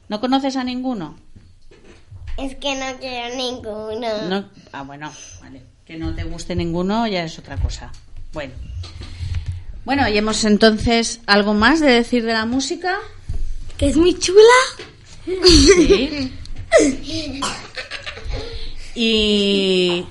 ¿No 0.07 0.21
conoces 0.21 0.55
a 0.55 0.63
ninguno? 0.63 1.17
Es 2.37 2.55
que 2.55 2.73
no 2.75 2.97
quiero 3.01 3.35
ninguno. 3.35 4.21
No. 4.29 4.49
Ah, 4.71 4.83
bueno, 4.83 5.11
vale. 5.41 5.61
Que 5.85 5.97
no 5.97 6.15
te 6.15 6.23
guste 6.23 6.55
ninguno 6.55 7.05
ya 7.05 7.25
es 7.25 7.37
otra 7.37 7.57
cosa. 7.57 7.91
Bueno. 8.31 8.53
Bueno, 9.83 10.07
y 10.07 10.17
hemos 10.17 10.45
entonces 10.45 11.19
algo 11.25 11.53
más 11.53 11.81
de 11.81 11.91
decir 11.91 12.23
de 12.23 12.31
la 12.31 12.45
música. 12.45 12.99
Que 13.77 13.89
es 13.89 13.97
muy 13.97 14.17
chula. 14.17 14.39
Sí. 15.45 16.31
Y 18.95 20.05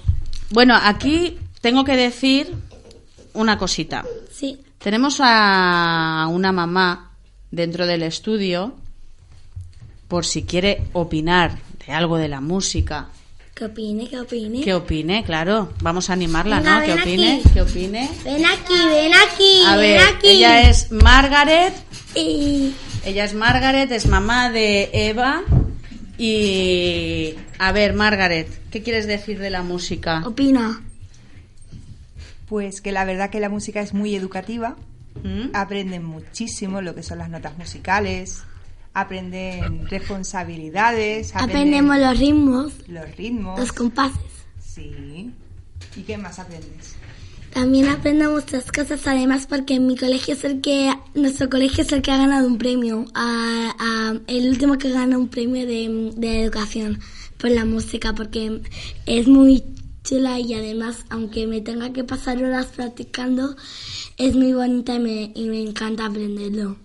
bueno, 0.51 0.79
aquí 0.81 1.39
tengo 1.63 1.85
que 1.85 1.97
decir 1.97 2.55
una 3.37 3.57
cosita. 3.59 4.05
Sí. 4.33 4.59
Tenemos 4.79 5.19
a 5.23 6.27
una 6.31 6.53
mamá 6.53 7.13
dentro 7.51 7.87
del 7.87 8.03
estudio 8.03 8.75
por 10.09 10.25
si 10.27 10.43
quiere 10.45 10.83
opinar 10.93 11.59
de 11.87 11.93
algo 11.93 12.17
de 12.19 12.29
la 12.29 12.41
música. 12.41 13.09
¿Qué 13.55 13.65
opine? 13.65 14.07
¿Qué 14.09 14.21
opine? 14.21 14.61
Que 14.61 14.75
opine, 14.75 15.25
claro. 15.25 15.73
Vamos 15.81 16.11
a 16.11 16.13
animarla, 16.13 16.59
Venga, 16.59 16.81
¿no? 16.81 16.85
Que 16.85 16.93
ven 16.93 17.01
opine, 17.01 17.43
que 17.55 17.63
opine. 17.63 18.11
Ven 18.23 18.45
aquí, 18.45 18.75
ven 18.91 19.13
aquí, 19.15 19.63
A 19.67 19.77
ven 19.77 19.81
ver, 19.97 20.01
aquí. 20.15 20.27
ella 20.29 20.69
es 20.69 20.91
Margaret. 20.93 21.73
Y 22.15 22.75
Ella 23.05 23.25
es 23.25 23.35
Margaret, 23.35 23.91
es 23.93 24.07
mamá 24.07 24.51
de 24.51 24.91
Eva. 24.93 25.43
Y. 26.19 27.35
A 27.59 27.73
ver, 27.73 27.95
Margaret, 27.95 28.49
¿qué 28.71 28.83
quieres 28.83 29.07
decir 29.07 29.39
de 29.39 29.51
la 29.51 29.63
música? 29.63 30.23
opina. 30.27 30.83
Pues 32.47 32.81
que 32.81 32.93
la 32.93 33.05
verdad 33.05 33.31
que 33.31 33.41
la 33.41 33.49
música 33.49 33.81
es 33.81 33.93
muy 33.95 34.15
educativa, 34.15 34.77
¿Mm? 35.23 35.51
aprenden 35.55 36.05
muchísimo 36.05 36.81
lo 36.81 36.95
que 36.95 37.03
son 37.03 37.19
las 37.19 37.29
notas 37.31 37.57
musicales, 37.59 38.43
aprenden 38.95 39.87
responsabilidades, 39.89 41.35
aprenden 41.35 41.57
Aprendemos 41.85 41.99
los 41.99 42.19
ritmos, 42.19 42.73
los 42.89 43.17
ritmos. 43.17 43.59
los 43.59 43.73
compases. 43.73 44.21
Sí. 44.65 45.31
¿Y 45.97 46.03
qué 46.03 46.17
más 46.19 46.39
aprendes? 46.39 46.95
También 47.53 47.89
aprendo 47.89 48.31
muchas 48.33 48.71
cosas, 48.71 49.07
además, 49.07 49.47
porque 49.47 49.81
mi 49.81 49.97
colegio 49.97 50.35
es 50.35 50.45
el 50.45 50.61
que, 50.61 50.93
nuestro 51.15 51.49
colegio 51.49 51.83
es 51.85 51.93
el 51.93 52.03
que 52.03 52.11
ha 52.13 52.19
ganado 52.19 52.47
un 52.47 52.59
premio, 52.59 53.07
a, 53.15 53.75
a- 53.79 54.15
el 54.27 54.49
último 54.51 54.77
que 54.77 54.91
gana 54.91 55.17
un 55.17 55.29
premio 55.29 55.67
de, 55.67 56.13
de 56.17 56.43
educación 56.43 56.99
por 57.39 57.51
la 57.51 57.65
música, 57.65 58.13
porque 58.15 58.61
es 59.07 59.27
muy 59.27 59.65
chula 60.07 60.39
y 60.41 60.55
además, 60.55 61.05
aunque 61.11 61.47
me 61.47 61.61
tenga 61.61 61.93
que 61.93 62.05
pasar 62.05 62.43
horas 62.43 62.67
practicando, 62.67 63.57
es 64.17 64.35
muy 64.35 64.53
bonita 64.53 64.95
y 64.95 64.99
me, 65.01 65.33
y 65.35 65.49
me 65.49 65.61
encanta 65.61 66.07
aprenderlo. 66.07 66.77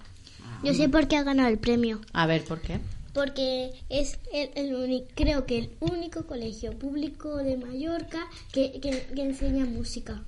Yo 0.64 0.74
sé 0.74 0.90
por 0.90 1.08
qué 1.08 1.16
ha 1.18 1.24
ganado 1.24 1.50
el 1.50 1.58
premio. 1.58 2.02
A 2.14 2.26
ver, 2.28 2.44
¿por 2.44 2.60
qué? 2.62 2.80
Porque 3.14 3.72
es 3.90 4.18
el, 4.34 4.50
el 4.56 5.04
creo 5.16 5.46
que 5.46 5.58
el 5.60 5.70
único 5.80 6.24
colegio 6.26 6.72
público 6.78 7.38
de 7.38 7.58
Mallorca 7.58 8.28
que, 8.52 8.80
que- 8.80 9.06
que 9.14 9.22
enseña 9.24 9.66
música. 9.66 10.22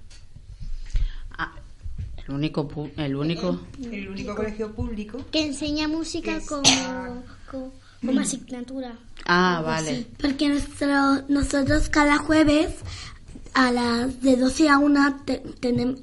Ah, 1.38 1.54
el 2.28 2.34
único. 2.34 2.68
El 2.98 3.16
único. 3.16 3.60
El 3.92 4.10
único 4.10 4.36
colegio 4.36 4.72
público. 4.74 5.24
Que 5.32 5.46
enseña 5.46 5.88
música 5.88 6.40
como, 6.48 7.24
como, 7.50 7.72
como 8.06 8.20
asignatura. 8.22 8.96
Ah, 9.26 9.62
vale. 9.66 10.06
Porque 10.22 10.50
nuestro, 10.50 11.22
nosotros 11.30 11.90
cada 11.90 12.18
jueves 12.18 12.70
a 13.54 13.72
las 13.72 14.22
de 14.22 14.36
12 14.36 14.70
a 14.70 14.78
1 14.80 15.22
te- 15.26 15.44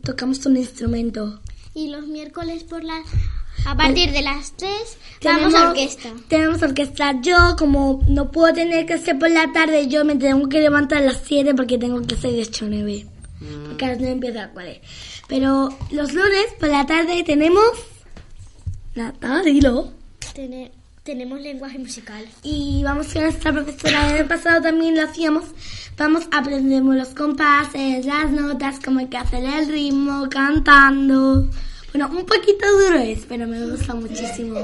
tocamos 0.05 0.45
un 0.47 0.57
instrumento. 0.57 1.41
Y 1.75 1.89
los 1.89 2.07
miércoles 2.07 2.65
por 2.65 2.83
la... 2.85 3.03
A 3.67 3.77
partir 3.77 4.11
de 4.13 4.23
las 4.23 4.53
3 4.57 4.71
vamos 5.23 5.53
Tenemos- 5.53 5.55
a 5.55 5.69
orquesta. 5.71 6.09
Tenemos 6.29 6.63
orquesta. 6.63 7.21
Yo, 7.21 7.37
como 7.59 8.03
no 8.09 8.31
puedo 8.31 8.55
tener 8.55 8.87
que 8.87 8.95
hacer 8.95 9.19
por 9.19 9.31
la 9.31 9.53
tarde, 9.53 9.87
yo 9.89 10.05
me 10.05 10.17
tengo 10.17 10.49
que 10.49 10.61
levantar 10.61 10.99
a 10.99 11.07
las 11.07 11.21
7 11.27 11.55
porque 11.55 11.77
tengo 11.77 12.01
que 12.03 12.17
ser 12.17 12.33
de 12.33 12.41
8 12.43 12.65
a 12.65 12.69
9. 12.69 13.07
Porque 13.67 13.85
a 13.85 13.89
las 13.89 13.99
9 13.99 14.13
empieza 14.13 14.45
el 14.45 14.51
cole. 14.53 14.81
Pero 15.29 15.77
los 15.91 16.13
lunes 16.15 16.47
por 16.59 16.71
la 16.71 16.87
tarde 16.87 17.23
tenemos... 17.25 17.63
Nada, 18.95 19.43
dilo. 19.43 19.93
Tene- 20.35 20.73
tenemos 21.03 21.41
lenguaje 21.41 21.79
musical. 21.79 22.25
Y 22.43 22.83
vamos 22.85 23.13
con 23.13 23.23
nuestra 23.23 23.53
profesora. 23.53 24.09
El 24.11 24.19
año 24.19 24.29
pasado 24.29 24.63
también 24.63 24.97
lo 24.97 25.03
hacíamos. 25.03 25.45
Vamos, 25.97 26.25
aprendemos 26.31 26.95
los 26.95 27.09
compases, 27.09 28.07
las 28.07 28.31
notas, 28.31 28.79
cómo 28.85 29.01
hay 29.01 29.07
que 29.07 29.17
hacer 29.17 29.45
el 29.45 29.69
ritmo, 29.69 30.29
cantando. 30.31 31.49
Bueno, 31.93 32.09
un 32.09 32.25
poquito 32.25 32.67
duro 32.79 32.99
es, 32.99 33.27
pero 33.29 33.47
me 33.47 33.65
gusta 33.67 33.95
muchísimo. 33.95 34.61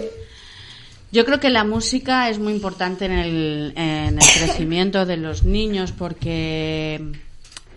Yo 1.12 1.24
creo 1.24 1.40
que 1.40 1.50
la 1.50 1.64
música 1.64 2.28
es 2.28 2.38
muy 2.38 2.52
importante 2.52 3.06
en 3.06 3.12
el, 3.12 3.72
en 3.76 4.14
el 4.14 4.28
crecimiento 4.38 5.06
de 5.06 5.16
los 5.16 5.44
niños 5.44 5.92
porque 5.92 7.12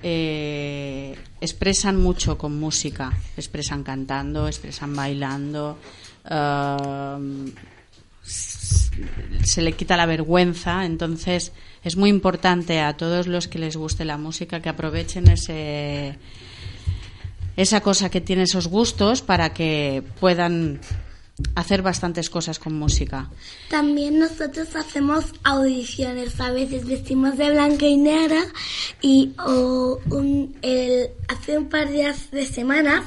eh, 0.04 1.17
expresan 1.41 1.98
mucho 1.98 2.38
con 2.38 2.60
música, 2.60 3.12
expresan 3.38 3.84
cantando, 3.84 4.48
expresan 4.48 4.95
bailando, 4.95 5.78
um, 6.30 7.45
se 8.29 9.61
le 9.61 9.73
quita 9.73 9.97
la 9.97 10.05
vergüenza, 10.05 10.85
entonces 10.85 11.51
es 11.83 11.95
muy 11.95 12.09
importante 12.09 12.81
a 12.81 12.95
todos 12.97 13.27
los 13.27 13.47
que 13.47 13.59
les 13.59 13.75
guste 13.75 14.05
la 14.05 14.17
música 14.17 14.61
que 14.61 14.69
aprovechen 14.69 15.29
ese 15.29 16.17
esa 17.55 17.81
cosa 17.81 18.09
que 18.09 18.21
tiene 18.21 18.43
esos 18.43 18.67
gustos 18.67 19.21
para 19.21 19.53
que 19.53 20.03
puedan 20.19 20.79
hacer 21.56 21.82
bastantes 21.82 22.30
cosas 22.30 22.60
con 22.60 22.73
música. 22.73 23.30
También 23.69 24.19
nosotros 24.19 24.75
hacemos 24.75 25.25
audiciones, 25.43 26.39
a 26.39 26.52
veces 26.52 26.86
vestimos 26.86 27.38
de 27.38 27.52
blanca 27.52 27.86
y 27.86 27.97
negra 27.97 28.41
y 29.02 29.34
o, 29.45 29.99
un- 30.10 30.58
el- 30.62 31.10
hace 31.28 31.58
un 31.58 31.69
par 31.69 31.89
de, 31.89 32.13
de 32.32 32.45
semanas 32.45 33.04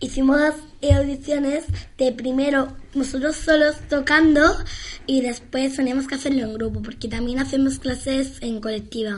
hicimos 0.00 0.40
audiciones 0.94 1.64
de 1.98 2.12
primero 2.12 2.68
nosotros 2.94 3.36
solos 3.36 3.76
tocando 3.88 4.42
y 5.06 5.20
después 5.22 5.74
teníamos 5.76 6.06
que 6.06 6.14
hacerlo 6.14 6.44
en 6.44 6.54
grupo 6.54 6.82
porque 6.82 7.08
también 7.08 7.38
hacemos 7.40 7.78
clases 7.78 8.38
en 8.40 8.60
colectiva. 8.60 9.16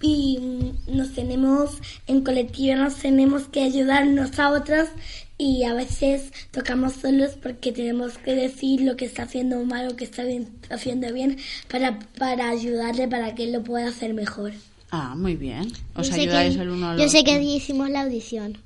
y 0.00 0.38
mm, 0.40 0.96
nos 0.96 1.12
tenemos 1.14 1.70
en 2.08 2.22
colectivo 2.22 2.76
nos 2.76 2.96
tenemos 2.96 3.44
que 3.48 3.62
ayudarnos 3.62 4.36
a 4.38 4.50
otros 4.50 4.88
y 5.38 5.62
a 5.64 5.72
veces 5.72 6.32
tocamos 6.50 6.94
solos 6.94 7.36
porque 7.40 7.70
tenemos 7.72 8.18
que 8.18 8.34
decir 8.34 8.80
lo 8.82 8.96
que 8.96 9.04
está 9.04 9.22
haciendo 9.22 9.64
mal 9.64 9.88
o 9.88 9.96
que 9.96 10.04
está 10.04 10.24
bien- 10.24 10.48
haciendo 10.68 11.12
bien 11.12 11.38
para, 11.70 11.98
para 12.18 12.50
ayudarle 12.50 13.06
para 13.08 13.34
que 13.34 13.44
él 13.44 13.52
lo 13.52 13.62
pueda 13.62 13.88
hacer 13.88 14.14
mejor. 14.14 14.52
Ah, 14.90 15.14
muy 15.16 15.36
bien. 15.36 15.70
Os 15.94 16.08
Yo 16.08 16.14
sé 16.14 16.20
ayudáis 16.22 16.56
que- 16.56 16.62
el 16.62 16.70
uno 16.70 16.88
al 16.90 16.98
Yo 16.98 17.04
otro. 17.04 17.18
sé 17.18 17.24
que 17.24 17.40
hicimos 17.42 17.88
la 17.90 18.02
audición. 18.02 18.58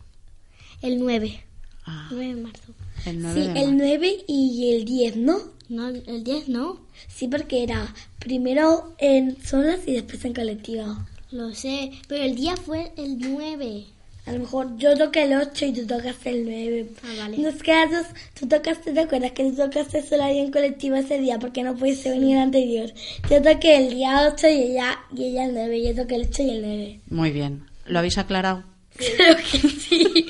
El 0.80 0.98
9. 0.98 1.40
Ah, 1.85 2.08
9 2.11 2.35
de 2.35 2.40
marzo. 2.40 2.72
el 3.06 3.20
9 3.20 3.35
Sí, 3.42 3.46
de 3.52 3.61
el 3.61 3.72
marzo. 3.72 3.85
9 3.85 4.24
y 4.28 4.72
el 4.72 4.85
10, 4.85 5.16
¿no? 5.16 5.38
No, 5.68 5.88
el 5.88 6.22
10 6.24 6.48
no. 6.48 6.80
Sí, 7.08 7.28
porque 7.28 7.62
era 7.64 7.92
primero 8.18 8.94
en 8.98 9.37
solas 9.44 9.80
y 9.87 9.92
después 9.92 10.24
en 10.24 10.32
colectiva. 10.35 11.06
Lo 11.32 11.54
sé. 11.54 11.90
Pero 12.08 12.22
el 12.24 12.35
día 12.37 12.56
fue 12.56 12.92
el 12.96 13.18
9. 13.18 13.85
A 14.24 14.32
lo 14.32 14.38
mejor 14.38 14.76
yo 14.76 14.96
toqué 14.96 15.24
el 15.24 15.32
8 15.35 15.64
y 15.66 15.72
tú 15.72 15.87
tocaste 15.87 16.30
el 16.30 16.44
9. 16.44 16.87
Ah, 17.02 17.08
vale. 17.18 17.38
Nos 17.38 17.54
quedamos, 17.56 18.06
tú 18.38 18.46
tocaste, 18.46 18.92
¿te 18.92 19.00
acuerdas 19.00 19.32
que 19.32 19.42
tú 19.44 19.56
tocaste 19.56 20.00
solo 20.06 20.22
ahí 20.22 20.38
en 20.38 20.52
colectivo 20.52 20.94
ese 20.94 21.18
día 21.18 21.38
porque 21.40 21.64
no 21.64 21.74
pudiste 21.74 22.11
venir 22.11 22.38
anterior? 22.38 22.90
Yo 23.28 23.42
toqué 23.42 23.76
el 23.78 23.90
día 23.94 24.30
8 24.32 24.46
y 24.48 24.52
ella, 24.62 24.98
y 25.16 25.24
ella 25.26 25.44
el 25.46 25.54
9, 25.54 25.82
yo 25.88 25.94
toqué 26.02 26.14
el 26.14 26.26
8 26.30 26.42
y 26.44 26.50
el 26.50 26.62
9. 26.62 27.00
Muy 27.11 27.30
bien. 27.32 27.64
¿Lo 27.87 27.98
habéis 27.98 28.16
aclarado? 28.18 28.62
Creo 28.96 29.37
que 29.37 29.58
sí. 29.68 30.26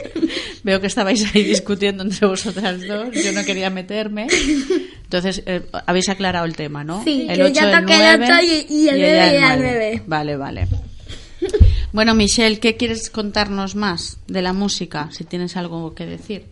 Veo 0.64 0.80
que 0.80 0.86
estabais 0.88 1.24
ahí 1.32 1.44
discutiendo 1.44 2.02
entre 2.02 2.26
vosotras 2.26 2.80
dos. 2.84 3.08
Yo 3.12 3.30
no 3.32 3.44
quería 3.44 3.70
meterme. 3.70 4.26
Entonces, 5.04 5.42
eh, 5.46 5.62
habéis 5.86 6.08
aclarado 6.08 6.46
el 6.46 6.56
tema, 6.56 6.82
¿no? 6.82 7.04
Sí, 7.04 7.26
el 7.28 7.36
que 7.36 7.42
8, 7.44 7.54
yo 7.60 7.68
el 7.68 7.80
toqué 7.80 7.94
el 7.94 8.18
9 8.18 8.24
ocho 8.24 8.44
y- 8.44 8.74
y 8.74 8.88
el 8.88 8.96
ella 8.96 9.06
nueve 9.06 9.30
y 9.30 9.36
el 9.36 9.40
nueve. 9.40 9.60
nueve. 9.60 10.02
Vale, 10.06 10.36
vale. 10.36 10.66
Bueno, 11.96 12.14
Michelle, 12.14 12.60
¿qué 12.60 12.76
quieres 12.76 13.08
contarnos 13.08 13.74
más 13.74 14.18
de 14.26 14.42
la 14.42 14.52
música? 14.52 15.08
Si 15.12 15.24
tienes 15.24 15.56
algo 15.56 15.94
que 15.94 16.04
decir. 16.04 16.44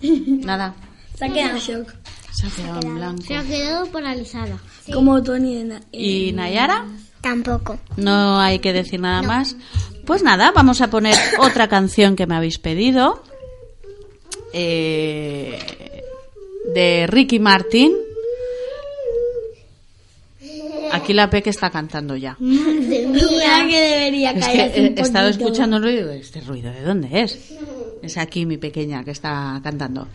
Nada. 0.00 0.74
Se 1.14 1.26
ha 1.26 1.28
quedado 1.28 1.50
en 1.50 1.58
shock. 1.58 1.94
Se 2.32 2.46
ha 2.46 2.50
quedado 2.50 2.80
en 2.80 2.94
blanco. 2.94 3.22
Se 3.24 3.36
ha 3.36 3.42
quedado 3.42 3.84
paralizada. 3.92 4.56
Como 4.94 5.22
Tony 5.22 5.58
en, 5.58 5.84
¿Y 5.92 6.32
Nayara? 6.32 6.86
Tampoco. 7.20 7.78
No 7.98 8.40
hay 8.40 8.60
que 8.60 8.72
decir 8.72 8.98
nada 9.00 9.20
más. 9.20 9.54
Pues 10.06 10.22
nada, 10.22 10.52
vamos 10.52 10.80
a 10.80 10.88
poner 10.88 11.18
otra 11.38 11.68
canción 11.68 12.16
que 12.16 12.26
me 12.26 12.34
habéis 12.34 12.58
pedido. 12.58 13.22
eh, 14.54 16.02
de 16.74 17.06
Ricky 17.08 17.40
Martin. 17.40 17.92
Aquí 20.94 21.12
la 21.12 21.28
Peque 21.28 21.50
está 21.50 21.70
cantando 21.70 22.16
ya. 22.16 22.36
Que 22.38 23.80
debería 23.80 24.30
Es 24.30 24.36
que 24.36 24.40
callarse 24.40 24.94
he 24.96 25.00
estado 25.00 25.28
escuchando 25.28 25.76
un 25.76 25.82
ruido. 25.82 26.12
¿Este 26.12 26.40
ruido 26.40 26.72
de 26.72 26.82
dónde 26.82 27.22
es? 27.22 27.52
Es 28.02 28.16
aquí 28.18 28.46
mi 28.46 28.58
pequeña 28.58 29.02
que 29.02 29.10
está 29.10 29.60
cantando. 29.62 30.06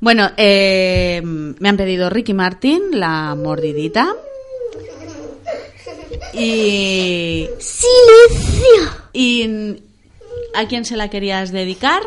Bueno, 0.00 0.30
eh, 0.36 1.20
me 1.24 1.68
han 1.68 1.76
pedido 1.76 2.10
Ricky 2.10 2.34
Martin, 2.34 2.82
la 2.92 3.34
mordidita. 3.34 4.14
Y. 6.34 7.48
¡Silencio! 7.58 9.00
¿Y 9.12 9.76
a 10.54 10.66
quién 10.68 10.84
se 10.84 10.96
la 10.96 11.08
querías 11.08 11.50
dedicar? 11.50 12.02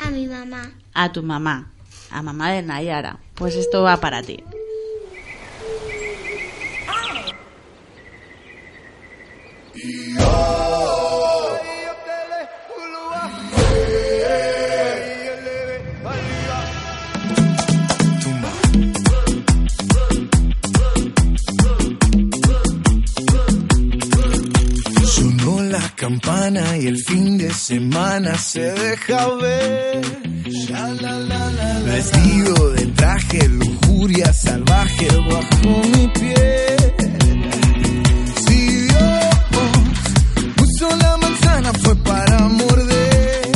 A 0.00 0.10
mi 0.10 0.26
mamá. 0.26 0.72
A 0.92 1.12
tu 1.12 1.22
mamá, 1.22 1.72
a 2.10 2.22
mamá 2.22 2.52
de 2.52 2.62
Nayara. 2.62 3.18
Pues 3.34 3.56
esto 3.56 3.82
va 3.82 3.96
para 3.98 4.22
ti. 4.22 4.38
campana 26.04 26.76
y 26.76 26.86
el 26.86 26.98
fin 26.98 27.38
de 27.38 27.50
semana 27.52 28.36
se 28.36 28.60
deja 28.60 29.26
ver. 29.36 30.04
Vestido 31.86 32.70
de 32.72 32.86
traje, 32.88 33.48
lujuria 33.48 34.30
salvaje 34.32 35.08
bajo 35.30 35.82
mi 35.94 36.06
piel. 36.08 36.83
La 40.90 41.16
manzana 41.16 41.72
fue 41.82 41.94
para 41.96 42.38
morder. 42.48 43.50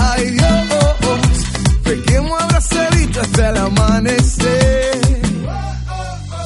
Ay 0.00 0.30
Dios, 0.30 0.64
pequemos 1.84 2.42
abrazadito 2.42 3.20
hasta 3.20 3.48
el 3.50 3.56
amanecer. 3.56 5.00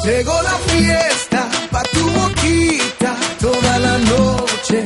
Llegó 0.04 0.42
la 0.42 0.56
fiesta 0.72 1.48
pa' 1.70 1.82
tu 1.92 2.04
boquita 2.10 3.14
toda 3.40 3.78
la 3.78 3.98
noche, 3.98 4.84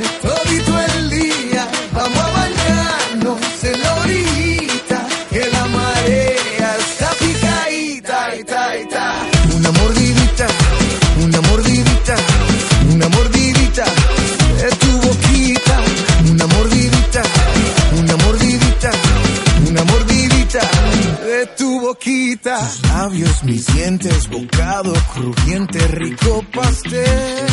mis 23.44 23.66
dientes, 23.74 24.28
bocado 24.28 24.92
crujiente, 25.14 25.78
rico 25.88 26.44
pastel. 26.52 27.46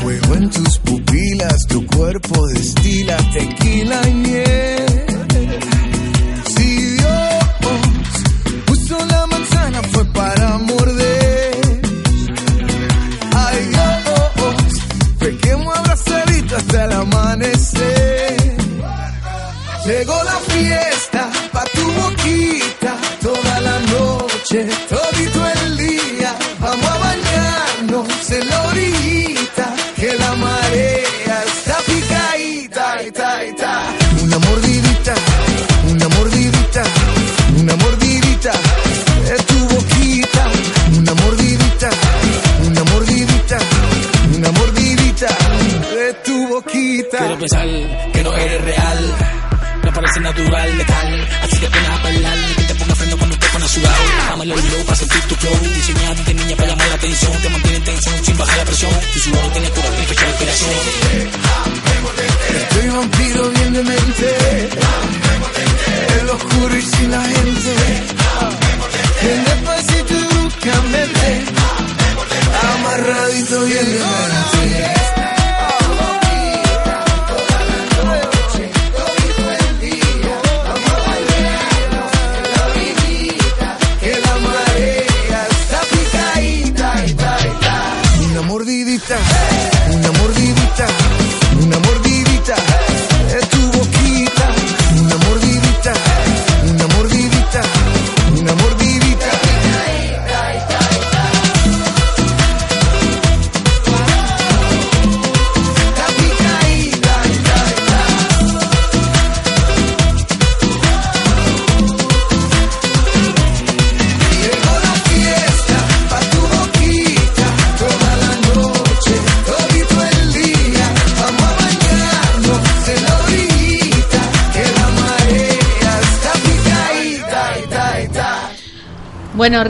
Fuego 0.00 0.34
en 0.34 0.50
tus 0.50 0.78
pupilas, 0.78 1.66
tu 1.68 1.86
cuerpo 1.86 2.46
destila 2.48 3.16
tequila 3.32 4.08
y 4.08 4.14
miel. 4.14 4.89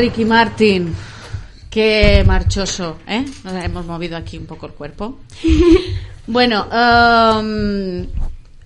Ricky 0.00 0.24
Martin, 0.24 0.94
qué 1.68 2.24
marchoso, 2.26 2.96
¿eh? 3.06 3.22
Nos 3.44 3.52
hemos 3.62 3.84
movido 3.84 4.16
aquí 4.16 4.38
un 4.38 4.46
poco 4.46 4.64
el 4.64 4.72
cuerpo. 4.72 5.20
Bueno, 6.26 6.66
um, 6.66 8.06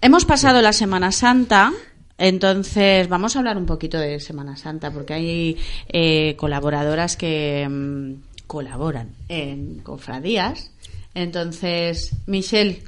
hemos 0.03 0.25
pasado 0.27 0.61
la 0.61 0.73
Semana 0.75 1.11
Santa, 1.13 1.73
entonces 2.19 3.09
vamos 3.09 3.35
a 3.35 3.39
hablar 3.39 3.57
un 3.57 3.65
poquito 3.65 3.99
de 3.99 4.21
Semana 4.21 4.57
Santa, 4.57 4.91
porque 4.91 5.15
hay 5.15 5.59
eh, 5.89 6.37
colaboradoras 6.37 7.17
que 7.17 7.67
mm, 7.67 8.47
colaboran 8.47 9.09
en 9.29 9.79
cofradías. 9.79 10.73
Entonces, 11.15 12.13
Michelle, 12.27 12.83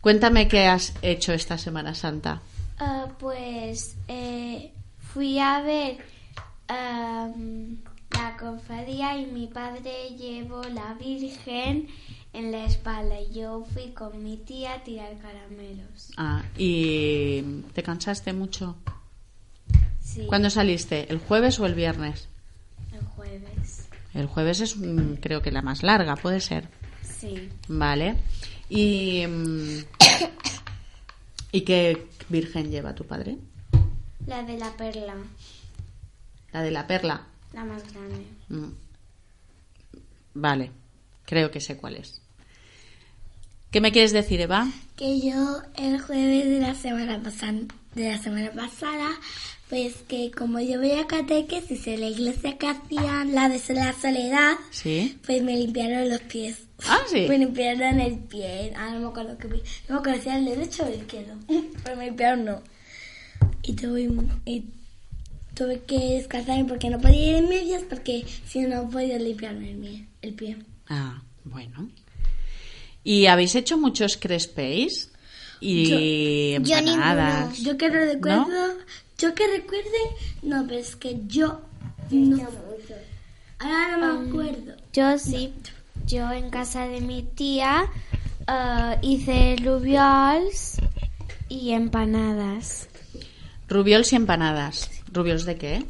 cuéntame 0.00 0.48
qué 0.48 0.66
has 0.66 0.94
hecho 1.02 1.34
esta 1.34 1.58
Semana 1.58 1.94
Santa. 1.94 2.40
Ah, 2.78 3.08
pues 3.18 3.96
eh, 4.08 4.72
fui 5.12 5.38
a 5.38 5.60
ver 5.60 6.11
la 6.68 8.36
cofradía 8.38 9.18
y 9.18 9.26
mi 9.26 9.46
padre 9.46 10.10
llevó 10.16 10.62
la 10.64 10.94
Virgen 10.94 11.88
en 12.32 12.52
la 12.52 12.64
espalda 12.64 13.20
y 13.20 13.32
yo 13.32 13.64
fui 13.72 13.90
con 13.92 14.22
mi 14.22 14.36
tía 14.38 14.74
a 14.74 14.82
tirar 14.84 15.18
caramelos. 15.18 16.12
Ah, 16.16 16.42
¿Y 16.56 17.42
te 17.74 17.82
cansaste 17.82 18.32
mucho? 18.32 18.76
Sí, 20.00 20.26
¿Cuándo 20.26 20.50
saliste? 20.50 21.10
¿El 21.10 21.18
jueves 21.18 21.58
o 21.60 21.66
el 21.66 21.74
viernes? 21.74 22.28
el 22.92 23.04
jueves. 23.06 23.88
El 24.14 24.26
jueves 24.26 24.60
es 24.60 24.76
mm, 24.76 25.14
creo 25.14 25.40
que 25.42 25.50
la 25.50 25.62
más 25.62 25.82
larga, 25.82 26.16
puede 26.16 26.40
ser. 26.40 26.68
Sí. 27.02 27.48
Vale. 27.68 28.16
¿Y, 28.68 29.26
mm, 29.26 29.78
¿y 31.52 31.60
qué 31.62 32.06
virgen 32.28 32.70
lleva 32.70 32.94
tu 32.94 33.04
padre? 33.04 33.36
La 34.26 34.42
de 34.42 34.58
la 34.58 34.70
perla, 34.76 35.14
La 36.52 36.62
de 36.62 36.70
la 36.70 36.86
perla. 36.86 37.26
la 37.52 37.64
más 37.64 37.82
grande. 37.92 38.24
Mm. 38.48 38.72
Vale, 40.34 40.70
creo 41.26 41.50
que 41.50 41.60
sé 41.60 41.76
cuál 41.76 41.96
es. 41.96 42.20
¿Qué 43.70 43.80
me 43.80 43.92
quieres 43.92 44.12
decir, 44.12 44.40
Eva? 44.40 44.68
que 44.96 45.20
yo 45.20 45.62
el 45.76 46.00
jueves 46.00 46.44
de 46.48 46.60
la 46.60 46.74
semana 46.74 47.20
pasada, 47.22 47.54
de 47.94 48.08
la 48.10 48.18
semana 48.18 48.50
pasada, 48.52 49.08
pues 49.68 49.94
que 50.06 50.30
como 50.30 50.60
yo 50.60 50.78
voy 50.78 50.92
a 50.92 51.06
catequesis 51.06 51.86
en 51.86 52.00
la 52.00 52.06
iglesia 52.08 52.56
que 52.58 52.68
hacían 52.68 53.34
la 53.34 53.48
de 53.48 53.60
la 53.74 53.92
soledad, 53.94 54.54
Sí. 54.70 55.18
pues 55.26 55.42
me 55.42 55.56
limpiaron 55.56 56.08
los 56.10 56.20
pies. 56.20 56.58
Ah, 56.86 57.00
sí. 57.08 57.26
Me 57.28 57.38
limpiaron 57.38 58.00
el 58.00 58.18
pie. 58.18 58.72
Ah, 58.76 58.90
no 58.92 59.00
me 59.00 59.06
acuerdo 59.06 59.38
qué. 59.38 59.48
No 59.48 59.94
me 59.94 59.96
acuerdo 60.00 60.20
si 60.22 60.28
era 60.28 60.38
el 60.38 60.44
derecho 60.44 60.84
o 60.84 60.88
el 60.88 61.00
izquierdo. 61.00 61.34
Pero 61.84 61.96
me 61.96 62.06
limpiaron 62.06 62.44
no. 62.44 62.62
Y 63.62 63.72
tuve, 63.74 64.08
y 64.44 64.64
tuve 65.54 65.80
que 65.80 65.98
descansarme 66.16 66.64
porque 66.64 66.90
no 66.90 67.00
podía 67.00 67.30
ir 67.30 67.34
en 67.36 67.48
medias 67.48 67.82
porque 67.88 68.24
si 68.46 68.60
no, 68.60 68.82
no 68.84 68.90
podía 68.90 69.18
limpiarme 69.18 69.70
el, 69.70 69.78
pie- 69.80 70.06
el 70.22 70.34
pie. 70.34 70.56
Ah, 70.88 71.22
bueno. 71.44 71.88
¿Y 73.04 73.26
habéis 73.26 73.54
hecho 73.54 73.76
muchos 73.78 74.16
crespéis? 74.16 75.10
Y 75.60 75.86
yo 75.88 75.96
empanadas. 76.76 77.58
Yo 77.60 77.76
que 77.76 77.88
no 77.88 77.94
recuerdo, 77.96 78.78
yo 79.18 79.34
que 79.34 79.46
recuerde, 79.46 79.98
no, 80.42 80.64
pero 80.66 80.80
es 80.80 80.96
que 80.96 81.20
yo 81.26 81.60
no. 82.10 82.48
Ahora 83.58 83.96
no 83.96 84.20
me 84.20 84.28
acuerdo. 84.28 84.74
Yo 84.92 85.18
sí, 85.18 85.52
yo 86.06 86.30
en 86.32 86.50
casa 86.50 86.86
de 86.88 87.00
mi 87.00 87.22
tía 87.22 87.84
Ah, 88.48 88.96
hice 89.02 89.54
rubiols 89.62 90.78
y 91.48 91.70
empanadas. 91.70 92.88
Rubiols 93.68 94.12
y 94.12 94.16
empanadas. 94.16 94.90
¿Rubiols 95.12 95.44
de 95.44 95.56
qué? 95.56 95.84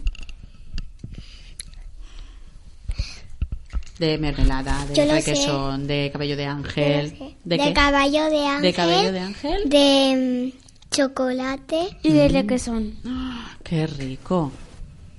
De 3.98 4.18
mermelada, 4.18 4.84
de 4.86 4.94
Yo 4.94 5.04
lo 5.04 5.10
sé. 5.12 5.16
requesón, 5.18 5.86
de 5.86 6.10
cabello 6.12 6.36
de 6.36 6.46
ángel. 6.46 7.16
¿De, 7.44 7.56
de 7.56 7.58
qué? 7.64 7.72
caballo 7.72 8.24
de 8.30 8.46
ángel. 8.46 8.62
¿De 8.62 8.72
cabello 8.72 9.12
de 9.12 9.20
ángel? 9.20 9.68
de, 9.68 10.52
mm, 10.52 10.90
chocolate. 10.90 11.96
¿Y 12.02 12.12
de 12.12 12.30
lo 12.30 12.46
que 12.46 12.58
son? 12.58 12.96
Qué 13.62 13.86
rico. 13.86 14.50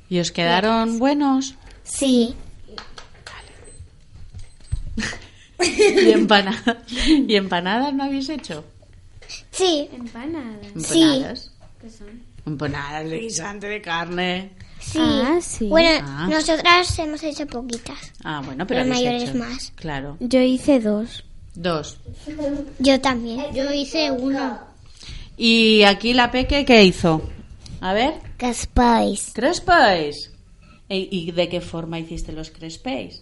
¿Y 0.10 0.20
os 0.20 0.32
quedaron 0.32 1.00
buenos? 1.00 1.56
Sí. 1.84 2.36
¿Y 5.60 6.12
empanadas? 6.12 6.78
¿Y 7.08 7.36
empanadas 7.36 7.94
no 7.94 8.04
habéis 8.04 8.28
hecho? 8.28 8.66
Sí. 9.52 9.88
Empanadas. 9.94 10.68
Sí. 10.78 11.04
¿Empanadas? 11.04 11.52
¿Qué 11.82 11.90
son? 11.90 12.33
Empanadas 12.46 13.10
de 13.10 13.20
guisante 13.20 13.68
de 13.68 13.82
carne. 13.82 14.52
Sí. 14.80 15.00
Ah, 15.02 15.38
sí. 15.42 15.68
Bueno, 15.68 16.06
Ah. 16.06 16.28
nosotras 16.30 17.00
hemos 17.00 17.24
hecho 17.24 17.48
poquitas. 17.48 17.98
Ah, 18.24 18.42
bueno, 18.46 18.68
pero 18.68 18.82
habéis 18.82 18.96
mayores 18.98 19.30
hecho. 19.30 19.38
más. 19.38 19.72
Claro. 19.76 20.18
Yo 20.20 20.42
hice 20.42 20.80
dos. 20.82 21.24
Dos. 21.56 21.98
Yo 22.80 23.00
también. 23.00 23.54
Yo 23.54 23.72
hice 23.72 24.12
uno. 24.12 24.60
¿Y 25.38 25.84
aquí 25.84 26.14
la 26.14 26.32
Peque 26.32 26.66
qué 26.66 26.84
hizo? 26.84 27.22
A 27.80 27.94
ver. 27.94 28.16
Caspáis. 28.38 29.32
Crespéis. 29.34 30.32
¿Y 30.90 31.08
y 31.12 31.32
de 31.32 31.48
qué 31.50 31.62
forma 31.62 31.98
hiciste 32.00 32.34
los 32.34 32.50
crespéis? 32.52 33.22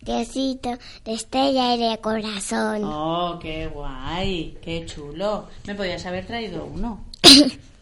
Diosito, 0.00 0.78
de 1.04 1.12
estrella 1.14 1.74
y 1.74 1.78
de 1.90 1.98
corazón. 1.98 2.82
Oh, 2.84 3.38
qué 3.40 3.66
guay, 3.66 4.56
qué 4.62 4.84
chulo. 4.86 5.48
Me 5.66 5.74
podías 5.74 6.04
haber 6.06 6.26
traído 6.26 6.64
uno. 6.64 7.04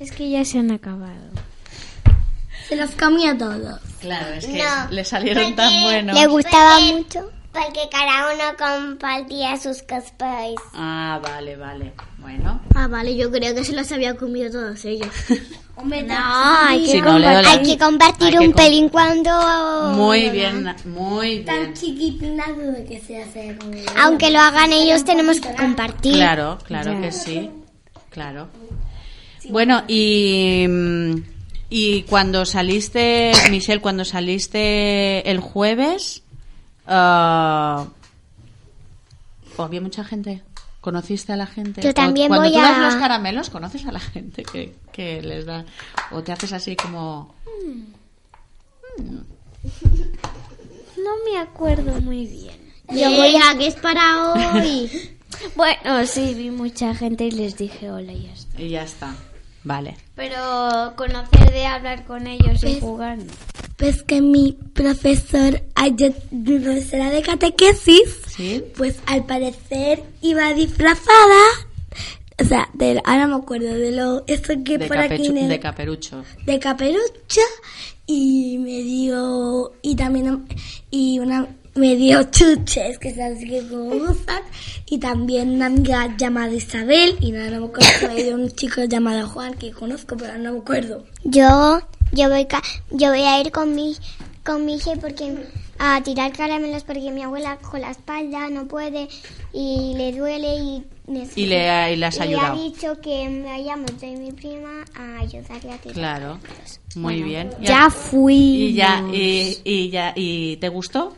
Es 0.00 0.10
que 0.12 0.28
ya 0.30 0.44
se 0.44 0.58
han 0.58 0.70
acabado. 0.70 1.28
Se 2.68 2.76
los 2.76 2.90
comía 2.92 3.36
todos. 3.36 3.78
Claro, 4.00 4.32
es 4.34 4.46
que 4.46 4.58
No, 4.58 4.90
le 4.90 5.04
salieron 5.04 5.54
tan 5.54 5.82
buenos. 5.82 6.18
Le 6.18 6.26
gustaba 6.26 6.80
mucho. 6.80 7.30
Porque 7.52 7.80
cada 7.90 8.32
uno 8.32 8.44
compartía 8.56 9.56
sus 9.56 9.82
caspáis. 9.82 10.54
Ah, 10.72 11.18
vale, 11.20 11.56
vale. 11.56 11.92
Bueno. 12.18 12.60
Ah, 12.76 12.86
vale, 12.86 13.16
yo 13.16 13.28
creo 13.32 13.52
que 13.56 13.64
se 13.64 13.72
los 13.74 13.90
había 13.90 14.14
comido 14.16 14.50
todos 14.52 14.84
ellos. 14.84 15.08
Hombre, 15.76 16.02
No, 16.04 16.14
hay 16.16 16.84
que, 16.84 16.92
Si 16.92 17.00
no, 17.02 17.18
le 17.18 17.26
doy 17.34 17.42
la- 17.42 17.50
hay 17.50 17.62
que 17.62 17.76
compartir 17.78 18.26
hay 18.28 18.32
que 18.34 18.38
un 18.38 18.52
com- 18.52 18.64
pelín 18.64 18.88
cuando... 18.88 19.92
Muy 19.96 20.28
bien, 20.30 20.74
muy 20.84 21.40
tan 21.40 21.56
bien. 21.60 21.74
chiquitina 21.74 22.46
dudo 22.52 22.76
que 22.86 23.00
se 23.00 23.22
hace. 23.22 23.58
Aunque 23.98 24.30
lo 24.30 24.38
hagan 24.38 24.72
ellos, 24.72 25.04
tenemos 25.04 25.40
que 25.40 25.52
compartir. 25.56 26.14
Claro, 26.14 26.58
claro 26.64 27.00
que 27.00 27.10
sí. 27.10 27.50
Claro. 28.10 28.48
Bueno, 29.48 29.82
y, 29.88 30.66
mm, 30.68 31.14
y 31.70 32.02
cuando 32.02 32.44
saliste, 32.44 33.32
Michelle, 33.50 33.80
cuando 33.80 34.04
saliste 34.04 35.28
el 35.30 35.40
jueves, 35.40 36.22
ah, 36.86 37.86
había 39.58 39.80
mucha 39.80 40.04
gente. 40.04 40.42
¿Conociste 40.80 41.32
a 41.32 41.36
la 41.36 41.46
gente? 41.46 41.82
Yo 41.82 41.92
también 41.92 42.28
cuando 42.28 42.44
voy 42.48 42.54
tú 42.54 42.60
das 42.60 42.78
a- 42.78 42.84
los 42.86 42.94
caramelos, 42.96 43.50
¿conoces 43.50 43.84
a 43.86 43.92
la 43.92 44.00
gente 44.00 44.42
que, 44.44 44.74
que 44.92 45.20
les 45.20 45.44
da? 45.44 45.64
¿O 46.10 46.22
te 46.22 46.32
haces 46.32 46.52
así 46.54 46.74
como... 46.76 47.34
No 50.96 51.12
me 51.30 51.38
acuerdo 51.38 52.00
muy 52.00 52.26
bien. 52.26 52.56
Yo 52.88 53.10
voy 53.16 53.34
a 53.36 53.56
que 53.58 53.66
es 53.66 53.74
para 53.76 54.32
hoy. 54.32 54.90
Bueno, 55.56 56.04
sí, 56.06 56.34
vi 56.34 56.50
mucha 56.50 56.94
gente 56.94 57.24
y 57.24 57.30
les 57.30 57.56
dije 57.56 57.90
hola 57.90 58.12
y 58.12 58.24
ya 58.24 58.32
está. 58.32 58.60
Y 58.60 58.68
ya 58.68 58.82
está. 58.82 59.14
Vale. 59.62 59.96
Pero 60.16 60.94
conocer 60.96 61.52
de 61.52 61.66
hablar 61.66 62.04
con 62.06 62.26
ellos 62.26 62.64
y 62.64 62.80
jugar, 62.80 63.18
no. 63.18 63.24
Pues 63.76 64.02
que 64.02 64.20
mi 64.22 64.56
profesor, 64.74 65.62
ay, 65.74 65.94
yo- 65.96 66.08
mi 66.30 66.58
profesora 66.58 67.10
de 67.10 67.22
catequesis, 67.22 68.20
¿Sí? 68.26 68.62
pues 68.76 69.00
al 69.06 69.24
parecer 69.26 70.02
iba 70.22 70.52
disfrazada. 70.54 71.40
O 72.40 72.44
sea, 72.44 72.68
de, 72.72 73.00
ahora 73.04 73.26
me 73.26 73.34
acuerdo 73.36 73.66
de 73.74 73.90
lo, 73.92 74.24
esto 74.26 74.54
que 74.64 74.78
De, 74.78 74.86
por 74.88 74.96
aquí 74.98 75.26
el- 75.26 75.48
de 75.48 75.60
caperucho. 75.60 76.24
de 76.46 76.58
caperucha 76.58 77.42
y 78.06 78.56
me 78.58 78.82
dio 78.82 79.72
y 79.82 79.94
también 79.94 80.46
y 80.90 81.18
una 81.18 81.46
me 81.74 81.94
dio 81.96 82.22
chuches 82.24 82.98
que 82.98 83.08
es 83.08 83.18
así 83.18 83.48
que 83.48 83.66
como 83.68 83.84
usan 83.94 84.42
y 84.86 84.98
también 84.98 85.50
una 85.50 85.66
amiga 85.66 86.14
llamada 86.16 86.52
Isabel 86.52 87.16
y 87.20 87.32
nada 87.32 87.50
no 87.50 87.60
me 87.60 87.66
acuerdo 87.66 88.08
me 88.14 88.22
dio 88.22 88.34
un 88.34 88.50
chico 88.50 88.84
llamado 88.84 89.28
Juan 89.28 89.54
que 89.54 89.70
conozco 89.70 90.16
pero 90.16 90.36
no 90.38 90.52
me 90.52 90.58
acuerdo 90.58 91.04
Yo, 91.24 91.80
yo 92.12 92.28
voy, 92.28 92.46
ca- 92.46 92.62
yo 92.90 93.08
voy 93.10 93.20
a 93.22 93.40
ir 93.40 93.52
con 93.52 93.74
mi, 93.74 93.96
con 94.44 94.64
mi 94.66 94.76
hija 94.76 94.92
porque 95.00 95.32
a 95.78 96.02
tirar 96.02 96.32
caramelos 96.32 96.82
porque 96.84 97.10
mi 97.12 97.22
abuela 97.22 97.56
con 97.58 97.80
la 97.80 97.90
espalda 97.92 98.50
no 98.50 98.66
puede 98.66 99.08
y 99.52 99.94
le 99.96 100.12
duele 100.12 100.56
y 100.56 100.84
Y 101.36 101.46
le, 101.46 101.92
y 101.92 101.96
le 101.96 102.06
has 102.06 102.16
y 102.18 102.20
ayudado. 102.20 102.52
ha 102.52 102.62
dicho 102.62 103.00
que 103.00 103.42
vayamos 103.44 103.98
de 104.00 104.10
mi 104.16 104.30
prima 104.32 104.84
a 104.94 105.20
ayudarle 105.20 105.72
a 105.72 105.78
tirar. 105.78 105.94
Claro. 105.94 106.38
Muy 106.96 107.22
bien. 107.22 107.50
Ya 107.62 107.88
fui. 107.90 108.34
Y 108.34 108.74
ya, 108.74 109.02
y, 109.12 109.56
y 109.64 109.88
ya, 109.90 110.12
¿y 110.14 110.56
te 110.58 110.68
gustó? 110.68 111.16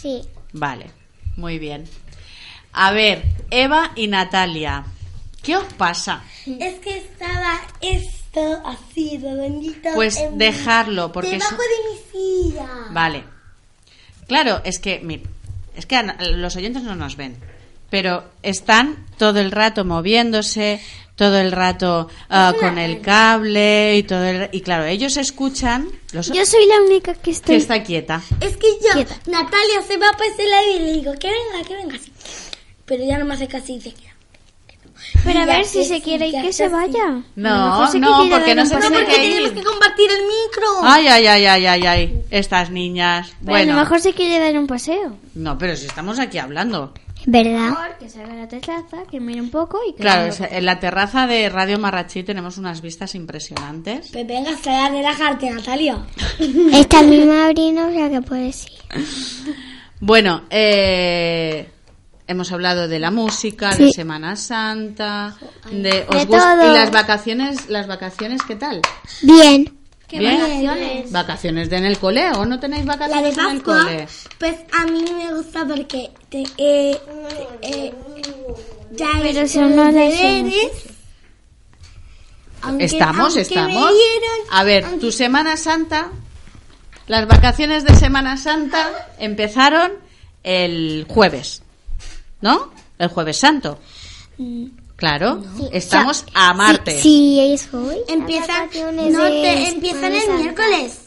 Sí. 0.00 0.22
Vale, 0.52 0.90
muy 1.36 1.58
bien. 1.58 1.84
A 2.72 2.92
ver, 2.92 3.24
Eva 3.50 3.90
y 3.96 4.06
Natalia, 4.08 4.84
¿qué 5.42 5.56
os 5.56 5.72
pasa? 5.74 6.22
es 6.46 6.74
que 6.80 6.98
estaba 6.98 7.60
esto 7.80 8.62
así 8.64 9.18
redondito 9.18 9.88
Pues 9.94 10.16
en 10.16 10.38
dejarlo, 10.38 11.10
porque 11.12 11.30
debajo 11.32 11.56
de 11.56 11.90
mi 11.90 12.52
silla 12.52 12.68
Vale. 12.90 13.24
Claro, 14.26 14.60
es 14.64 14.78
que, 14.78 15.00
mir, 15.00 15.22
es 15.74 15.86
que 15.86 15.96
a- 15.96 16.16
los 16.20 16.54
oyentes 16.56 16.82
no 16.82 16.94
nos 16.94 17.16
ven, 17.16 17.36
pero 17.90 18.24
están 18.42 19.06
todo 19.18 19.40
el 19.40 19.50
rato 19.50 19.84
moviéndose, 19.84 20.80
todo 21.18 21.38
el 21.38 21.52
rato 21.52 22.08
ah, 22.30 22.54
con 22.58 22.78
el 22.78 23.00
cable 23.02 23.96
y 23.98 24.02
todo 24.04 24.24
el, 24.24 24.48
y 24.52 24.60
claro, 24.62 24.84
ellos 24.86 25.16
escuchan 25.16 25.88
los 26.12 26.28
Yo 26.28 26.46
soy 26.46 26.64
la 26.66 26.80
única 26.86 27.12
que 27.14 27.32
está 27.32 27.82
quieta. 27.82 28.22
es 28.40 28.56
que 28.56 28.68
yo 28.82 29.00
Natalia 29.26 29.82
se 29.86 29.96
va 29.98 30.08
a 30.08 30.12
pasar 30.12 30.64
y 30.74 30.78
le 30.78 30.92
digo 30.94 31.12
que 31.18 31.28
venga 31.28 31.68
que 31.68 31.74
venga 31.74 31.96
así 31.96 32.12
pero 32.86 33.04
ya 33.04 33.18
no 33.18 33.26
me 33.26 33.34
hace 33.34 33.46
casi 33.48 33.74
y 33.74 33.78
dice. 33.80 33.94
Pero 35.24 35.40
a 35.40 35.46
ver 35.46 35.64
si 35.64 35.84
se 35.84 36.00
quiere 36.00 36.28
y 36.28 36.32
ya 36.32 36.42
que 36.42 36.52
se 36.52 36.68
vaya. 36.68 37.22
No, 37.36 37.92
no, 37.94 38.28
porque 38.30 38.54
no 38.54 38.66
se 38.66 38.76
tiene 38.76 38.96
porque 38.96 39.12
que 39.12 39.12
tenemos 39.20 39.50
ir. 39.50 39.54
que 39.54 39.62
compartir 39.62 40.10
el 40.10 40.22
micro 40.22 40.66
Ay, 40.82 41.06
ay, 41.06 41.26
ay, 41.26 41.46
ay, 41.46 41.66
ay, 41.66 41.86
ay, 41.86 42.22
estas 42.30 42.70
niñas. 42.70 43.28
Pero 43.40 43.50
a 43.52 43.58
Bueno, 43.58 43.74
lo 43.74 43.80
mejor 43.80 44.00
se 44.00 44.12
quiere 44.12 44.38
dar 44.38 44.58
un 44.58 44.66
paseo. 44.66 45.16
no, 45.34 45.56
pero 45.58 45.76
si 45.76 45.86
estamos 45.86 46.18
aquí 46.18 46.38
hablando. 46.38 46.94
¿Verdad? 47.30 47.68
Mejor 47.70 47.98
que 47.98 48.08
salga 48.08 48.32
a 48.32 48.36
la 48.36 48.48
terraza, 48.48 48.96
que 49.10 49.20
mire 49.20 49.40
un 49.42 49.50
poco 49.50 49.78
y 49.86 49.92
que 49.92 50.00
Claro, 50.00 50.32
en 50.50 50.64
la 50.64 50.80
terraza 50.80 51.26
de 51.26 51.50
Radio 51.50 51.78
Marrachí 51.78 52.22
tenemos 52.22 52.56
unas 52.56 52.80
vistas 52.80 53.14
impresionantes. 53.14 54.08
pues 54.10 54.26
venga 54.26 54.50
hasta 54.52 54.86
a 54.86 54.88
relajarte 54.88 55.50
Natalia 55.50 55.98
Esta 56.72 57.00
es 57.02 57.06
mi 57.06 57.24
madrina, 57.26 57.86
o 57.88 57.92
sea 57.92 58.08
que 58.08 58.22
puedes 58.22 58.64
ir. 58.66 59.54
Bueno, 60.00 60.44
eh, 60.48 61.68
hemos 62.26 62.50
hablado 62.52 62.88
de 62.88 62.98
la 62.98 63.10
música, 63.10 63.70
de 63.74 63.88
Sí. 63.88 63.92
Semana 63.92 64.34
Santa, 64.36 65.36
de, 65.70 66.06
¿os 66.08 66.16
De 66.16 66.26
gust- 66.28 66.40
todo. 66.40 66.70
y 66.70 66.74
las 66.74 66.90
vacaciones, 66.90 67.68
las 67.68 67.86
vacaciones, 67.88 68.40
¿qué 68.42 68.56
tal? 68.56 68.80
Bien. 69.22 69.77
¿Bien? 70.16 70.40
vacaciones? 70.40 71.12
Vacaciones 71.12 71.70
de 71.70 71.76
en 71.76 71.84
el 71.84 71.98
cole 71.98 72.30
o 72.30 72.46
no 72.46 72.58
tenéis 72.58 72.86
La 72.86 72.92
de 72.94 72.98
vacaciones 72.98 73.38
en 73.38 73.50
el 73.50 73.62
cole? 73.62 74.08
pues 74.38 74.56
a 74.72 74.86
mí 74.86 75.04
me 75.16 75.34
gusta 75.34 75.66
porque 75.66 76.10
te, 76.30 76.42
eh, 76.56 76.98
eh, 77.62 77.94
ya 78.92 79.06
he 79.22 79.32
Pero 79.34 79.68
no 79.68 79.84
los 79.84 79.94
deberes. 79.94 80.70
Aunque- 82.62 82.84
estamos, 82.86 83.26
aunque 83.26 83.42
estamos. 83.42 83.70
dieron- 83.72 84.46
A 84.50 84.64
ver, 84.64 84.98
tu 84.98 85.12
Semana 85.12 85.56
Santa, 85.56 86.10
las 87.06 87.26
vacaciones 87.28 87.84
de 87.84 87.94
Semana 87.94 88.36
Santa 88.36 88.88
empezaron 89.18 89.92
el 90.42 91.06
jueves, 91.08 91.62
¿no? 92.40 92.72
El 92.98 93.08
jueves 93.08 93.36
santo. 93.38 93.78
Claro, 94.98 95.40
estamos 95.70 96.24
a 96.34 96.52
Marte. 96.54 96.90
Sí, 96.90 97.00
sí, 97.02 97.52
es 97.52 97.72
hoy. 97.72 97.98
Empiezan, 98.08 98.48
Las 98.48 98.58
vacaciones 98.58 99.12
no, 99.12 99.24
te, 99.26 99.68
empiezan 99.68 100.12
el 100.12 100.30
miércoles. 100.30 100.98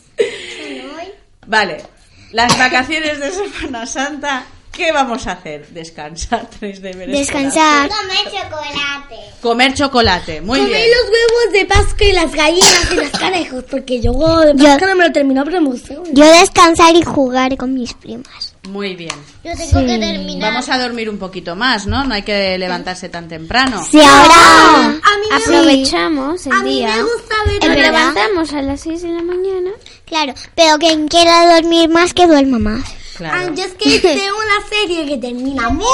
Vale, 1.45 1.83
las 2.31 2.57
vacaciones 2.57 3.19
de 3.19 3.31
Semana 3.31 3.85
Santa, 3.85 4.45
¿qué 4.71 4.93
vamos 4.93 5.27
a 5.27 5.33
hacer? 5.33 5.67
Descansar, 5.71 6.49
tenéis 6.49 6.81
deberes. 6.81 7.19
Descansar. 7.19 7.89
por 7.89 8.59
hacer. 8.59 9.33
Comer 9.41 9.73
chocolate, 9.73 10.39
muy 10.39 10.59
Comer 10.59 10.73
bien. 10.73 10.89
los 10.89 11.11
huevos 11.11 11.51
de 11.51 11.65
Pascua 11.65 12.07
y 12.07 12.13
las 12.13 12.33
gallinas 12.33 12.91
y 12.93 12.95
los 12.95 13.09
canejos, 13.09 13.65
porque 13.69 13.99
yo 13.99 14.13
de 14.13 14.55
Pascua 14.55 14.87
no 14.87 14.95
me 14.95 15.07
lo 15.07 15.11
terminó, 15.11 15.43
pero 15.43 15.59
me 15.59 15.67
gustó. 15.67 16.01
Yo 16.13 16.31
descansar 16.39 16.95
y 16.95 17.03
jugar 17.03 17.57
con 17.57 17.73
mis 17.73 17.93
primas. 17.93 18.50
Muy 18.69 18.95
bien. 18.95 19.15
Yo 19.43 19.51
tengo 19.57 19.85
que 19.87 19.97
terminar. 19.97 20.51
Vamos 20.51 20.69
a 20.69 20.77
dormir 20.77 21.09
un 21.09 21.17
poquito 21.17 21.55
más, 21.55 21.87
¿no? 21.87 22.03
No 22.03 22.13
hay 22.13 22.21
que 22.21 22.57
levantarse 22.59 23.09
tan 23.09 23.27
temprano. 23.27 23.83
Sí, 23.89 23.99
ahora. 23.99 24.87
A 24.87 24.89
mí 24.91 25.27
me 25.29 25.35
Aprovechamos 25.57 26.45
el 26.45 26.51
A 26.53 26.61
mí 26.61 26.75
día. 26.75 26.95
me 26.95 27.01
gusta 27.03 27.35
ver 27.47 27.67
Nos 27.69 27.77
levantamos 27.77 28.53
a 28.53 28.61
las 28.61 28.81
6 28.81 29.01
de 29.01 29.09
la 29.09 29.23
mañana. 29.23 29.71
Claro, 30.05 30.33
pero 30.55 30.77
quien 30.77 31.07
quiera 31.07 31.55
dormir 31.55 31.89
más, 31.89 32.13
que 32.13 32.27
duerma 32.27 32.59
más. 32.59 32.83
Claro. 33.17 33.49
Ah, 33.49 33.51
yo 33.55 33.63
es 33.63 33.73
que 33.73 33.99
tengo 33.99 34.37
una 34.37 34.67
serie 34.69 35.05
que 35.07 35.17
termina 35.17 35.69
muy, 35.69 35.85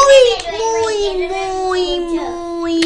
muy, 0.83 1.27
muy, 1.67 1.99
muy, 1.99 2.85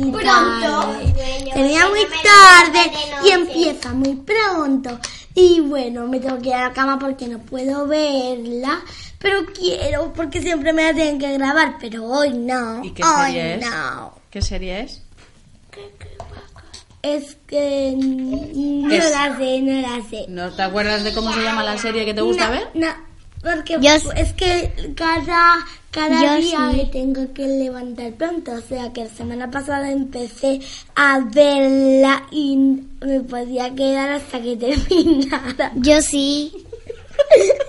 tarde. 0.00 1.14
Termina 1.52 1.88
muy 1.88 2.00
tarde 2.22 2.92
y 3.24 3.30
empieza 3.30 3.92
muy 3.92 4.14
pronto. 4.16 4.98
Y 5.34 5.60
bueno, 5.60 6.06
me 6.06 6.20
tengo 6.20 6.38
que 6.40 6.48
ir 6.50 6.54
a 6.54 6.68
la 6.68 6.72
cama 6.72 6.98
porque 6.98 7.26
no 7.26 7.38
puedo 7.40 7.86
verla. 7.86 8.80
Pero 9.18 9.46
quiero, 9.46 10.12
porque 10.12 10.40
siempre 10.42 10.72
me 10.72 10.84
la 10.84 10.94
tienen 10.94 11.18
que 11.18 11.32
grabar, 11.32 11.76
pero 11.80 12.04
hoy 12.04 12.30
no. 12.34 12.84
¿Y 12.84 12.90
qué 12.90 13.02
hoy 13.02 13.26
serie 13.32 13.54
es? 13.54 13.66
no. 13.70 14.14
¿Qué 14.30 14.42
serie 14.42 14.80
es? 14.82 15.02
Es 17.02 17.36
que 17.46 17.94
no 17.98 18.90
Es- 18.92 19.10
la 19.10 19.36
sé, 19.36 19.60
no 19.60 19.80
la 19.80 20.02
sé. 20.08 20.24
¿No 20.28 20.50
te 20.52 20.62
acuerdas 20.62 21.04
de 21.04 21.12
cómo 21.12 21.32
se 21.32 21.42
llama 21.42 21.62
la 21.62 21.76
serie 21.78 22.04
que 22.04 22.14
te 22.14 22.22
gusta 22.22 22.46
no, 22.46 22.50
ver? 22.52 22.70
No, 22.74 22.86
porque 23.44 23.76
Yo 23.80 23.92
es 24.16 24.32
que 24.32 24.94
cada, 24.96 25.56
cada 25.90 26.36
día 26.38 26.70
sí. 26.70 26.76
me 26.76 26.84
tengo 26.86 27.32
que 27.34 27.46
levantar 27.46 28.12
pronto. 28.14 28.52
O 28.52 28.60
sea 28.60 28.92
que 28.92 29.04
la 29.04 29.10
semana 29.10 29.50
pasada 29.50 29.90
empecé 29.92 30.60
a 30.96 31.20
verla 31.20 32.26
y 32.30 32.56
me 33.00 33.20
podía 33.20 33.74
quedar 33.74 34.10
hasta 34.12 34.40
que 34.40 34.56
terminara. 34.88 35.72
Yo 35.76 36.00
sí. 36.00 36.52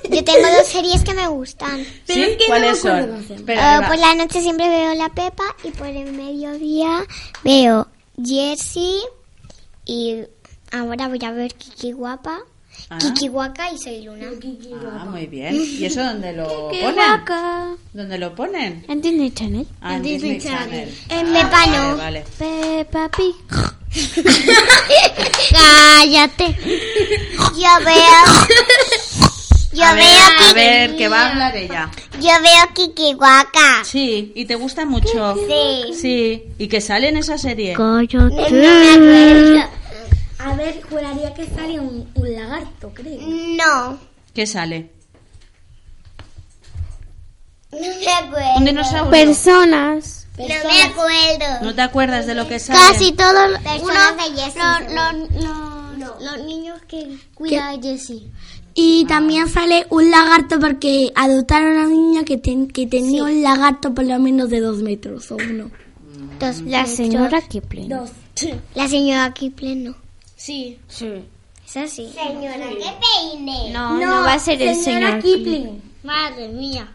Yo 0.09 0.23
tengo 0.23 0.47
dos 0.57 0.67
series 0.67 1.03
que 1.03 1.13
me 1.13 1.28
gustan. 1.28 1.86
Pero 2.07 2.23
¿Sí? 2.26 2.32
es 2.32 2.38
que 2.38 2.43
no 2.43 2.47
¿Cuáles 2.47 2.80
son? 2.80 3.26
Espera, 3.32 3.78
Eva. 3.78 3.88
por 3.88 3.97
la 3.97 4.15
noche 4.15 4.41
siempre 4.41 4.67
veo 4.69 4.95
la 4.95 5.09
Pepa 5.09 5.43
y 5.63 5.69
por 5.71 5.88
el 5.88 6.11
mediodía 6.13 7.05
veo 7.43 7.88
Jersey 8.23 8.99
y 9.86 10.23
ahora 10.71 11.07
voy 11.09 11.19
a 11.23 11.32
ver 11.32 11.53
Kiki 11.53 11.91
Guapa, 11.91 12.39
Ah. 12.89 12.97
Kiki 12.99 13.28
Guaca 13.30 13.71
y 13.71 13.78
Soy 13.78 14.01
Luna. 14.03 14.28
Ah, 14.99 15.05
muy 15.05 15.26
bien. 15.26 15.55
¿Y 15.55 15.86
eso 15.86 16.03
dónde 16.05 16.34
lo 16.34 16.69
¡Qué 16.69 16.82
ponen? 16.84 17.78
¿Dónde 17.93 18.17
lo 18.17 18.36
ponen? 18.36 18.86
En 18.88 19.01
Disney 19.01 19.32
Channel. 19.32 19.67
Ah, 19.82 19.95
en 19.95 20.03
Disney 20.03 20.39
Channel. 20.39 20.93
En 21.09 21.28
Ah, 21.28 21.34
Pepa 21.34 21.65
vale, 21.65 21.95
vale. 21.95 22.23
Peppa 22.38 23.09
Pig. 23.09 23.36
Cállate. 25.51 26.55
Yo 27.55 27.86
veo. 27.86 28.23
Yo 29.73 29.84
a 29.84 29.93
ver, 29.93 30.03
veo 30.05 30.26
a 30.26 30.38
Kiki. 30.39 30.53
ver, 30.53 30.95
que 30.95 31.07
va 31.09 31.21
a 31.21 31.30
hablar 31.32 31.57
ella. 31.57 31.89
Yo 32.13 32.30
veo 32.41 32.73
Kiki 32.73 33.13
Guaca. 33.13 33.84
Sí, 33.84 34.32
¿y 34.36 34.45
te 34.45 34.55
gusta 34.55 34.86
mucho? 34.86 35.36
Sí. 35.36 35.93
Sí, 35.93 36.43
¿y 36.57 36.67
que 36.67 36.80
sale 36.82 37.09
en 37.09 37.17
esa 37.17 37.38
serie? 37.38 37.76
No 37.76 37.97
me 37.97 38.03
acuerdo. 38.05 39.69
A 40.45 40.55
ver, 40.55 40.81
juraría 40.89 41.33
que 41.33 41.45
sale 41.47 41.79
un, 41.79 42.09
un 42.13 42.33
lagarto, 42.33 42.91
creo. 42.93 43.19
No. 43.21 43.97
¿Qué 44.33 44.45
sale? 44.45 44.91
No 47.71 47.79
me 47.79 48.07
acuerdo. 48.13 48.57
¿Un 48.57 48.65
dinosaurio? 48.65 49.11
Personas. 49.11 50.27
No 50.37 50.45
me 50.45 50.81
acuerdo. 50.83 51.63
¿No 51.63 51.75
te 51.75 51.81
acuerdas 51.81 52.25
de 52.25 52.35
lo 52.35 52.47
que 52.47 52.59
sale? 52.59 52.79
Casi 52.79 53.11
todos 53.13 53.51
los 53.51 53.59
personas 53.61 54.17
de 54.17 54.41
Jessie. 54.41 54.61
Los, 54.93 55.97
los, 55.97 56.21
los 56.37 56.45
niños 56.45 56.79
que 56.87 57.17
cuida 57.33 57.69
a 57.69 57.79
Jessie. 57.81 58.29
Y 58.73 59.05
también 59.05 59.47
sale 59.47 59.87
un 59.89 60.11
lagarto 60.11 60.59
porque 60.59 61.11
adoptaron 61.15 61.77
a 61.79 61.83
un 61.87 62.11
niño 62.11 62.25
que, 62.25 62.37
ten- 62.37 62.67
que 62.67 62.85
tenía 62.87 63.23
un 63.23 63.41
lagarto 63.41 63.93
por 63.93 64.03
lo 64.05 64.19
menos 64.19 64.49
de 64.49 64.59
dos 64.59 64.77
metros 64.81 65.31
o 65.31 65.37
uno. 65.37 65.71
Dos 66.39 66.61
La 66.63 66.85
señora 66.85 67.41
Kipling. 67.41 67.87
Dos. 67.89 68.11
La 68.75 68.87
señora 68.89 69.33
Kipling 69.33 69.85
no. 69.85 69.95
Sí. 70.45 70.77
Sí. 70.87 71.11
Es 71.65 71.77
así. 71.77 72.07
Señora, 72.13 72.67
qué 72.69 72.91
peine. 73.31 73.71
No, 73.71 73.97
no, 73.99 74.11
va 74.23 74.33
a 74.33 74.39
ser 74.39 74.61
el 74.61 74.75
señora 74.75 75.19
señor 75.19 75.23
Kipling. 75.23 75.81
Madre 76.03 76.47
mía. 76.49 76.87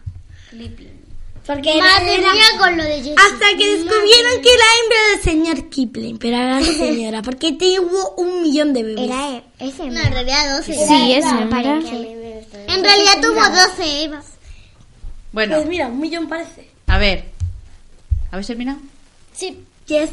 Porque 1.45 1.75
Madre 1.79 2.15
era- 2.15 2.33
mía 2.33 2.43
con 2.59 2.77
lo 2.77 2.83
de 2.83 2.95
Jessie. 2.97 3.15
Hasta 3.17 3.57
que 3.57 3.75
descubrieron 3.75 4.41
que 4.41 4.53
era 4.53 4.63
hembra 4.83 4.99
del 5.11 5.21
señor 5.23 5.69
Kipling, 5.69 6.17
pero 6.17 6.37
ahora 6.37 6.61
la 6.61 6.65
señora, 6.65 7.21
porque 7.23 7.51
tuvo 7.53 8.11
un 8.17 8.41
millón 8.43 8.73
de 8.73 8.83
bebés. 8.83 9.05
Era 9.05 9.29
e- 9.31 9.43
ese. 9.59 9.85
No, 9.89 9.99
en 9.99 10.11
realidad 10.13 10.57
12. 10.57 10.73
Sí, 10.73 11.11
es 11.13 11.25
hembra. 11.25 11.49
parece. 11.49 12.11
En 12.67 12.83
realidad 12.83 13.13
tuvo 13.21 13.41
12, 13.41 14.03
Eva. 14.03 14.23
Bueno, 15.33 15.55
Pues 15.57 15.67
mira, 15.67 15.87
un 15.87 15.99
millón 15.99 16.29
parece. 16.29 16.69
a 16.87 16.97
ver. 16.97 17.25
¿Habéis 18.31 18.47
terminado? 18.47 18.79
Sí. 19.33 19.57
Yes. 19.87 20.09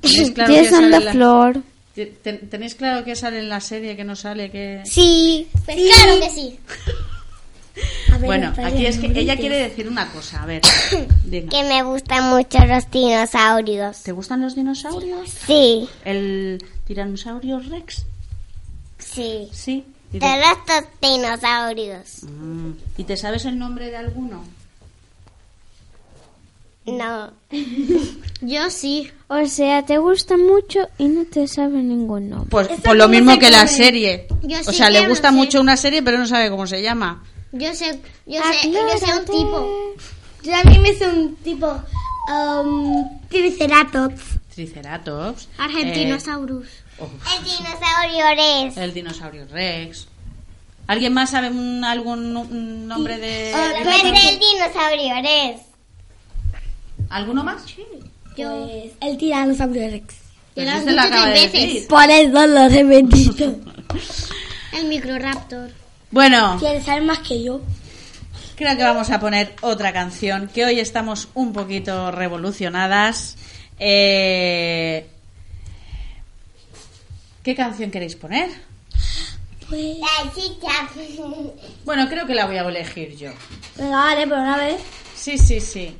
¿Tenéis 0.00 0.30
claro, 0.32 0.52
Yes 0.54 0.68
que 0.70 0.76
the 0.76 1.00
la... 1.00 1.12
floor. 1.12 1.62
Ten- 2.06 2.48
¿Tenéis 2.48 2.74
claro 2.74 3.04
que 3.04 3.14
sale 3.16 3.38
en 3.38 3.48
la 3.48 3.60
serie, 3.60 3.96
que 3.96 4.04
no 4.04 4.16
sale, 4.16 4.50
que... 4.50 4.82
Sí. 4.84 5.48
Pues 5.64 5.76
claro 5.76 6.20
que 6.20 6.30
sí. 6.30 6.58
Ver, 8.10 8.20
Bueno, 8.26 8.52
aquí 8.64 8.86
es 8.86 8.98
que 8.98 9.06
ella 9.06 9.36
quiere 9.36 9.56
decir 9.56 9.86
una 9.86 10.10
cosa, 10.10 10.42
a 10.42 10.46
ver. 10.46 10.62
Dime. 11.24 11.48
Que 11.48 11.62
me 11.62 11.82
gustan 11.84 12.30
mucho 12.30 12.58
los 12.66 12.90
dinosaurios. 12.90 14.02
¿Te 14.02 14.10
gustan 14.10 14.40
los 14.40 14.56
dinosaurios? 14.56 15.30
Sí. 15.46 15.88
¿El 16.04 16.64
tiranosaurio 16.86 17.60
rex? 17.60 18.04
Sí. 18.98 19.48
Sí. 19.52 19.84
¿Y 20.12 20.18
De 20.18 20.26
te, 20.26 20.40
estos 20.40 20.90
dinosaurios. 21.00 22.22
Mm. 22.24 22.70
¿Y 22.96 23.04
te 23.04 23.16
sabes 23.16 23.44
el 23.44 23.56
nombre 23.58 23.90
de 23.90 23.96
alguno? 23.96 24.42
No. 26.92 27.32
Yo 28.40 28.70
sí. 28.70 29.10
O 29.28 29.44
sea, 29.46 29.84
te 29.84 29.98
gusta 29.98 30.36
mucho 30.36 30.88
y 30.98 31.04
no 31.08 31.24
te 31.24 31.46
sabe 31.48 31.78
ningún 31.82 32.30
nombre. 32.30 32.48
Pues 32.50 32.68
¿Esto 32.70 32.82
por 32.82 32.96
lo 32.96 33.08
mismo 33.08 33.38
que 33.38 33.50
la 33.50 33.66
serie. 33.66 34.26
Yo 34.42 34.58
o 34.60 34.62
sí 34.64 34.74
sea, 34.74 34.86
que 34.86 34.92
le 34.92 35.08
gusta 35.08 35.30
sé. 35.30 35.34
mucho 35.34 35.60
una 35.60 35.76
serie, 35.76 36.02
pero 36.02 36.18
no 36.18 36.26
sabe 36.26 36.50
cómo 36.50 36.66
se 36.66 36.80
llama. 36.82 37.24
Yo 37.52 37.74
sé, 37.74 37.98
yo 38.26 38.40
sé, 38.42 38.70
yo 38.70 38.78
sé 38.98 39.18
un 39.18 39.24
tipo. 39.24 39.94
Yo 40.44 40.54
a 40.54 40.62
mí 40.64 40.78
me 40.78 40.90
hizo 40.90 41.08
un 41.08 41.34
tipo 41.36 41.80
um, 42.32 43.18
triceratops. 43.28 44.22
Triceratops. 44.54 45.48
Argentinosaurus. 45.58 46.66
eh, 46.68 47.00
oh, 47.00 47.08
El 47.38 47.44
dinosaurio 47.44 48.66
es. 48.68 48.76
el 48.76 48.94
dinosaurio 48.94 49.46
rex. 49.50 50.06
¿Alguien 50.86 51.12
más 51.12 51.30
sabe 51.30 51.50
un- 51.50 51.84
algún 51.84 52.86
nombre 52.88 53.18
de... 53.18 53.52
Pues 53.52 54.04
el 54.04 54.38
dinosaurio 54.38 55.14
es. 55.22 55.60
¿Alguno 57.10 57.42
más? 57.44 57.62
Pues 58.36 58.92
el 59.00 59.16
tiranosaurio 59.18 59.90
rex. 59.90 60.14
Pues 60.54 60.66
lo 60.66 60.72
has 60.72 60.78
este 60.80 60.92
lo 60.92 61.02
dicho 61.02 61.14
de 61.24 61.30
tres 61.32 61.52
decir. 61.52 61.68
veces. 61.68 61.86
Por 61.86 62.10
eso 62.10 62.46
lo 62.46 62.68
repetido. 62.68 63.56
El 64.78 64.86
microraptor. 64.88 65.70
Bueno, 66.10 66.56
Quieres 66.60 66.84
saber 66.84 67.02
más 67.02 67.18
que 67.20 67.42
yo. 67.42 67.60
creo 68.56 68.76
que 68.76 68.82
vamos 68.82 69.10
a 69.10 69.18
poner 69.20 69.54
otra 69.62 69.92
canción, 69.92 70.48
que 70.48 70.64
hoy 70.64 70.78
estamos 70.80 71.28
un 71.34 71.52
poquito 71.52 72.10
revolucionadas. 72.10 73.36
Eh, 73.78 75.06
¿Qué 77.42 77.54
canción 77.54 77.90
queréis 77.90 78.16
poner? 78.16 78.48
Pues. 79.68 79.98
La 79.98 80.32
chicha. 80.32 80.88
Bueno, 81.84 82.08
creo 82.08 82.26
que 82.26 82.34
la 82.34 82.46
voy 82.46 82.56
a 82.56 82.62
elegir 82.68 83.16
yo. 83.16 83.30
Vale, 83.78 84.26
por 84.26 84.38
una 84.38 84.56
vez. 84.56 84.80
Sí, 85.16 85.38
sí, 85.38 85.60
sí. 85.60 85.96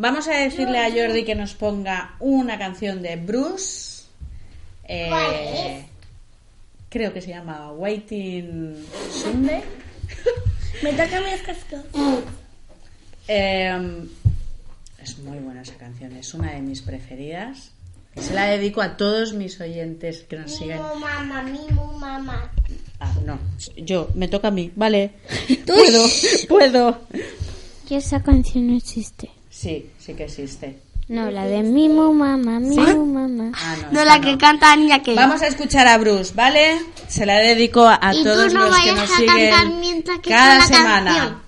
Vamos 0.00 0.28
a 0.28 0.34
decirle 0.34 0.78
a 0.78 0.92
Jordi 0.92 1.24
que 1.24 1.34
nos 1.34 1.54
ponga 1.54 2.14
una 2.20 2.56
canción 2.56 3.02
de 3.02 3.16
Bruce. 3.16 4.04
Eh, 4.84 5.08
¿Cuál 5.08 5.34
es? 5.34 5.84
Creo 6.88 7.12
que 7.12 7.20
se 7.20 7.30
llama 7.30 7.72
Waiting 7.72 8.76
Sunday. 9.10 9.60
Me 10.84 10.92
toca 10.92 11.20
cascos. 11.44 11.80
Eh, 13.26 14.06
es 15.02 15.18
muy 15.18 15.40
buena 15.40 15.62
esa 15.62 15.74
canción, 15.74 16.12
es 16.12 16.32
una 16.32 16.52
de 16.52 16.60
mis 16.60 16.80
preferidas. 16.82 17.72
Se 18.16 18.34
la 18.34 18.46
dedico 18.46 18.80
a 18.80 18.96
todos 18.96 19.32
mis 19.32 19.60
oyentes 19.60 20.22
que 20.22 20.36
nos 20.36 20.54
siguen. 20.54 20.78
Mimu 20.78 20.94
mamá, 20.94 21.42
mimu 21.42 21.92
mamá. 21.98 22.52
Ah, 23.00 23.12
no, 23.26 23.36
yo, 23.76 24.10
me 24.14 24.28
toca 24.28 24.46
a 24.46 24.52
mí, 24.52 24.70
vale. 24.76 25.10
Puedo, 25.66 26.04
puedo. 26.48 27.00
Y 27.90 27.96
esa 27.96 28.22
canción 28.22 28.68
no 28.68 28.76
existe. 28.76 29.30
Sí, 29.60 29.90
sí 29.98 30.14
que 30.14 30.24
existe. 30.24 30.78
No, 31.08 31.32
la 31.32 31.44
de 31.46 31.64
Mimo 31.64 32.14
Mamá, 32.14 32.60
Mimo 32.60 33.04
Mamá. 33.04 33.50
Ah, 33.54 33.76
no, 33.90 34.04
la 34.04 34.20
que 34.20 34.38
canta 34.38 34.76
niña 34.76 35.02
que. 35.02 35.16
Vamos 35.16 35.42
a 35.42 35.48
escuchar 35.48 35.88
a 35.88 35.98
Bruce, 35.98 36.32
¿vale? 36.32 36.80
Se 37.08 37.26
la 37.26 37.38
dedico 37.38 37.84
a, 37.88 37.98
todos 38.22 38.54
no 38.54 38.68
los 38.68 38.78
que 38.78 38.92
nos 38.92 39.10
siguen 39.10 40.04
cada 40.28 40.60
semana. 40.60 41.04
canción. 41.04 41.47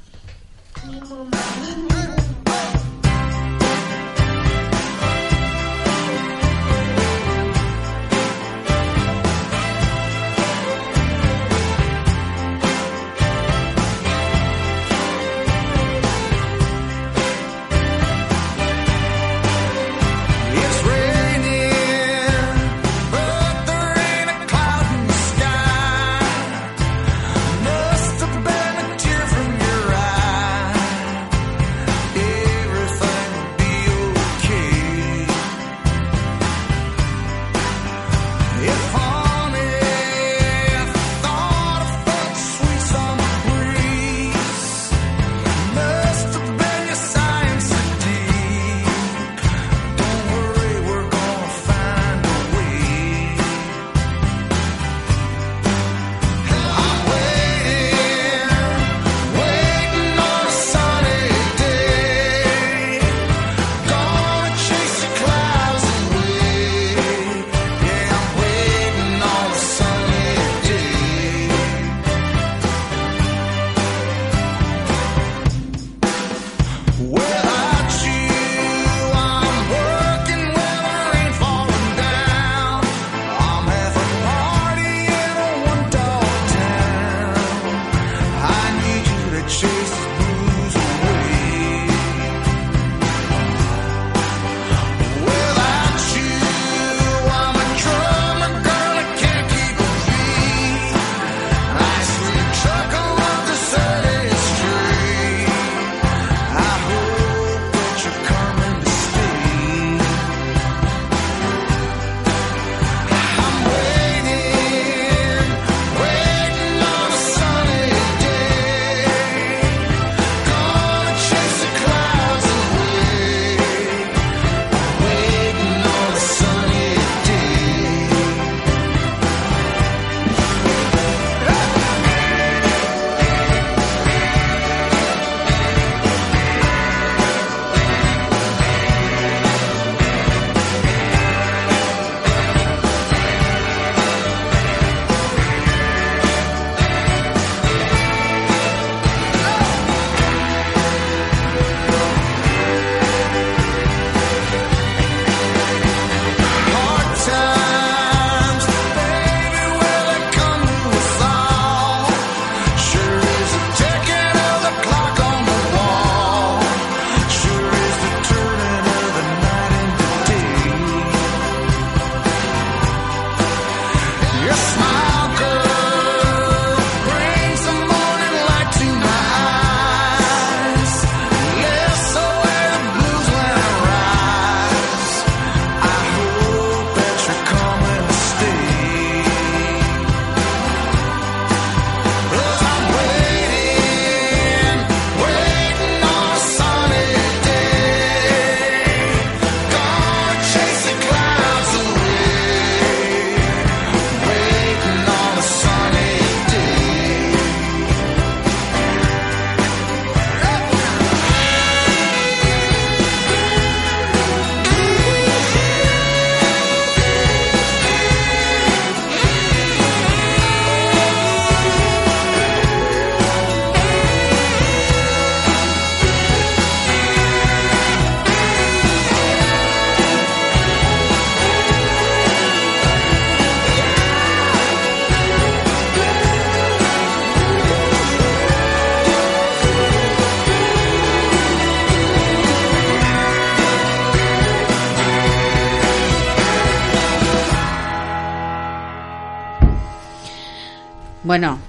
Bueno, 251.31 251.61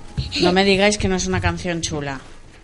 no 0.42 0.54
me 0.54 0.64
digáis 0.66 0.98
que 0.98 1.08
no 1.08 1.18
es 1.18 1.28
una 1.28 1.40
canción 1.40 1.82
chula. 1.82 2.20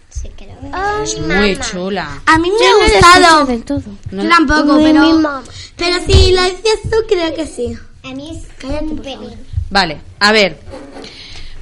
Sí, 0.10 0.32
creo. 0.36 0.58
Es 1.04 1.20
muy 1.20 1.56
chula. 1.60 2.24
A 2.26 2.40
mí 2.40 2.50
me 2.50 2.58
Yo 2.58 2.72
no 2.72 2.76
ha 2.76 2.88
lo 2.88 2.92
gustado. 2.92 3.24
escucho 3.24 3.46
del 3.46 3.64
todo. 3.66 3.84
No- 4.10 4.24
Yo 4.24 4.30
tampoco, 4.30 4.78
pero, 4.82 5.44
pero 5.76 5.96
si 6.08 6.32
lo 6.32 6.42
dices 6.46 6.80
tú, 6.90 6.98
creo 7.08 7.36
que 7.36 7.46
sí. 7.46 7.78
A 8.04 8.16
mí 8.16 8.36
es 8.36 8.48
Cállate, 8.58 8.86
por 8.96 9.04
favor. 9.06 9.32
Vale, 9.70 10.02
a 10.20 10.32
ver. 10.32 10.60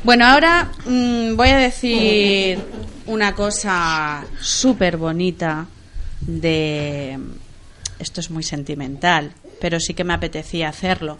Bueno, 0.05 0.25
ahora 0.25 0.71
mm, 0.85 1.35
voy 1.35 1.49
a 1.49 1.57
decir 1.57 2.57
una 3.05 3.35
cosa 3.35 4.23
súper 4.39 4.95
bonita 4.95 5.65
de... 6.21 7.19
Esto 7.99 8.21
es 8.21 8.29
muy 8.29 8.43
sentimental, 8.43 9.33
pero 9.59 9.81
sí 9.81 9.93
que 9.93 10.05
me 10.05 10.13
apetecía 10.13 10.69
hacerlo. 10.69 11.17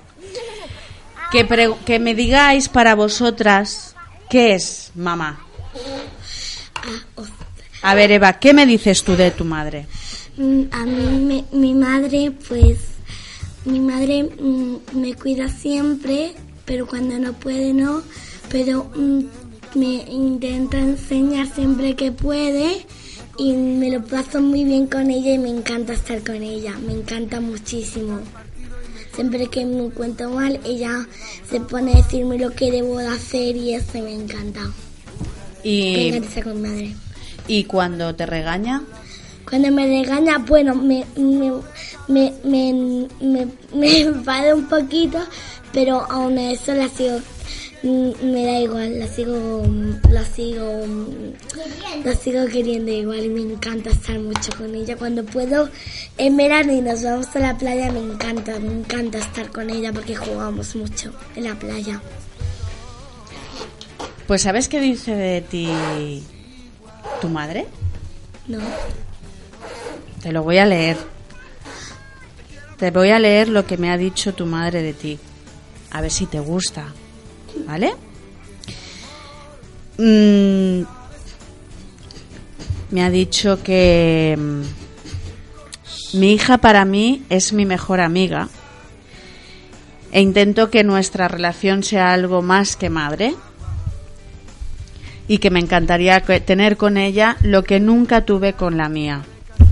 Que, 1.33 1.43
pre- 1.43 1.75
que 1.85 1.99
me 1.99 2.15
digáis 2.15 2.69
para 2.69 2.95
vosotras 2.95 3.94
qué 4.29 4.55
es 4.55 4.91
mamá. 4.95 5.39
A 7.81 7.93
ver, 7.95 8.11
Eva, 8.11 8.33
¿qué 8.39 8.53
me 8.53 8.65
dices 8.65 9.03
tú 9.03 9.15
de 9.15 9.31
tu 9.31 9.45
madre? 9.45 9.85
Mm, 10.37 10.63
A 10.71 10.85
mí, 10.85 11.19
me- 11.25 11.45
mi 11.57 11.73
madre, 11.73 12.31
pues, 12.47 12.79
mi 13.65 13.79
madre 13.79 14.23
mm, 14.23 14.75
me 14.93 15.13
cuida 15.15 15.49
siempre, 15.49 16.33
pero 16.65 16.87
cuando 16.87 17.17
no 17.19 17.33
puede, 17.33 17.73
no. 17.73 18.01
Pero 18.49 18.91
mm, 18.95 19.19
me 19.75 19.93
intenta 20.09 20.77
enseñar 20.79 21.47
siempre 21.47 21.95
que 21.95 22.11
puede 22.11 22.85
y 23.37 23.53
me 23.53 23.89
lo 23.91 24.03
paso 24.03 24.41
muy 24.41 24.63
bien 24.63 24.87
con 24.87 25.11
ella 25.11 25.33
y 25.33 25.37
me 25.39 25.49
encanta 25.49 25.93
estar 25.93 26.23
con 26.23 26.41
ella, 26.41 26.73
me 26.85 26.93
encanta 26.93 27.39
muchísimo. 27.41 28.19
Siempre 29.15 29.47
que 29.47 29.63
me 29.63 29.85
encuentro 29.85 30.29
mal, 30.29 30.59
ella 30.65 31.07
se 31.49 31.61
pone 31.61 31.93
a 31.93 31.95
decirme 31.97 32.37
lo 32.37 32.51
que 32.51 32.69
debo 32.69 32.97
de 32.97 33.07
hacer 33.07 33.55
y 33.55 33.73
eso 33.73 33.99
me 33.99 34.13
encanta. 34.13 34.69
Y, 35.63 36.11
con 36.43 36.61
madre. 36.61 36.95
y 37.47 37.63
cuando 37.63 38.13
te 38.13 38.25
regaña, 38.25 38.83
Cuando 39.49 39.71
me 39.71 39.87
regaña, 39.87 40.37
bueno, 40.39 40.75
me, 40.75 41.05
me, 41.15 41.51
me, 42.07 42.33
me, 42.43 43.07
me, 43.21 43.47
me 43.73 44.01
enfado 44.01 44.57
un 44.57 44.67
poquito, 44.67 45.19
pero 45.71 46.01
aún 46.11 46.37
eso 46.37 46.73
la 46.73 46.89
sigo, 46.89 47.19
me 47.85 48.45
da 48.45 48.59
igual, 48.59 48.99
la 48.99 49.07
sigo, 49.07 49.63
mm, 49.63 50.11
la 50.11 50.25
sigo, 50.25 50.87
mm, 50.87 52.03
la 52.03 52.15
sigo 52.15 52.47
queriendo 52.47 52.91
igual 52.91 53.25
y 53.25 53.29
me 53.29 53.41
encanta 53.41 53.91
estar 53.91 54.17
mucho 54.19 54.51
con 54.57 54.73
ella. 54.73 54.97
Cuando 54.97 55.23
puedo, 55.23 55.69
en 56.17 56.35
verano 56.35 56.73
y 56.73 56.81
nos 56.81 57.03
vamos 57.03 57.27
a 57.35 57.39
la 57.39 57.57
playa, 57.57 57.91
me 57.91 57.99
encanta, 57.99 58.57
me 58.59 58.71
encanta 58.71 59.19
estar 59.19 59.51
con 59.51 59.69
ella 59.69 59.93
porque 59.93 60.15
jugamos 60.15 60.75
mucho 60.75 61.11
en 61.35 61.43
la 61.43 61.55
playa. 61.55 62.01
pues 64.25 64.41
¿sabes 64.41 64.67
qué 64.67 64.79
dice 64.79 65.15
de 65.15 65.41
ti 65.41 65.69
tu 67.21 67.29
madre? 67.29 67.67
¿No? 68.47 68.59
Te 70.23 70.31
lo 70.31 70.41
voy 70.41 70.57
a 70.57 70.65
leer. 70.65 70.97
Te 72.77 72.89
voy 72.89 73.11
a 73.11 73.19
leer 73.19 73.47
lo 73.47 73.67
que 73.67 73.77
me 73.77 73.91
ha 73.91 73.97
dicho 73.97 74.33
tu 74.33 74.47
madre 74.47 74.81
de 74.81 74.93
ti. 74.93 75.19
A 75.91 76.01
ver 76.01 76.11
si 76.11 76.25
te 76.25 76.39
gusta. 76.39 76.93
¿Vale? 77.65 77.93
Mm, 79.97 80.83
me 82.91 83.03
ha 83.03 83.09
dicho 83.09 83.63
que 83.63 84.37
mm, 84.37 86.17
mi 86.17 86.33
hija 86.33 86.57
para 86.57 86.85
mí 86.85 87.23
es 87.29 87.53
mi 87.53 87.65
mejor 87.65 87.99
amiga 88.01 88.49
e 90.11 90.21
intento 90.21 90.69
que 90.69 90.83
nuestra 90.83 91.27
relación 91.27 91.83
sea 91.83 92.13
algo 92.13 92.41
más 92.41 92.75
que 92.75 92.89
madre 92.89 93.35
y 95.27 95.39
que 95.39 95.49
me 95.49 95.59
encantaría 95.59 96.21
tener 96.21 96.77
con 96.77 96.97
ella 96.97 97.37
lo 97.41 97.63
que 97.63 97.79
nunca 97.79 98.23
tuve 98.23 98.53
con 98.53 98.77
la 98.77 98.87
mía. 98.87 99.23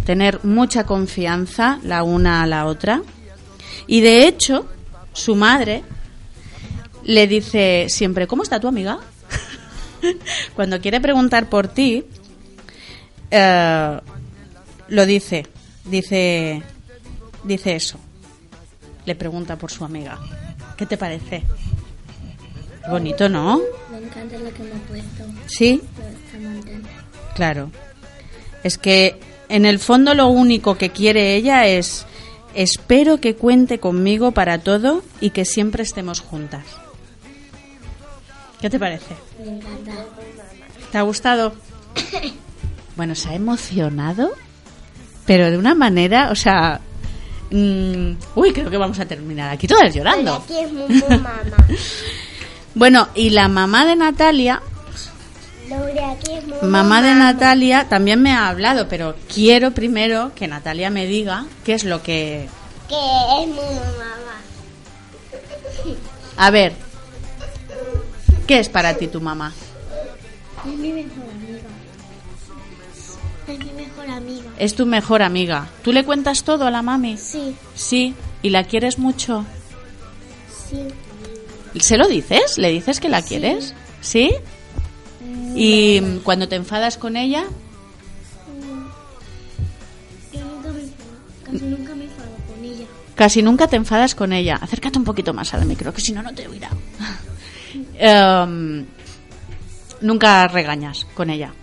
Tener 0.06 0.44
mucha 0.44 0.86
confianza 0.86 1.80
la 1.84 2.04
una 2.04 2.44
a 2.44 2.48
la 2.48 2.66
otra. 2.66 3.04
Y 3.88 4.02
de 4.02 4.28
hecho, 4.28 4.66
su 5.14 5.36
madre 5.36 5.84
le 7.04 7.28
dice 7.28 7.88
siempre, 7.90 8.28
¿cómo 8.28 8.44
está 8.44 8.60
tu 8.60 8.68
amiga? 8.68 9.00
Cuando 10.56 10.80
quiere 10.82 11.02
preguntar 11.02 11.50
por 11.50 11.68
ti, 11.68 12.06
eh, 13.32 14.00
lo 14.88 15.06
dice, 15.06 15.48
dice, 15.86 16.62
dice 17.44 17.76
eso. 17.76 18.00
Le 19.06 19.16
pregunta 19.16 19.58
por 19.58 19.72
su 19.72 19.84
amiga. 19.84 20.20
¿Qué 20.78 20.86
te 20.86 20.98
parece? 20.98 21.44
Bonito, 22.90 23.30
¿no? 23.30 23.62
Me 23.92 23.98
encanta 23.98 24.38
lo 24.38 24.54
que 24.54 24.64
me 24.64 24.72
ha 24.72 24.88
puesto. 24.88 25.24
Sí. 25.48 25.82
Claro. 27.36 27.72
Es 28.64 28.78
que 28.78 29.20
en 29.50 29.66
el 29.66 29.80
fondo 29.80 30.14
lo 30.14 30.28
único 30.28 30.78
que 30.78 30.92
quiere 30.92 31.36
ella 31.36 31.68
es 31.68 32.06
espero 32.56 33.20
que 33.20 33.36
cuente 33.36 33.80
conmigo 33.80 34.32
para 34.32 34.60
todo 34.60 35.04
y 35.20 35.32
que 35.32 35.46
siempre 35.46 35.84
estemos 35.84 36.20
juntas. 36.22 36.64
¿Qué 38.64 38.70
te 38.70 38.80
parece? 38.80 39.14
Me 39.44 39.58
encanta. 39.58 39.92
¿Te 40.90 40.98
ha 40.98 41.02
gustado? 41.02 41.54
Bueno, 42.96 43.16
se 43.16 43.28
ha 43.28 43.34
emocionado, 43.34 44.32
pero 45.26 45.50
de 45.50 45.58
una 45.58 45.74
manera, 45.74 46.30
o 46.30 46.36
sea, 46.36 46.80
mm, 47.50 48.12
uy, 48.36 48.54
creo 48.54 48.70
que 48.70 48.78
vamos 48.78 49.00
a 49.00 49.06
terminar 49.06 49.50
aquí 49.50 49.68
todas 49.68 49.94
llorando. 49.94 50.36
aquí 50.36 50.60
es 50.60 50.72
muy 50.72 50.88
mamá. 51.10 51.42
Bueno, 52.76 53.10
y 53.16 53.32
la 53.32 53.48
mamá 53.50 53.86
de 53.86 53.96
Natalia 53.96 54.62
Laura, 55.68 56.12
aquí 56.12 56.34
es 56.34 56.48
muy 56.48 56.58
Mamá 56.62 57.02
de 57.02 57.16
Natalia 57.16 57.90
también 57.90 58.22
me 58.22 58.32
ha 58.32 58.48
hablado, 58.48 58.88
pero 58.88 59.16
quiero 59.28 59.72
primero 59.72 60.32
que 60.36 60.48
Natalia 60.48 60.90
me 60.90 61.06
diga 61.08 61.48
qué 61.66 61.74
es 61.74 61.84
lo 61.84 62.02
que... 62.02 62.48
Que 62.88 62.96
es 63.42 63.48
muy 63.48 63.56
mamá. 63.56 64.14
A 66.38 66.52
ver, 66.52 66.74
¿qué 68.48 68.60
es 68.60 68.70
para 68.70 68.96
ti 68.96 69.08
tu 69.08 69.22
mamá? 69.22 69.54
Es 70.66 70.78
mi 70.78 70.92
mejor 70.94 71.24
amiga. 71.30 71.60
Es 73.48 73.60
mi 73.60 73.74
mejor 73.74 74.10
amiga. 74.10 74.52
Es 74.58 74.76
tu 74.76 74.86
mejor 74.86 75.22
amiga. 75.22 75.68
¿Tú 75.84 75.92
le 75.92 76.04
cuentas 76.06 76.44
todo 76.44 76.66
a 76.66 76.72
la 76.72 76.82
mami? 76.82 77.18
Sí, 77.18 77.56
Sí. 77.76 78.14
¿Y 78.42 78.50
la 78.50 78.66
quieres 78.66 79.00
mucho? 79.00 79.46
sí. 80.70 80.78
¿Se 81.80 81.98
lo 81.98 82.08
dices? 82.08 82.58
¿Le 82.60 82.70
dices 82.70 83.00
que 83.00 83.10
la 83.10 83.24
quieres? 83.24 83.74
¿Sí? 84.00 84.32
¿Y 85.56 86.00
mm, 86.02 86.20
cuando 86.20 86.48
te 86.48 86.56
enfadas 86.56 86.98
con 87.00 87.18
ella? 87.18 87.46
Yo 90.32 90.40
nunca 90.46 90.70
me 90.72 90.82
enfado. 90.84 91.10
Casi 91.46 91.66
nunca 91.82 91.96
me 91.96 92.04
enfado 92.06 92.30
con 92.48 92.64
ella. 92.66 92.86
Casi 93.16 93.42
nunca 93.42 93.68
te 93.68 93.76
enfadas 93.76 94.14
con 94.14 94.34
ella. 94.34 94.60
Acércate 94.62 95.00
un 95.00 95.04
poquito 95.04 95.34
más 95.34 95.54
al 95.56 95.66
micro, 95.66 95.92
que 95.94 96.02
si 96.02 96.12
no, 96.12 96.22
no 96.22 96.34
te 96.34 96.48
oirá. 96.48 96.70
Em, 98.06 98.86
nunca 100.02 100.46
regañas 100.50 101.08
con 101.14 101.30
ella. 101.30 101.54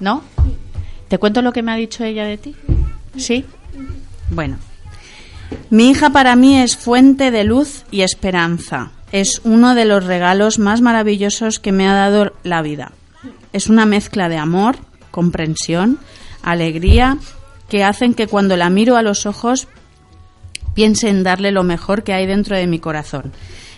¿No? 0.00 0.22
¿Te 1.08 1.18
cuento 1.18 1.42
lo 1.42 1.52
que 1.52 1.62
me 1.62 1.72
ha 1.72 1.76
dicho 1.76 2.04
ella 2.04 2.24
de 2.24 2.38
ti? 2.38 2.56
¿Sí? 3.18 3.44
Bueno. 4.30 4.56
Mi 5.68 5.90
hija 5.90 6.08
para 6.08 6.36
mí 6.36 6.58
es 6.58 6.78
fuente 6.78 7.30
de 7.30 7.44
luz 7.44 7.84
y 7.90 8.00
esperanza. 8.00 8.92
Es 9.12 9.42
uno 9.44 9.74
de 9.74 9.84
los 9.84 10.06
regalos 10.06 10.58
más 10.58 10.80
maravillosos 10.80 11.58
que 11.58 11.70
me 11.70 11.86
ha 11.86 11.92
dado 11.92 12.32
la 12.42 12.62
vida. 12.62 12.92
Es 13.52 13.68
una 13.68 13.84
mezcla 13.84 14.30
de 14.30 14.38
amor, 14.38 14.76
comprensión, 15.10 15.98
alegría, 16.42 17.18
que 17.68 17.84
hacen 17.84 18.14
que 18.14 18.26
cuando 18.26 18.56
la 18.56 18.70
miro 18.70 18.96
a 18.96 19.02
los 19.02 19.26
ojos 19.26 19.68
piense 20.72 21.10
en 21.10 21.24
darle 21.24 21.52
lo 21.52 21.62
mejor 21.62 22.04
que 22.04 22.14
hay 22.14 22.24
dentro 22.24 22.56
de 22.56 22.66
mi 22.66 22.78
corazón. 22.78 23.32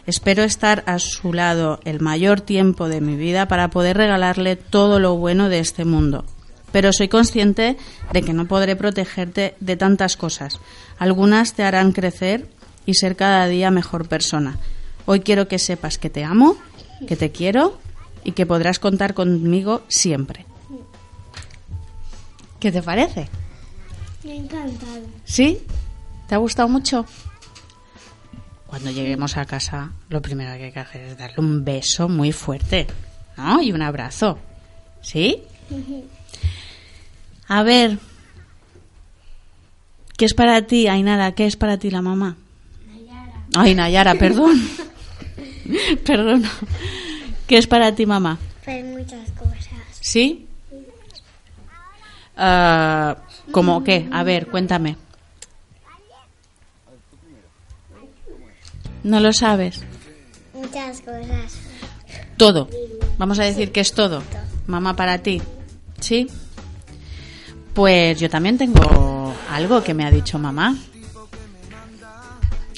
Espero 0.06 0.42
estar 0.42 0.82
a 0.86 0.98
su 0.98 1.32
lado 1.32 1.80
el 1.84 2.00
mayor 2.00 2.40
tiempo 2.40 2.88
de 2.88 3.00
mi 3.00 3.16
vida 3.16 3.48
para 3.48 3.68
poder 3.68 3.96
regalarle 3.96 4.56
todo 4.56 5.00
lo 5.00 5.16
bueno 5.16 5.48
de 5.48 5.60
este 5.60 5.84
mundo. 5.84 6.24
Pero 6.72 6.92
soy 6.92 7.08
consciente 7.08 7.76
de 8.12 8.22
que 8.22 8.34
no 8.34 8.46
podré 8.46 8.76
protegerte 8.76 9.54
de 9.60 9.76
tantas 9.76 10.16
cosas. 10.16 10.60
Algunas 10.98 11.54
te 11.54 11.62
harán 11.62 11.92
crecer 11.92 12.48
y 12.84 12.94
ser 12.94 13.16
cada 13.16 13.46
día 13.46 13.70
mejor 13.70 14.06
persona. 14.08 14.58
Hoy 15.06 15.20
quiero 15.20 15.48
que 15.48 15.58
sepas 15.58 15.96
que 15.96 16.10
te 16.10 16.24
amo, 16.24 16.56
que 17.06 17.16
te 17.16 17.30
quiero 17.30 17.78
y 18.24 18.32
que 18.32 18.44
podrás 18.44 18.78
contar 18.78 19.14
conmigo 19.14 19.82
siempre. 19.88 20.44
¿Qué 22.60 22.72
te 22.72 22.82
parece? 22.82 23.28
Me 24.24 24.32
ha 24.32 24.36
encantado. 24.36 25.02
¿Sí? 25.24 25.62
¿Te 26.28 26.34
ha 26.34 26.38
gustado 26.38 26.68
mucho? 26.68 27.06
Cuando 28.74 28.90
lleguemos 28.90 29.36
a 29.36 29.44
casa, 29.44 29.92
lo 30.08 30.20
primero 30.20 30.52
que 30.56 30.64
hay 30.64 30.72
que 30.72 30.80
hacer 30.80 31.02
es 31.02 31.16
darle 31.16 31.36
un 31.38 31.64
beso 31.64 32.08
muy 32.08 32.32
fuerte, 32.32 32.88
¿no? 33.36 33.62
Y 33.62 33.70
un 33.70 33.82
abrazo. 33.82 34.36
¿Sí? 35.00 35.44
A 37.46 37.62
ver. 37.62 38.00
¿Qué 40.16 40.24
es 40.24 40.34
para 40.34 40.62
ti, 40.66 40.88
Ainara? 40.88 41.36
¿Qué 41.36 41.46
es 41.46 41.54
para 41.54 41.78
ti 41.78 41.88
la 41.88 42.02
mamá? 42.02 42.36
Ay, 43.54 43.76
Nayara, 43.76 44.14
perdón. 44.18 44.60
Perdona. 46.04 46.50
¿Qué 47.46 47.58
es 47.58 47.68
para 47.68 47.94
ti, 47.94 48.06
mamá? 48.06 48.38
Pues 48.64 48.84
muchas 48.84 49.30
cosas. 49.38 49.68
¿Sí? 50.00 50.48
Ah, 52.36 53.18
¿Cómo 53.52 53.84
qué? 53.84 54.08
A 54.10 54.24
ver, 54.24 54.48
cuéntame. 54.48 54.96
¿No 59.04 59.20
lo 59.20 59.32
sabes? 59.32 59.82
Muchas 60.54 61.00
cosas. 61.02 61.58
Todo. 62.36 62.68
Vamos 63.18 63.38
a 63.38 63.44
decir 63.44 63.70
que 63.70 63.80
es 63.80 63.92
todo. 63.92 64.22
Mamá, 64.66 64.96
para 64.96 65.18
ti. 65.18 65.40
¿Sí? 66.00 66.26
Pues 67.74 68.18
yo 68.18 68.30
también 68.30 68.56
tengo 68.56 69.34
algo 69.50 69.82
que 69.82 69.94
me 69.94 70.04
ha 70.04 70.10
dicho 70.10 70.38
mamá. 70.38 70.76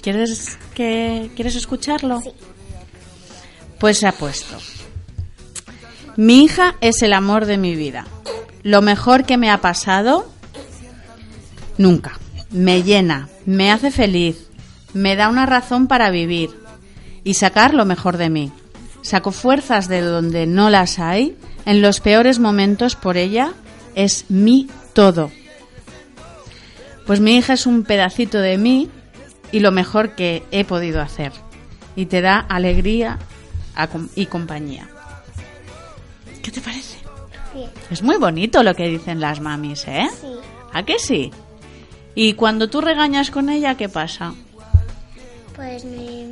¿Quieres 0.03 0.59
que 0.75 1.31
quieres 1.35 1.57
escucharlo? 1.57 2.23
Pues 3.79 3.99
se 3.99 4.07
ha 4.07 4.13
puesto. 4.13 4.57
Mi 6.17 6.45
hija 6.45 6.77
es 6.81 7.03
el 7.03 7.13
amor 7.13 7.47
de 7.47 7.59
mi 7.59 7.77
vida. 7.77 8.07
Lo 8.63 8.83
mejor 8.83 9.25
que 9.25 9.37
me 9.37 9.51
ha 9.51 9.61
pasado 9.61 10.27
nunca. 11.79 12.19
Me 12.51 12.83
llena, 12.83 13.29
me 13.45 13.71
hace 13.71 13.91
feliz, 13.91 14.46
me 14.97 15.15
da 15.15 15.29
una 15.29 15.47
razón 15.47 15.87
para 15.87 16.11
vivir 16.11 16.51
y 17.23 17.35
sacar 17.35 17.75
lo 17.75 17.85
mejor 17.85 18.17
de 18.17 18.31
mí. 18.31 18.51
Saco 19.03 19.31
fuerzas 19.31 19.89
de 19.89 20.01
donde 20.01 20.47
no 20.47 20.71
las 20.71 20.99
hay. 20.99 21.37
En 21.65 21.83
los 21.83 22.01
peores 22.01 22.39
momentos 22.39 22.97
por 22.97 23.17
ella 23.17 23.53
es 23.95 24.25
mi 24.31 24.69
todo. 24.95 25.31
Pues 27.07 27.21
mi 27.21 27.37
hija 27.37 27.53
es 27.53 27.67
un 27.67 27.85
pedacito 27.85 28.39
de 28.39 28.59
mí 28.59 28.89
y 29.53 29.61
lo 29.61 29.71
mejor 29.71 30.15
que 30.15 30.43
he 30.51 30.65
podido 30.65 31.01
hacer. 31.01 31.33
Y 31.95 32.07
te 32.07 32.21
da 32.21 32.39
alegría 32.39 33.19
y 34.15 34.27
compañía. 34.27 34.89
¿Qué 36.43 36.51
te 36.51 36.61
parece? 36.61 36.99
Sí. 37.53 37.65
Es 37.91 38.03
muy 38.03 38.17
bonito 38.17 38.63
lo 38.63 38.75
que 38.75 38.89
dicen 38.89 39.21
las 39.21 39.41
mamis, 39.41 39.87
¿eh? 39.87 40.09
Sí. 40.21 40.27
¿A 40.73 40.85
qué 40.85 40.99
sí? 40.99 41.31
Y 42.15 42.33
cuando 42.33 42.69
tú 42.69 42.81
regañas 42.81 43.31
con 43.31 43.51
ella, 43.51 43.77
¿qué 43.77 43.89
pasa? 43.89 44.35
Pues 45.57 45.85
me, 45.85 46.27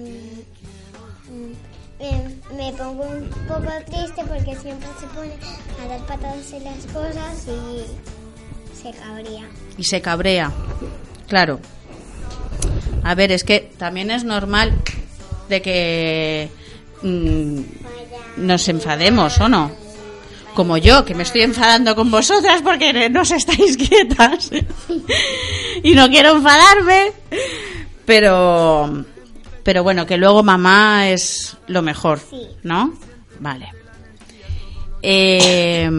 me, 2.55 2.73
pongo 2.75 3.05
un 3.05 3.29
poco 3.49 3.73
triste 3.87 4.23
porque 4.29 4.55
siempre 4.57 4.89
se 5.01 5.07
pone 5.07 5.33
a 5.83 5.89
dar 5.89 6.01
patadas 6.07 6.53
en 6.53 6.65
las 6.65 6.85
cosas 6.93 7.47
y 7.49 8.77
se 8.77 8.91
cabría. 8.99 9.49
Y 9.79 9.85
se 9.85 10.03
cabrea. 10.03 10.53
Claro. 11.27 11.59
A 13.03 13.15
ver, 13.15 13.33
es 13.33 13.45
que 13.45 13.73
también 13.79 14.11
es 14.11 14.25
normal 14.25 14.75
de 15.49 15.63
que 15.63 16.51
mm, 17.03 17.61
nos 18.37 18.69
enfademos, 18.69 19.41
¿o 19.41 19.49
no? 19.49 19.71
Como 20.55 20.77
yo, 20.77 21.05
que 21.05 21.15
me 21.15 21.23
estoy 21.23 21.43
enfadando 21.43 21.97
con 21.97 22.11
vosotras 22.11 22.61
porque 22.63 23.09
no 23.09 23.23
os 23.23 23.31
estáis 23.31 23.77
quietas. 23.89 24.51
y 25.83 25.95
no 25.95 26.09
quiero 26.11 26.37
enfadarme. 26.37 27.13
Pero, 28.05 29.05
pero 29.65 29.83
bueno, 29.83 30.07
que 30.07 30.17
luego 30.17 30.43
mamá 30.43 31.09
es 31.09 31.57
lo 31.67 31.83
mejor, 31.83 32.21
Sí. 32.21 32.47
¿no? 32.63 32.95
Vale. 33.41 33.73
Eh, 35.03 35.91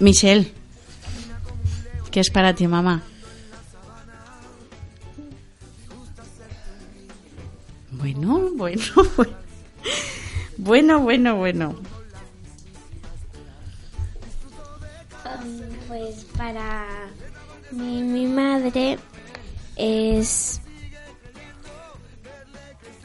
Michelle, 0.00 0.52
¿qué 2.10 2.20
es 2.20 2.30
para 2.30 2.54
ti 2.54 2.66
mamá? 2.66 3.02
Bueno, 7.90 8.50
bueno, 8.56 8.82
bueno. 9.16 9.32
Bueno, 10.58 11.00
bueno, 11.00 11.36
bueno. 11.36 11.74
Um, 15.24 15.60
Pues 15.88 16.24
para 16.36 16.86
mí, 17.72 18.02
mi 18.02 18.26
madre 18.26 18.98
es 19.76 20.60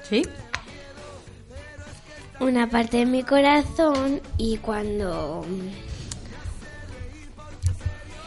¿Sí? 0.09 0.23
una 2.39 2.69
parte 2.69 2.97
de 2.97 3.05
mi 3.05 3.23
corazón 3.23 4.21
y 4.37 4.57
cuando 4.57 5.43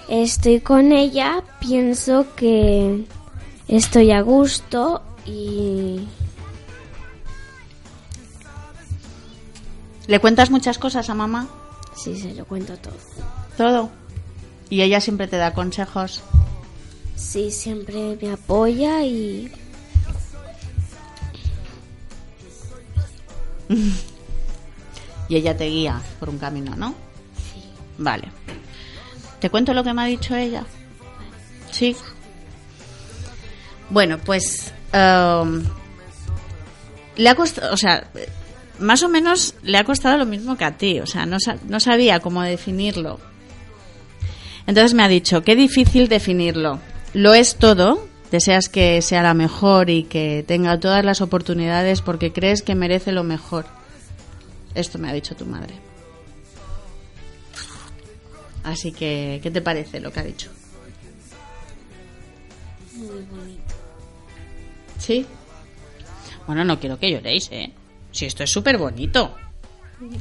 estoy 0.08 0.60
con 0.60 0.90
ella 0.92 1.44
pienso 1.60 2.26
que 2.34 3.04
estoy 3.68 4.10
a 4.10 4.20
gusto 4.22 5.02
y 5.24 6.00
¿Le 10.08 10.18
cuentas 10.18 10.50
muchas 10.50 10.76
cosas 10.78 11.08
a 11.08 11.14
mamá? 11.14 11.46
sí 11.94 12.18
se 12.18 12.34
lo 12.34 12.44
cuento 12.46 12.76
todo. 12.78 12.94
Todo. 13.56 13.90
Y 14.68 14.82
ella 14.82 15.00
siempre 15.00 15.28
te 15.28 15.36
da 15.36 15.54
consejos. 15.54 16.22
Sí, 17.14 17.52
siempre 17.52 18.18
me 18.20 18.32
apoya 18.32 19.04
y 19.04 19.52
Y 25.30 25.36
ella 25.36 25.56
te 25.56 25.66
guía 25.66 26.02
por 26.18 26.28
un 26.28 26.38
camino, 26.38 26.74
¿no? 26.74 26.90
Sí. 27.36 27.62
Vale. 27.98 28.28
¿Te 29.38 29.48
cuento 29.48 29.72
lo 29.72 29.84
que 29.84 29.94
me 29.94 30.02
ha 30.02 30.06
dicho 30.06 30.34
ella? 30.34 30.64
Sí. 31.70 31.96
Bueno, 33.90 34.18
pues 34.18 34.72
um, 34.92 35.62
le 37.16 37.28
ha 37.28 37.34
costado, 37.36 37.72
o 37.72 37.76
sea, 37.76 38.10
más 38.80 39.04
o 39.04 39.08
menos 39.08 39.54
le 39.62 39.78
ha 39.78 39.84
costado 39.84 40.18
lo 40.18 40.26
mismo 40.26 40.56
que 40.56 40.64
a 40.64 40.76
ti, 40.76 40.98
o 40.98 41.06
sea, 41.06 41.26
no, 41.26 41.36
no 41.68 41.78
sabía 41.78 42.18
cómo 42.18 42.42
definirlo. 42.42 43.20
Entonces 44.66 44.94
me 44.94 45.04
ha 45.04 45.08
dicho, 45.08 45.42
qué 45.42 45.54
difícil 45.54 46.08
definirlo. 46.08 46.80
Lo 47.14 47.34
es 47.34 47.54
todo, 47.54 48.04
deseas 48.32 48.68
que 48.68 49.00
sea 49.00 49.22
la 49.22 49.34
mejor 49.34 49.90
y 49.90 50.02
que 50.02 50.44
tenga 50.46 50.80
todas 50.80 51.04
las 51.04 51.20
oportunidades 51.20 52.02
porque 52.02 52.32
crees 52.32 52.62
que 52.62 52.74
merece 52.74 53.12
lo 53.12 53.22
mejor. 53.22 53.66
Esto 54.74 54.98
me 54.98 55.08
ha 55.08 55.12
dicho 55.12 55.34
tu 55.34 55.46
madre. 55.46 55.74
Así 58.62 58.92
que, 58.92 59.40
¿qué 59.42 59.50
te 59.50 59.60
parece 59.60 60.00
lo 60.00 60.12
que 60.12 60.20
ha 60.20 60.24
dicho? 60.24 60.50
muy 63.00 63.22
bonito. 63.22 63.74
¿Sí? 64.98 65.26
Bueno, 66.46 66.64
no 66.64 66.78
quiero 66.78 66.98
que 66.98 67.10
lloréis, 67.10 67.48
¿eh? 67.50 67.72
Si 68.12 68.26
esto 68.26 68.42
es 68.42 68.50
súper 68.50 68.76
bonito. 68.76 69.34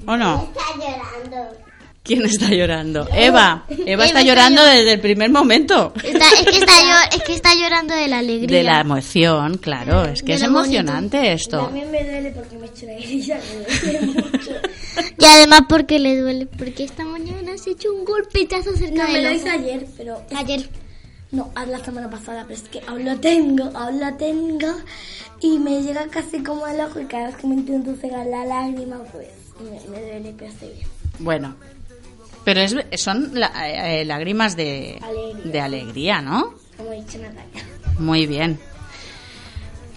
¿O 0.05 0.17
no? 0.17 0.43
Está 0.43 0.61
llorando. 0.77 1.57
¿Quién 2.03 2.25
está 2.25 2.49
llorando? 2.49 3.07
Eva. 3.13 3.65
Eva 3.69 3.77
está 3.77 3.91
Eva 3.91 4.05
está 4.05 4.21
llorando 4.23 4.61
llorando. 4.61 4.77
desde 4.79 4.93
el 4.93 4.99
primer 4.99 5.29
momento. 5.29 5.93
Está- 6.03 6.25
es, 6.39 6.45
que 6.45 6.57
está 6.57 6.73
llo- 6.73 7.15
es 7.17 7.23
que 7.23 7.33
está 7.33 7.53
llorando 7.55 7.93
de 7.93 8.07
la 8.07 8.19
alegría. 8.19 8.57
De 8.57 8.63
la 8.63 8.79
emoción, 8.79 9.57
claro. 9.57 10.05
Es 10.05 10.21
que 10.23 10.29
De 10.29 10.33
es 10.35 10.41
bonito. 10.41 10.59
emocionante 10.59 11.33
esto. 11.33 11.65
También 11.65 11.91
me 11.91 12.03
duele 12.03 12.31
porque 12.31 12.57
me 12.57 12.65
he 12.65 12.69
me 14.01 14.01
mucho. 14.13 14.51
Y 15.19 15.25
además 15.25 15.61
porque 15.69 15.99
le 15.99 16.17
duele, 16.19 16.45
porque 16.47 16.83
esta 16.85 17.03
mañana 17.05 17.57
se 17.57 17.71
ha 17.71 17.73
hecho 17.73 17.93
un 17.93 18.05
golpetazo 18.05 18.75
cerca 18.75 19.03
No, 19.03 19.07
me 19.07 19.13
del 19.15 19.23
lo 19.25 19.31
hice 19.31 19.49
ayer, 19.49 19.85
pero... 19.97 20.23
Ayer. 20.35 20.69
No, 21.31 21.51
a 21.53 21.65
la 21.67 21.77
semana 21.83 22.09
pasada, 22.09 22.45
pero 22.47 22.55
es 22.59 22.67
que 22.69 22.81
aún 22.87 23.05
lo 23.05 23.19
tengo, 23.19 23.69
aún 23.77 23.99
lo 23.99 24.11
tengo. 24.15 24.73
Y 25.41 25.59
me 25.59 25.83
llega 25.83 26.07
casi 26.07 26.39
como 26.41 26.65
al 26.65 26.79
ojo 26.79 26.99
y 27.01 27.05
cada 27.05 27.27
vez 27.27 27.35
que 27.35 27.45
me 27.45 27.53
intento 27.55 27.93
cegar 28.01 28.25
la 28.25 28.45
lágrima, 28.45 28.97
pues 29.11 29.27
me, 29.59 29.79
me 29.91 30.01
duele, 30.01 30.33
pero 30.35 30.49
estoy 30.49 30.69
bien. 30.69 30.87
Bueno. 31.19 31.55
Pero 32.45 32.61
es, 32.61 32.75
son 33.01 33.31
la- 33.33 33.51
eh, 33.69 34.05
lágrimas 34.05 34.55
de, 34.55 34.99
Alegría. 35.01 35.51
de 35.51 35.61
alegría, 35.61 36.21
¿no? 36.21 36.53
Como 36.77 36.93
he 36.93 36.97
dicho 37.01 37.17
Natalia. 37.19 37.63
Muy 37.99 38.25
bien. 38.27 38.59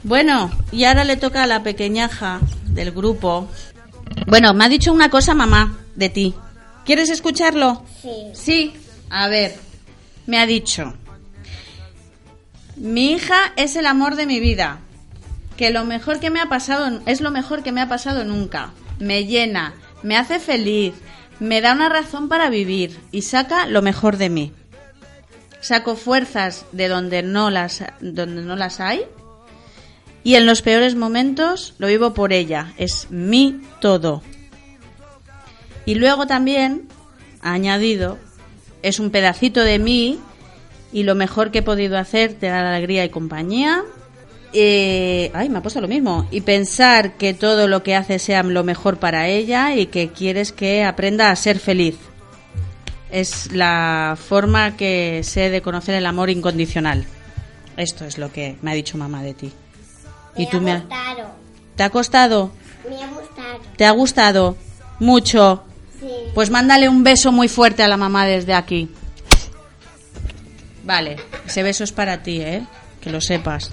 Bueno, 0.02 0.50
y 0.72 0.84
ahora 0.84 1.04
le 1.04 1.16
toca 1.16 1.44
a 1.44 1.46
la 1.46 1.62
pequeñaja 1.62 2.40
del 2.66 2.90
grupo. 2.90 3.48
Bueno, 4.26 4.52
me 4.54 4.64
ha 4.64 4.68
dicho 4.68 4.92
una 4.92 5.08
cosa 5.10 5.34
mamá 5.34 5.78
de 5.94 6.08
ti. 6.08 6.34
¿Quieres 6.84 7.08
escucharlo? 7.10 7.84
Sí. 8.02 8.10
Sí. 8.34 8.72
A 9.10 9.28
ver, 9.28 9.54
me 10.26 10.38
ha 10.40 10.46
dicho. 10.46 10.94
Mi 12.76 13.12
hija 13.12 13.52
es 13.56 13.76
el 13.76 13.86
amor 13.86 14.16
de 14.16 14.26
mi 14.26 14.40
vida. 14.40 14.78
Que 15.56 15.70
lo 15.70 15.84
mejor 15.84 16.18
que 16.18 16.30
me 16.30 16.40
ha 16.40 16.48
pasado 16.48 17.00
es 17.06 17.20
lo 17.20 17.30
mejor 17.30 17.62
que 17.62 17.70
me 17.72 17.80
ha 17.80 17.88
pasado 17.88 18.24
nunca. 18.24 18.72
Me 18.98 19.26
llena, 19.26 19.74
me 20.02 20.16
hace 20.16 20.40
feliz, 20.40 20.94
me 21.42 21.60
da 21.60 21.72
una 21.72 21.88
razón 21.88 22.28
para 22.28 22.50
vivir 22.50 23.00
y 23.10 23.22
saca 23.22 23.66
lo 23.66 23.82
mejor 23.82 24.16
de 24.16 24.30
mí. 24.30 24.52
Saco 25.60 25.96
fuerzas 25.96 26.66
de 26.70 26.86
donde 26.86 27.24
no 27.24 27.50
las 27.50 27.84
donde 28.00 28.42
no 28.42 28.54
las 28.54 28.78
hay 28.78 29.02
y 30.22 30.36
en 30.36 30.46
los 30.46 30.62
peores 30.62 30.94
momentos 30.94 31.74
lo 31.78 31.88
vivo 31.88 32.14
por 32.14 32.32
ella, 32.32 32.72
es 32.76 33.08
mi 33.10 33.60
todo. 33.80 34.22
Y 35.84 35.96
luego 35.96 36.28
también 36.28 36.86
añadido 37.40 38.18
es 38.82 39.00
un 39.00 39.10
pedacito 39.10 39.62
de 39.64 39.80
mí 39.80 40.20
y 40.92 41.02
lo 41.02 41.16
mejor 41.16 41.50
que 41.50 41.58
he 41.58 41.62
podido 41.62 41.98
hacer 41.98 42.34
te 42.34 42.46
da 42.46 42.72
alegría 42.72 43.04
y 43.04 43.10
compañía 43.10 43.82
eh, 44.52 45.30
ay, 45.34 45.48
me 45.48 45.58
ha 45.58 45.62
puesto 45.62 45.80
lo 45.80 45.88
mismo. 45.88 46.26
Y 46.30 46.42
pensar 46.42 47.12
que 47.14 47.34
todo 47.34 47.68
lo 47.68 47.82
que 47.82 47.94
hace 47.94 48.18
sea 48.18 48.42
lo 48.42 48.64
mejor 48.64 48.98
para 48.98 49.28
ella 49.28 49.74
y 49.74 49.86
que 49.86 50.08
quieres 50.10 50.52
que 50.52 50.84
aprenda 50.84 51.30
a 51.30 51.36
ser 51.36 51.58
feliz. 51.58 51.96
Es 53.10 53.52
la 53.52 54.16
forma 54.18 54.76
que 54.76 55.20
sé 55.22 55.50
de 55.50 55.60
conocer 55.62 55.94
el 55.94 56.06
amor 56.06 56.30
incondicional. 56.30 57.04
Esto 57.76 58.04
es 58.04 58.18
lo 58.18 58.32
que 58.32 58.56
me 58.62 58.70
ha 58.70 58.74
dicho 58.74 58.96
mamá 58.98 59.22
de 59.22 59.34
ti. 59.34 59.52
Y 60.36 60.46
tú 60.48 60.60
me 60.60 60.72
ha- 60.72 60.84
¿Te 61.76 61.82
ha 61.82 61.90
costado? 61.90 62.52
Me 62.88 62.96
ha 63.02 63.08
gustado. 63.08 63.60
¿Te 63.76 63.84
ha 63.86 63.90
gustado? 63.90 64.56
Mucho. 64.98 65.64
Sí. 66.00 66.06
Pues 66.34 66.50
mándale 66.50 66.88
un 66.88 67.02
beso 67.04 67.32
muy 67.32 67.48
fuerte 67.48 67.82
a 67.82 67.88
la 67.88 67.96
mamá 67.96 68.26
desde 68.26 68.54
aquí. 68.54 68.88
Vale, 70.84 71.16
ese 71.46 71.62
beso 71.62 71.84
es 71.84 71.92
para 71.92 72.22
ti, 72.22 72.40
¿eh? 72.40 72.62
Que 73.00 73.10
lo 73.10 73.20
sepas. 73.20 73.70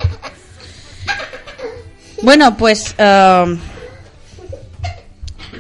Bueno, 2.22 2.58
pues... 2.58 2.96
eh, 2.98 3.58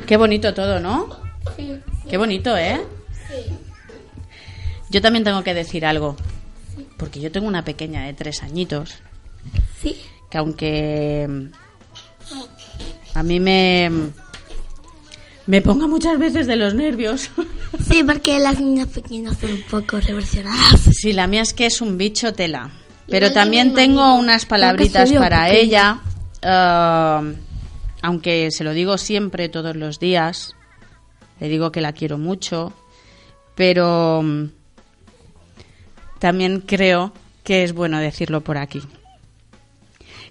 qué 0.05 0.18
bonito 0.18 0.53
todo, 0.53 0.80
¿no? 0.80 1.10
Sí. 1.55 1.80
Qué 2.10 2.18
bonito, 2.18 2.55
¿eh? 2.57 2.82
Sí. 3.28 3.53
Yo 4.89 5.01
también 5.01 5.24
tengo 5.24 5.43
que 5.43 5.53
decir 5.53 5.86
algo. 5.86 6.16
Porque 6.97 7.20
yo 7.20 7.32
tengo 7.32 7.47
una 7.47 7.64
pequeña 7.64 8.03
de 8.05 8.14
tres 8.14 8.43
añitos. 8.43 8.95
Sí. 9.82 10.01
Que 10.30 10.38
aunque 10.38 11.28
mm, 11.30 13.18
a 13.18 13.24
mí 13.24 13.39
me... 13.39 13.91
Me 15.45 15.62
ponga 15.62 15.88
muchas 15.88 16.20
veces 16.20 16.45
de 16.45 16.55
los 16.55 16.74
nervios. 16.74 17.30
Sí, 17.88 18.03
porque 18.03 18.39
las 18.39 18.60
niñas 18.60 18.88
pequeñas 18.88 19.38
son 19.39 19.51
un 19.51 19.62
poco 19.62 19.99
reversionadas. 19.99 20.82
Sí, 20.91 21.14
la 21.14 21.28
mía 21.28 21.43
es 21.43 21.53
que 21.53 21.68
es 21.68 21.82
un 21.82 21.99
bicho 21.99 22.34
tela. 22.34 22.72
Pero 23.07 23.32
también 23.32 23.76
tengo 23.76 24.16
unas 24.16 24.45
palabritas 24.47 25.12
para 25.14 25.49
ella. 25.51 26.01
Eh, 26.42 27.36
aunque 28.02 28.52
se 28.52 28.64
lo 28.64 28.74
digo 28.74 28.98
siempre, 28.98 29.50
todos 29.50 29.76
los 29.76 30.00
días. 30.00 30.56
Le 31.40 31.50
digo 31.50 31.72
que 31.72 31.82
la 31.82 31.94
quiero 31.94 32.18
mucho. 32.18 32.74
Pero 33.56 34.22
mm, 34.24 34.46
también 36.20 36.62
creo 36.62 37.14
que 37.44 37.64
es 37.64 37.74
bueno 37.74 38.00
decirlo 38.00 38.42
por 38.42 38.58
aquí. 38.58 38.82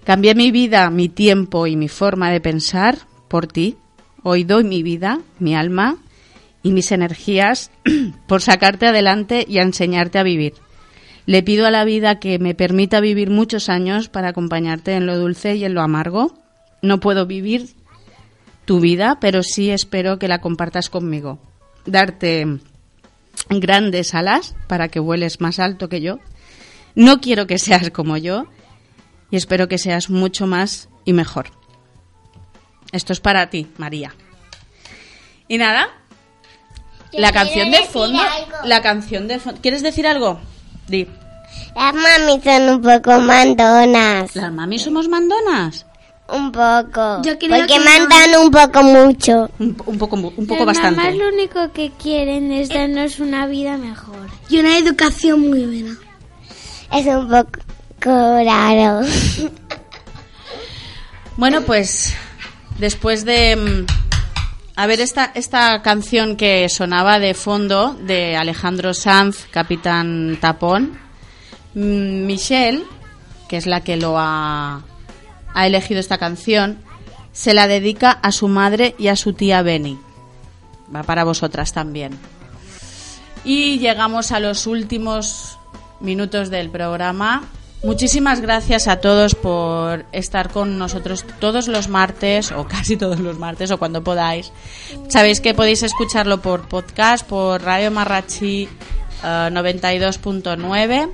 Cambié 0.03 0.33
mi 0.33 0.51
vida, 0.51 0.89
mi 0.89 1.09
tiempo 1.09 1.67
y 1.67 1.75
mi 1.75 1.87
forma 1.87 2.31
de 2.31 2.41
pensar 2.41 2.97
por 3.27 3.47
ti. 3.47 3.77
Hoy 4.23 4.43
doy 4.43 4.63
mi 4.63 4.83
vida, 4.83 5.19
mi 5.37 5.55
alma 5.55 5.97
y 6.63 6.71
mis 6.71 6.91
energías 6.91 7.71
por 8.27 8.41
sacarte 8.41 8.87
adelante 8.87 9.45
y 9.47 9.59
a 9.59 9.63
enseñarte 9.63 10.17
a 10.19 10.23
vivir. 10.23 10.53
Le 11.29 11.43
pido 11.43 11.67
a 11.67 11.69
la 11.69 11.85
vida 11.85 12.19
que 12.19 12.39
me 12.39 12.55
permita 12.55 13.01
vivir 13.01 13.29
muchos 13.29 13.69
años 13.69 14.09
para 14.09 14.29
acompañarte 14.29 14.95
en 14.95 15.05
lo 15.05 15.15
dulce 15.15 15.57
y 15.57 15.63
en 15.63 15.75
lo 15.75 15.83
amargo. 15.83 16.33
No 16.81 16.99
puedo 16.99 17.27
vivir 17.27 17.69
tu 18.65 18.79
vida, 18.79 19.19
pero 19.21 19.43
sí 19.43 19.69
espero 19.69 20.17
que 20.17 20.27
la 20.27 20.41
compartas 20.41 20.89
conmigo. 20.89 21.37
Darte 21.85 22.47
grandes 23.47 24.15
alas 24.15 24.55
para 24.65 24.87
que 24.87 24.99
vueles 24.99 25.39
más 25.39 25.59
alto 25.59 25.87
que 25.87 26.01
yo. 26.01 26.17
No 26.95 27.21
quiero 27.21 27.45
que 27.45 27.59
seas 27.59 27.91
como 27.91 28.17
yo 28.17 28.47
y 29.29 29.35
espero 29.35 29.67
que 29.67 29.77
seas 29.77 30.09
mucho 30.09 30.47
más 30.47 30.89
y 31.05 31.13
mejor. 31.13 31.51
Esto 32.91 33.13
es 33.13 33.19
para 33.19 33.51
ti, 33.51 33.67
María. 33.77 34.15
Y 35.47 35.59
nada, 35.59 35.89
Yo 37.13 37.19
la 37.19 37.31
canción 37.31 37.69
de 37.69 37.83
fondo, 37.85 38.19
algo. 38.19 38.57
la 38.65 38.81
canción 38.81 39.27
de 39.27 39.37
fondo. 39.37 39.61
¿Quieres 39.61 39.83
decir 39.83 40.07
algo? 40.07 40.39
Di. 40.89 41.07
Las 41.75 41.93
mami 41.93 42.41
son 42.43 42.69
un 42.69 42.81
poco 42.81 43.19
mandonas. 43.19 44.35
Las 44.35 44.51
mami 44.51 44.79
somos 44.79 45.07
mandonas. 45.07 45.85
Un 46.31 46.51
poco. 46.51 47.21
Yo 47.23 47.37
creo 47.39 47.57
Porque 47.57 47.73
que 47.73 47.79
no. 47.79 47.85
mandan 47.85 48.35
un 48.41 48.51
poco 48.51 48.83
mucho. 48.83 49.49
Un, 49.59 49.75
un 49.85 49.97
poco, 49.97 50.15
un 50.15 50.45
poco 50.47 50.65
Las 50.65 50.77
mamás 50.77 50.95
bastante. 50.95 51.15
lo 51.15 51.27
único 51.29 51.71
que 51.73 51.91
quieren 52.01 52.51
es 52.51 52.69
darnos 52.69 53.19
una 53.19 53.47
vida 53.47 53.77
mejor. 53.77 54.27
Y 54.49 54.59
una 54.59 54.77
educación 54.77 55.41
muy 55.49 55.65
buena. 55.65 55.97
Es 56.93 57.05
un 57.07 57.27
poco 57.29 58.11
raro. 58.43 59.01
Bueno, 61.37 61.61
pues 61.61 62.13
después 62.79 63.25
de 63.25 63.55
mm, 63.55 63.85
a 64.79 64.87
ver 64.87 65.01
esta 65.01 65.29
esta 65.35 65.81
canción 65.81 66.37
que 66.37 66.69
sonaba 66.69 67.19
de 67.19 67.33
fondo 67.33 67.95
de 67.95 68.37
Alejandro 68.37 68.93
Sanz, 68.93 69.45
Capitán 69.51 70.37
Tapón, 70.39 70.97
mm, 71.73 72.25
Michelle, 72.25 72.85
que 73.49 73.57
es 73.57 73.65
la 73.65 73.81
que 73.81 73.97
lo 73.97 74.17
ha 74.17 74.81
ha 75.53 75.67
elegido 75.67 75.99
esta 75.99 76.17
canción, 76.17 76.77
se 77.33 77.53
la 77.53 77.67
dedica 77.67 78.11
a 78.11 78.31
su 78.31 78.47
madre 78.47 78.95
y 78.97 79.09
a 79.09 79.17
su 79.17 79.33
tía 79.33 79.63
Benny. 79.63 79.99
Va 80.95 81.03
para 81.03 81.25
vosotras 81.25 81.73
también. 81.73 82.17
Y 83.43 83.79
llegamos 83.79 84.31
a 84.31 84.39
los 84.39 84.65
últimos 84.65 85.59
minutos 85.99 86.49
del 86.49 86.69
programa. 86.69 87.43
Muchísimas 87.81 88.41
gracias 88.41 88.89
a 88.89 88.99
todos 88.99 89.35
por 89.35 90.05
estar 90.11 90.51
con 90.51 90.77
nosotros 90.77 91.25
todos 91.39 91.69
los 91.69 91.87
martes, 91.87 92.51
o 92.51 92.67
casi 92.67 92.97
todos 92.97 93.19
los 93.19 93.39
martes, 93.39 93.71
o 93.71 93.77
cuando 93.77 94.03
podáis. 94.03 94.51
Sabéis 95.07 95.39
que 95.39 95.53
podéis 95.53 95.83
escucharlo 95.83 96.41
por 96.41 96.67
podcast, 96.67 97.25
por 97.25 97.61
Radio 97.63 97.89
Marrachi 97.89 98.67
eh, 99.23 99.49
92.9. 99.51 101.09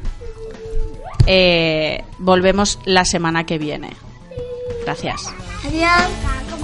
Eh, 1.28 2.04
volvemos 2.18 2.80
la 2.86 3.06
semana 3.06 3.46
que 3.46 3.58
viene. 3.60 3.92
Gracias. 4.86 5.34
Adiós. 5.66 6.55